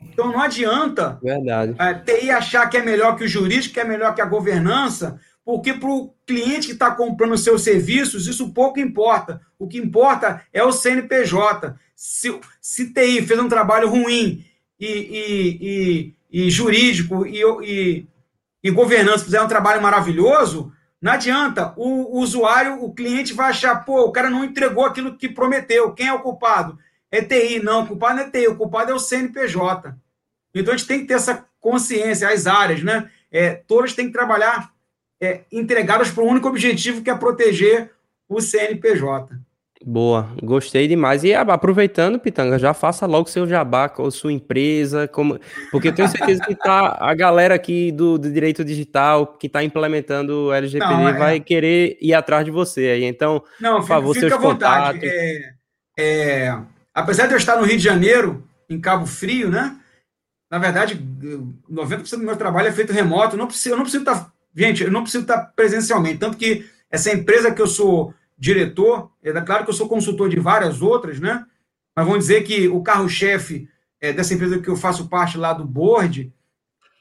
Então 0.00 0.30
não 0.30 0.40
adianta 0.40 1.18
Verdade. 1.22 1.74
É, 1.78 1.94
TI 1.94 2.30
achar 2.30 2.68
que 2.68 2.76
é 2.76 2.82
melhor 2.82 3.16
que 3.16 3.24
o 3.24 3.28
jurídico, 3.28 3.74
que 3.74 3.80
é 3.80 3.84
melhor 3.84 4.14
que 4.14 4.20
a 4.20 4.26
governança, 4.26 5.20
porque 5.44 5.74
para 5.74 5.90
o 5.90 6.14
cliente 6.26 6.68
que 6.68 6.72
está 6.72 6.90
comprando 6.90 7.36
seus 7.36 7.62
serviços, 7.62 8.26
isso 8.26 8.52
pouco 8.52 8.78
importa. 8.78 9.40
O 9.58 9.66
que 9.66 9.78
importa 9.78 10.42
é 10.52 10.62
o 10.62 10.72
CNPJ. 10.72 11.74
Se, 11.96 12.38
se 12.60 12.92
TI 12.92 13.22
fez 13.22 13.38
um 13.40 13.48
trabalho 13.48 13.88
ruim 13.88 14.44
e, 14.78 14.86
e, 14.86 16.14
e, 16.30 16.44
e 16.46 16.50
jurídico 16.50 17.26
e, 17.26 18.06
e, 18.62 18.70
governança 18.70 19.24
fizer 19.24 19.42
um 19.42 19.48
trabalho 19.48 19.82
maravilhoso, 19.82 20.72
não 21.00 21.12
adianta. 21.12 21.74
O, 21.76 22.18
o 22.18 22.20
usuário, 22.20 22.82
o 22.82 22.94
cliente 22.94 23.34
vai 23.34 23.50
achar, 23.50 23.84
pô, 23.84 24.02
o 24.02 24.12
cara 24.12 24.30
não 24.30 24.44
entregou 24.44 24.84
aquilo 24.84 25.16
que 25.16 25.28
prometeu. 25.28 25.92
Quem 25.92 26.06
é 26.06 26.12
o 26.12 26.20
culpado? 26.20 26.78
É 27.10 27.20
TI. 27.20 27.60
Não, 27.60 27.82
o 27.82 27.86
culpado 27.88 28.16
não 28.16 28.22
é 28.22 28.30
TI, 28.30 28.46
o 28.46 28.56
culpado 28.56 28.92
é 28.92 28.94
o 28.94 29.00
CNPJ. 29.00 29.96
Então 30.54 30.72
a 30.72 30.76
gente 30.76 30.86
tem 30.86 31.00
que 31.00 31.06
ter 31.06 31.14
essa 31.14 31.46
consciência, 31.60 32.28
as 32.28 32.46
áreas, 32.46 32.82
né? 32.82 33.10
É, 33.30 33.54
todas 33.54 33.94
têm 33.94 34.06
que 34.06 34.12
trabalhar 34.12 34.71
é, 35.22 35.42
entregadas 35.52 36.10
para 36.10 36.24
o 36.24 36.26
único 36.26 36.48
objetivo 36.48 37.00
que 37.00 37.08
é 37.08 37.14
proteger 37.14 37.92
o 38.28 38.40
CNPJ. 38.40 39.28
Boa, 39.84 40.28
gostei 40.42 40.86
demais. 40.86 41.24
E 41.24 41.34
aproveitando, 41.34 42.18
Pitanga, 42.18 42.58
já 42.58 42.72
faça 42.72 43.06
logo 43.06 43.28
seu 43.28 43.48
jabá 43.48 43.88
com 43.88 44.06
a 44.06 44.10
sua 44.10 44.32
empresa, 44.32 45.08
como... 45.08 45.38
porque 45.70 45.88
eu 45.88 45.94
tenho 45.94 46.08
certeza 46.08 46.42
que 46.44 46.54
tá 46.54 46.98
a 47.00 47.14
galera 47.14 47.54
aqui 47.54 47.90
do, 47.90 48.16
do 48.16 48.30
direito 48.30 48.64
digital 48.64 49.26
que 49.26 49.46
está 49.46 49.62
implementando 49.62 50.46
o 50.46 50.52
LGPD 50.52 50.92
Não, 50.92 51.08
é... 51.08 51.12
vai 51.12 51.40
querer 51.40 51.98
ir 52.00 52.14
atrás 52.14 52.44
de 52.44 52.50
você 52.50 52.90
aí. 52.90 53.04
Então, 53.04 53.42
Não, 53.60 53.80
por 53.80 53.88
favor, 53.88 54.14
fica, 54.14 54.28
seus 54.28 54.32
fica 54.32 54.46
à 54.46 54.50
vontade. 54.52 55.00
É, 55.04 55.54
é, 55.98 56.58
apesar 56.94 57.26
de 57.26 57.34
eu 57.34 57.38
estar 57.38 57.56
no 57.56 57.64
Rio 57.64 57.76
de 57.76 57.84
Janeiro, 57.84 58.44
em 58.70 58.80
Cabo 58.80 59.06
Frio, 59.06 59.50
né? 59.50 59.76
Na 60.48 60.58
verdade, 60.58 60.96
90% 61.70 62.10
do 62.10 62.24
meu 62.24 62.36
trabalho 62.36 62.68
é 62.68 62.72
feito 62.72 62.92
remoto. 62.92 63.36
Não 63.36 63.46
preciso, 63.46 63.70
eu 63.70 63.76
não 63.76 63.84
preciso 63.84 64.02
estar 64.02 64.31
Gente, 64.54 64.84
eu 64.84 64.90
não 64.90 65.02
preciso 65.02 65.22
estar 65.22 65.38
presencialmente, 65.56 66.18
tanto 66.18 66.36
que 66.36 66.66
essa 66.90 67.12
empresa 67.12 67.52
que 67.52 67.62
eu 67.62 67.66
sou 67.66 68.14
diretor, 68.36 69.10
é 69.22 69.32
claro 69.40 69.64
que 69.64 69.70
eu 69.70 69.74
sou 69.74 69.88
consultor 69.88 70.28
de 70.28 70.38
várias 70.38 70.82
outras, 70.82 71.18
né? 71.20 71.46
Mas 71.94 72.06
vamos 72.06 72.20
dizer 72.20 72.42
que 72.42 72.68
o 72.68 72.82
carro-chefe 72.82 73.68
é, 74.00 74.12
dessa 74.12 74.34
empresa 74.34 74.58
que 74.58 74.68
eu 74.68 74.76
faço 74.76 75.08
parte 75.08 75.38
lá 75.38 75.52
do 75.52 75.64
board, 75.64 76.32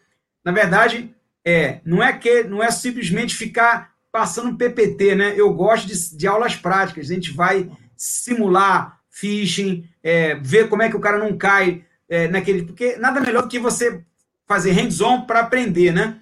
Na 0.43 0.53
verdade, 0.53 1.15
é, 1.45 1.81
não 1.85 2.03
é 2.03 2.13
que 2.13 2.45
não 2.45 2.63
é 2.63 2.71
simplesmente 2.71 3.35
ficar 3.35 3.93
passando 4.11 4.57
PPT, 4.57 5.15
né? 5.15 5.35
Eu 5.37 5.53
gosto 5.53 5.87
de, 5.87 6.17
de 6.17 6.27
aulas 6.27 6.57
práticas. 6.57 7.11
A 7.11 7.15
gente 7.15 7.33
vai 7.33 7.71
simular 7.95 9.01
phishing, 9.11 9.87
é, 10.03 10.37
ver 10.37 10.69
como 10.69 10.83
é 10.83 10.89
que 10.89 10.97
o 10.97 11.01
cara 11.01 11.19
não 11.19 11.37
cai 11.37 11.85
é, 12.09 12.27
naquele. 12.29 12.65
Porque 12.65 12.97
nada 12.97 13.21
melhor 13.21 13.43
do 13.43 13.49
que 13.49 13.59
você 13.59 14.03
fazer 14.47 14.73
hands-on 14.73 15.23
para 15.23 15.41
aprender, 15.41 15.93
né? 15.93 16.21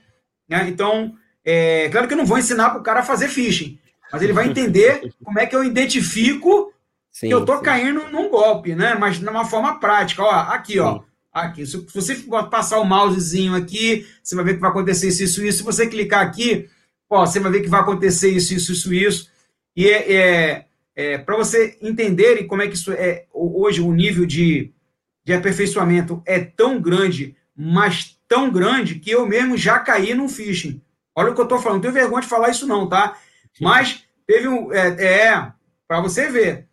né? 0.49 0.69
Então, 0.69 1.17
é, 1.45 1.89
claro 1.89 2.07
que 2.07 2.15
eu 2.15 2.19
não 2.19 2.27
vou 2.27 2.39
ensinar 2.39 2.71
para 2.71 2.81
o 2.81 2.83
cara 2.83 3.01
a 3.01 3.05
fazer 3.05 3.29
phishing, 3.29 3.79
mas 4.13 4.23
ele 4.23 4.33
vai 4.33 4.49
entender 4.49 5.13
como 5.23 5.39
é 5.39 5.47
que 5.47 5.55
eu 5.55 5.65
identifico 5.65 6.73
sim, 7.11 7.29
que 7.29 7.35
eu 7.35 7.41
estou 7.41 7.61
caindo 7.61 8.09
num 8.11 8.29
golpe, 8.29 8.75
né? 8.75 8.95
Mas 8.95 9.19
de 9.19 9.29
uma 9.29 9.45
forma 9.45 9.79
prática. 9.79 10.23
Ó, 10.23 10.31
aqui, 10.31 10.75
sim. 10.75 10.79
ó. 10.81 11.01
Aqui. 11.33 11.65
Se 11.65 11.87
você 11.95 12.17
passar 12.51 12.81
o 12.81 12.85
mousezinho 12.85 13.55
aqui, 13.55 14.07
você 14.23 14.35
vai 14.35 14.45
ver 14.45 14.55
que 14.55 14.61
vai 14.61 14.71
acontecer 14.71 15.09
isso, 15.09 15.23
isso, 15.23 15.45
isso. 15.45 15.59
Se 15.59 15.65
você 15.65 15.87
clicar 15.87 16.27
aqui, 16.27 16.69
ó, 17.09 17.25
você 17.25 17.39
vai 17.39 17.53
ver 17.53 17.61
que 17.61 17.69
vai 17.69 17.81
acontecer 17.81 18.31
isso, 18.31 18.53
isso, 18.53 18.73
isso, 18.73 18.93
isso. 18.93 19.31
E 19.77 19.89
é, 19.89 20.13
é, 20.13 20.65
é 20.97 21.19
para 21.19 21.37
você 21.37 21.79
entenderem 21.81 22.47
como 22.47 22.63
é 22.63 22.69
que 22.69 22.75
isso 22.75 22.93
é 22.93 23.27
hoje 23.33 23.81
o 23.81 23.93
nível 23.93 24.27
de, 24.27 24.73
de 25.25 25.33
aperfeiçoamento 25.33 26.21
é 26.27 26.41
tão 26.41 26.81
grande, 26.81 27.37
mas 27.57 28.19
tão 28.27 28.51
grande 28.51 28.97
que 28.97 29.11
eu 29.11 29.25
mesmo 29.27 29.57
já 29.57 29.79
caí 29.79 30.15
num 30.15 30.29
phishing. 30.29 30.81
Olha 31.15 31.31
o 31.31 31.35
que 31.35 31.41
eu 31.41 31.45
estou 31.45 31.59
falando, 31.59 31.77
não 31.77 31.83
tenho 31.83 31.95
vergonha 31.95 32.23
de 32.23 32.29
falar 32.29 32.51
isso 32.51 32.67
não, 32.67 32.89
tá? 32.89 33.17
Mas 33.61 34.05
teve 34.27 34.49
um... 34.49 34.73
É, 34.73 34.89
é 35.05 35.53
para 35.87 36.01
você 36.01 36.31
ver. 36.31 36.69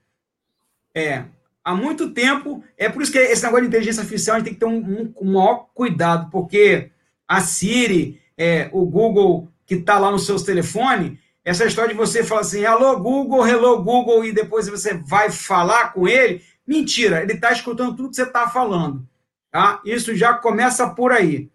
É, 0.93 1.25
há 1.63 1.73
muito 1.73 2.11
tempo, 2.11 2.63
é 2.77 2.87
por 2.87 3.01
isso 3.01 3.11
que 3.11 3.17
esse 3.17 3.43
negócio 3.43 3.63
de 3.63 3.67
inteligência 3.69 4.01
artificial 4.01 4.35
a 4.35 4.39
gente 4.39 4.45
tem 4.45 4.53
que 4.53 4.59
ter 4.59 4.67
um, 4.67 4.77
um, 4.77 5.13
um 5.21 5.33
maior 5.33 5.67
cuidado, 5.73 6.29
porque 6.29 6.91
a 7.27 7.41
Siri, 7.41 8.21
é, 8.37 8.69
o 8.71 8.85
Google 8.85 9.51
que 9.65 9.75
está 9.75 9.99
lá 9.99 10.09
no 10.09 10.19
seu 10.19 10.41
telefone, 10.41 11.19
essa 11.43 11.65
história 11.65 11.91
de 11.91 11.97
você 11.97 12.23
falar 12.23 12.41
assim, 12.41 12.63
alô 12.63 12.99
Google, 12.99 13.47
hello 13.47 13.83
Google, 13.83 14.23
e 14.23 14.31
depois 14.31 14.67
você 14.69 14.93
vai 14.93 15.29
falar 15.29 15.93
com 15.93 16.07
ele, 16.07 16.41
mentira, 16.65 17.21
ele 17.21 17.33
está 17.33 17.51
escutando 17.51 17.95
tudo 17.95 18.09
que 18.09 18.15
você 18.15 18.23
está 18.23 18.47
falando. 18.47 19.07
Tá? 19.51 19.81
Isso 19.83 20.15
já 20.15 20.35
começa 20.35 20.89
por 20.89 21.11
aí. 21.11 21.49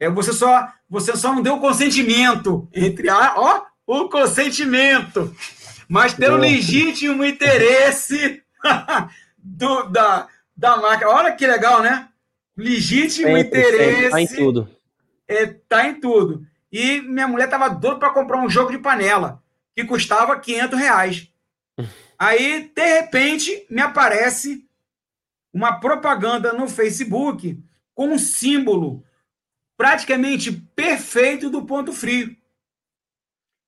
É, 0.00 0.08
você 0.08 0.32
só 0.32 0.72
você 0.88 1.16
só 1.16 1.34
não 1.34 1.42
deu 1.42 1.58
consentimento 1.58 2.68
entre 2.72 3.08
a 3.08 3.34
ó 3.36 3.68
o 3.86 4.08
consentimento, 4.08 5.34
mas 5.88 6.12
pelo 6.12 6.36
legítimo 6.36 7.24
interesse 7.24 8.42
do, 9.38 9.84
da, 9.84 10.28
da 10.54 10.76
marca. 10.76 11.08
Olha 11.08 11.32
que 11.32 11.46
legal, 11.46 11.82
né? 11.82 12.08
Legítimo 12.54 13.28
sempre, 13.28 13.60
interesse. 13.60 14.04
Está 14.04 14.20
em 14.20 14.26
tudo. 14.26 14.68
É, 15.26 15.46
tá 15.46 15.88
em 15.88 16.00
tudo. 16.00 16.46
E 16.70 17.00
minha 17.00 17.26
mulher 17.26 17.46
estava 17.46 17.68
doida 17.70 17.98
para 17.98 18.10
comprar 18.10 18.38
um 18.42 18.50
jogo 18.50 18.70
de 18.70 18.78
panela 18.78 19.42
que 19.74 19.84
custava 19.84 20.38
500 20.38 20.78
reais. 20.78 21.28
Aí, 22.18 22.70
de 22.74 22.94
repente, 22.94 23.66
me 23.70 23.80
aparece 23.80 24.66
uma 25.52 25.80
propaganda 25.80 26.52
no 26.52 26.68
Facebook 26.68 27.58
com 27.94 28.08
um 28.08 28.18
símbolo 28.18 29.02
praticamente 29.78 30.50
perfeito 30.50 31.48
do 31.48 31.64
ponto 31.64 31.92
frio. 31.92 32.36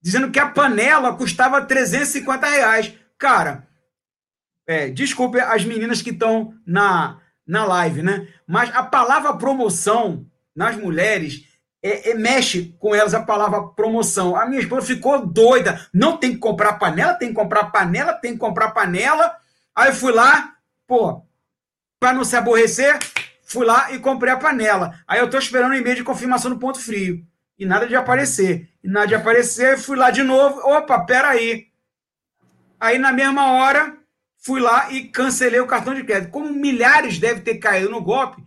Dizendo 0.03 0.31
que 0.33 0.41
a 0.41 0.51
panela 0.51 1.17
custava 1.17 1.65
350 1.65 2.47
reais. 2.49 2.93
Cara, 3.17 3.69
é, 4.67 4.91
desculpe 4.91 5.39
as 5.39 5.65
meninas 5.65 6.03
que 6.03 6.11
estão 6.11 6.55
na, 6.67 7.21
na 7.47 7.65
live, 7.65 8.03
né? 8.03 8.27
Mas 8.45 8.75
a 8.75 8.83
palavra 8.83 9.37
promoção 9.37 10.27
nas 10.55 10.77
mulheres 10.77 11.47
é, 11.83 12.11
é, 12.11 12.15
mexe 12.15 12.75
com 12.81 12.93
elas 12.95 13.15
a 13.15 13.23
palavra 13.23 13.69
promoção. 13.69 14.35
A 14.35 14.47
minha 14.47 14.61
esposa 14.61 14.87
ficou 14.87 15.25
doida. 15.25 15.87
Não 15.95 16.17
tem 16.17 16.33
que 16.33 16.39
comprar 16.39 16.75
panela, 16.75 17.15
tem 17.15 17.29
que 17.29 17.35
comprar 17.35 17.71
panela, 17.71 18.15
tem 18.15 18.33
que 18.33 18.39
comprar 18.39 18.73
panela. 18.73 19.37
Aí 19.77 19.91
eu 19.91 19.95
fui 19.95 20.13
lá, 20.13 20.57
pô, 20.89 21.23
para 22.01 22.13
não 22.13 22.25
se 22.25 22.35
aborrecer, 22.35 22.99
fui 23.51 23.67
lá 23.67 23.93
e 23.93 23.99
comprei 23.99 24.33
a 24.33 24.37
panela. 24.37 24.95
Aí 25.09 25.19
eu 25.19 25.29
tô 25.29 25.37
esperando 25.37 25.73
o 25.73 25.75
e-mail 25.75 25.97
de 25.97 26.05
confirmação 26.05 26.51
no 26.51 26.59
ponto 26.59 26.79
frio. 26.79 27.27
E 27.59 27.67
nada 27.67 27.87
de 27.87 27.97
aparecer. 27.97 28.71
E 28.83 28.89
nada 28.89 29.09
de 29.09 29.15
aparecer, 29.17 29.77
fui 29.77 29.97
lá 29.97 30.11
de 30.11 30.23
novo. 30.23 30.61
Opa, 30.61 31.05
peraí. 31.05 31.67
Aí 32.79 32.97
na 32.97 33.13
mesma 33.13 33.53
hora, 33.55 33.97
fui 34.39 34.61
lá 34.61 34.93
e 34.93 35.09
cancelei 35.09 35.59
o 35.59 35.67
cartão 35.67 35.93
de 35.95 36.05
crédito. 36.05 36.31
Como 36.31 36.53
milhares 36.53 37.19
devem 37.19 37.43
ter 37.43 37.59
caído 37.59 37.91
no 37.91 38.01
golpe, 38.01 38.41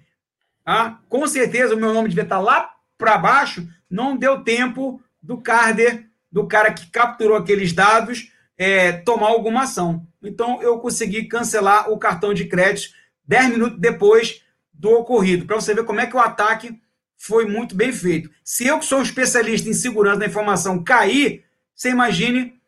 ah, 0.66 0.98
com 1.10 1.28
certeza 1.28 1.76
o 1.76 1.78
meu 1.78 1.94
nome 1.94 2.08
devia 2.08 2.24
estar 2.24 2.40
lá 2.40 2.72
para 2.98 3.18
baixo, 3.18 3.68
não 3.90 4.16
deu 4.16 4.42
tempo 4.42 5.02
do 5.22 5.42
Carder, 5.42 6.08
do 6.32 6.48
cara 6.48 6.72
que 6.72 6.90
capturou 6.90 7.36
aqueles 7.36 7.74
dados, 7.74 8.32
é, 8.58 8.94
tomar 8.94 9.28
alguma 9.28 9.64
ação. 9.64 10.08
Então, 10.24 10.62
eu 10.62 10.80
consegui 10.80 11.26
cancelar 11.26 11.92
o 11.92 12.00
cartão 12.00 12.34
de 12.34 12.46
crédito 12.46 12.94
10 13.26 13.50
minutos 13.50 13.80
depois 13.80 14.43
do 14.74 14.90
ocorrido, 14.92 15.46
para 15.46 15.56
você 15.56 15.74
ver 15.74 15.86
como 15.86 16.00
é 16.00 16.08
que 16.08 16.16
o 16.16 16.20
ataque 16.20 16.82
foi 17.18 17.46
muito 17.46 17.76
bem 17.76 17.92
feito. 17.94 18.30
Se 18.44 18.68
eu, 18.68 18.80
que 18.80 18.86
sou 18.86 19.00
um 19.00 19.04
especialista 19.04 19.70
em 19.70 19.74
segurança 19.74 20.20
da 20.20 20.26
informação, 20.26 20.84
cair, 20.84 21.46
você 21.74 21.90
imagine 21.90 22.60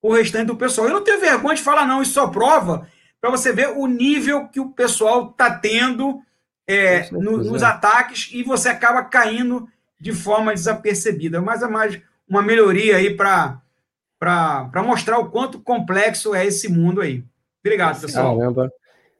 o 0.00 0.12
restante 0.12 0.46
do 0.46 0.56
pessoal. 0.56 0.86
Eu 0.86 0.94
não 0.94 1.02
tenho 1.02 1.18
vergonha 1.18 1.56
de 1.56 1.62
falar, 1.62 1.86
não, 1.86 2.02
isso 2.02 2.12
só 2.12 2.28
prova 2.28 2.86
para 3.20 3.30
você 3.30 3.52
ver 3.52 3.70
o 3.70 3.86
nível 3.86 4.48
que 4.48 4.60
o 4.60 4.70
pessoal 4.70 5.30
está 5.30 5.50
tendo 5.50 6.22
é, 6.66 7.10
no, 7.10 7.38
nos 7.38 7.62
ataques 7.62 8.28
e 8.32 8.42
você 8.42 8.68
acaba 8.68 9.02
caindo 9.02 9.66
de 9.98 10.12
forma 10.12 10.52
desapercebida. 10.52 11.40
Mas 11.40 11.62
é 11.62 11.66
mais 11.66 12.00
uma 12.28 12.42
melhoria 12.42 12.96
aí 12.96 13.16
para 13.16 13.62
mostrar 14.84 15.18
o 15.18 15.30
quanto 15.30 15.60
complexo 15.60 16.34
é 16.34 16.46
esse 16.46 16.68
mundo 16.68 17.00
aí. 17.00 17.24
Obrigado, 17.64 18.00
pessoal. 18.00 18.38
Caramba. 18.38 18.70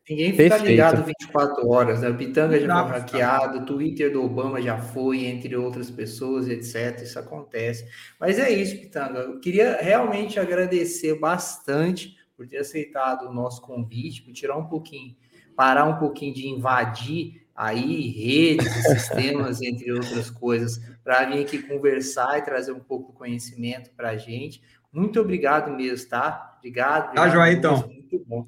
Ninguém 0.09 0.33
fica 0.33 0.51
Perfeito. 0.51 0.67
ligado 0.67 1.05
24 1.05 1.67
horas, 1.67 2.01
né? 2.03 2.11
O 2.11 2.17
Pitanga 2.17 2.61
já 2.61 2.83
foi 2.83 2.99
hackeado, 2.99 3.59
o 3.61 3.65
Twitter 3.65 4.13
do 4.13 4.23
Obama 4.23 4.61
já 4.61 4.77
foi, 4.77 5.25
entre 5.25 5.57
outras 5.57 5.91
pessoas, 5.91 6.47
etc. 6.47 7.01
Isso 7.03 7.19
acontece. 7.19 7.89
Mas 8.21 8.39
é 8.39 8.51
isso, 8.51 8.79
Pitanga. 8.79 9.21
Eu 9.21 9.41
queria 9.41 9.79
realmente 9.81 10.39
agradecer 10.39 11.19
bastante 11.19 12.17
por 12.37 12.47
ter 12.47 12.59
aceitado 12.59 13.29
o 13.29 13.33
nosso 13.33 13.63
convite, 13.63 14.23
por 14.23 14.33
tirar 14.33 14.59
um 14.59 14.67
pouquinho, 14.67 15.17
parar 15.57 15.87
um 15.87 15.97
pouquinho 15.97 16.35
de 16.35 16.49
invadir 16.49 17.43
aí 17.57 18.09
redes, 18.09 18.71
sistemas, 18.85 19.63
entre 19.63 19.91
outras 19.91 20.29
coisas, 20.29 20.83
para 21.03 21.25
vir 21.25 21.43
aqui 21.43 21.63
conversar 21.63 22.39
e 22.39 22.43
trazer 22.43 22.73
um 22.73 22.81
pouco 22.81 23.13
de 23.13 23.19
conhecimento 23.19 23.91
para 23.97 24.11
a 24.11 24.17
gente. 24.19 24.61
Muito 24.93 25.19
obrigado 25.19 25.75
mesmo, 25.75 26.11
tá? 26.11 26.57
Obrigado. 26.59 27.05
obrigado 27.07 27.27
tá, 27.27 27.29
Joia, 27.31 27.53
então. 27.53 27.89
Muito 27.89 28.23
bom. 28.27 28.47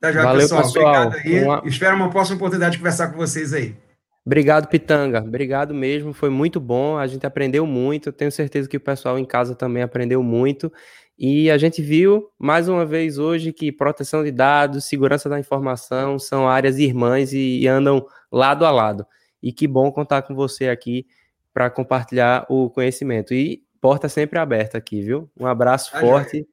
Tá, 0.00 0.12
Joia, 0.12 0.24
Valeu, 0.24 0.40
pessoal. 0.42 0.62
pessoal. 0.62 1.06
Obrigado 1.06 1.26
aí. 1.26 1.44
Uma... 1.44 1.62
Espero 1.64 1.96
uma 1.96 2.10
próxima 2.10 2.36
oportunidade 2.36 2.72
de 2.72 2.78
conversar 2.78 3.08
com 3.08 3.16
vocês 3.16 3.52
aí. 3.52 3.76
Obrigado, 4.24 4.68
Pitanga. 4.68 5.20
Obrigado 5.20 5.74
mesmo. 5.74 6.12
Foi 6.12 6.28
muito 6.28 6.60
bom. 6.60 6.98
A 6.98 7.06
gente 7.06 7.26
aprendeu 7.26 7.64
muito. 7.66 8.12
Tenho 8.12 8.30
certeza 8.30 8.68
que 8.68 8.76
o 8.76 8.80
pessoal 8.80 9.18
em 9.18 9.24
casa 9.24 9.54
também 9.54 9.82
aprendeu 9.82 10.22
muito. 10.22 10.70
E 11.18 11.50
a 11.50 11.58
gente 11.58 11.82
viu 11.82 12.28
mais 12.38 12.68
uma 12.68 12.84
vez 12.84 13.18
hoje 13.18 13.52
que 13.52 13.72
proteção 13.72 14.22
de 14.22 14.30
dados, 14.30 14.84
segurança 14.84 15.28
da 15.28 15.40
informação 15.40 16.18
são 16.18 16.46
áreas 16.46 16.78
irmãs 16.78 17.32
e, 17.32 17.66
andam 17.66 18.06
lado 18.30 18.64
a 18.64 18.70
lado. 18.70 19.06
E 19.42 19.52
que 19.52 19.66
bom 19.66 19.90
contar 19.90 20.22
com 20.22 20.34
você 20.34 20.68
aqui 20.68 21.06
para 21.52 21.70
compartilhar 21.70 22.46
o 22.48 22.70
conhecimento. 22.70 23.32
E 23.32 23.64
porta 23.80 24.08
sempre 24.08 24.38
aberta 24.38 24.78
aqui, 24.78 25.00
viu? 25.00 25.28
Um 25.40 25.46
abraço 25.46 25.90
forte 25.98 26.46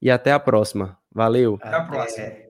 e 0.00 0.10
até 0.10 0.32
a 0.32 0.38
próxima. 0.38 0.98
Valeu. 1.10 1.58
Até 1.62 1.76
a 1.76 1.80
próxima. 1.82 2.41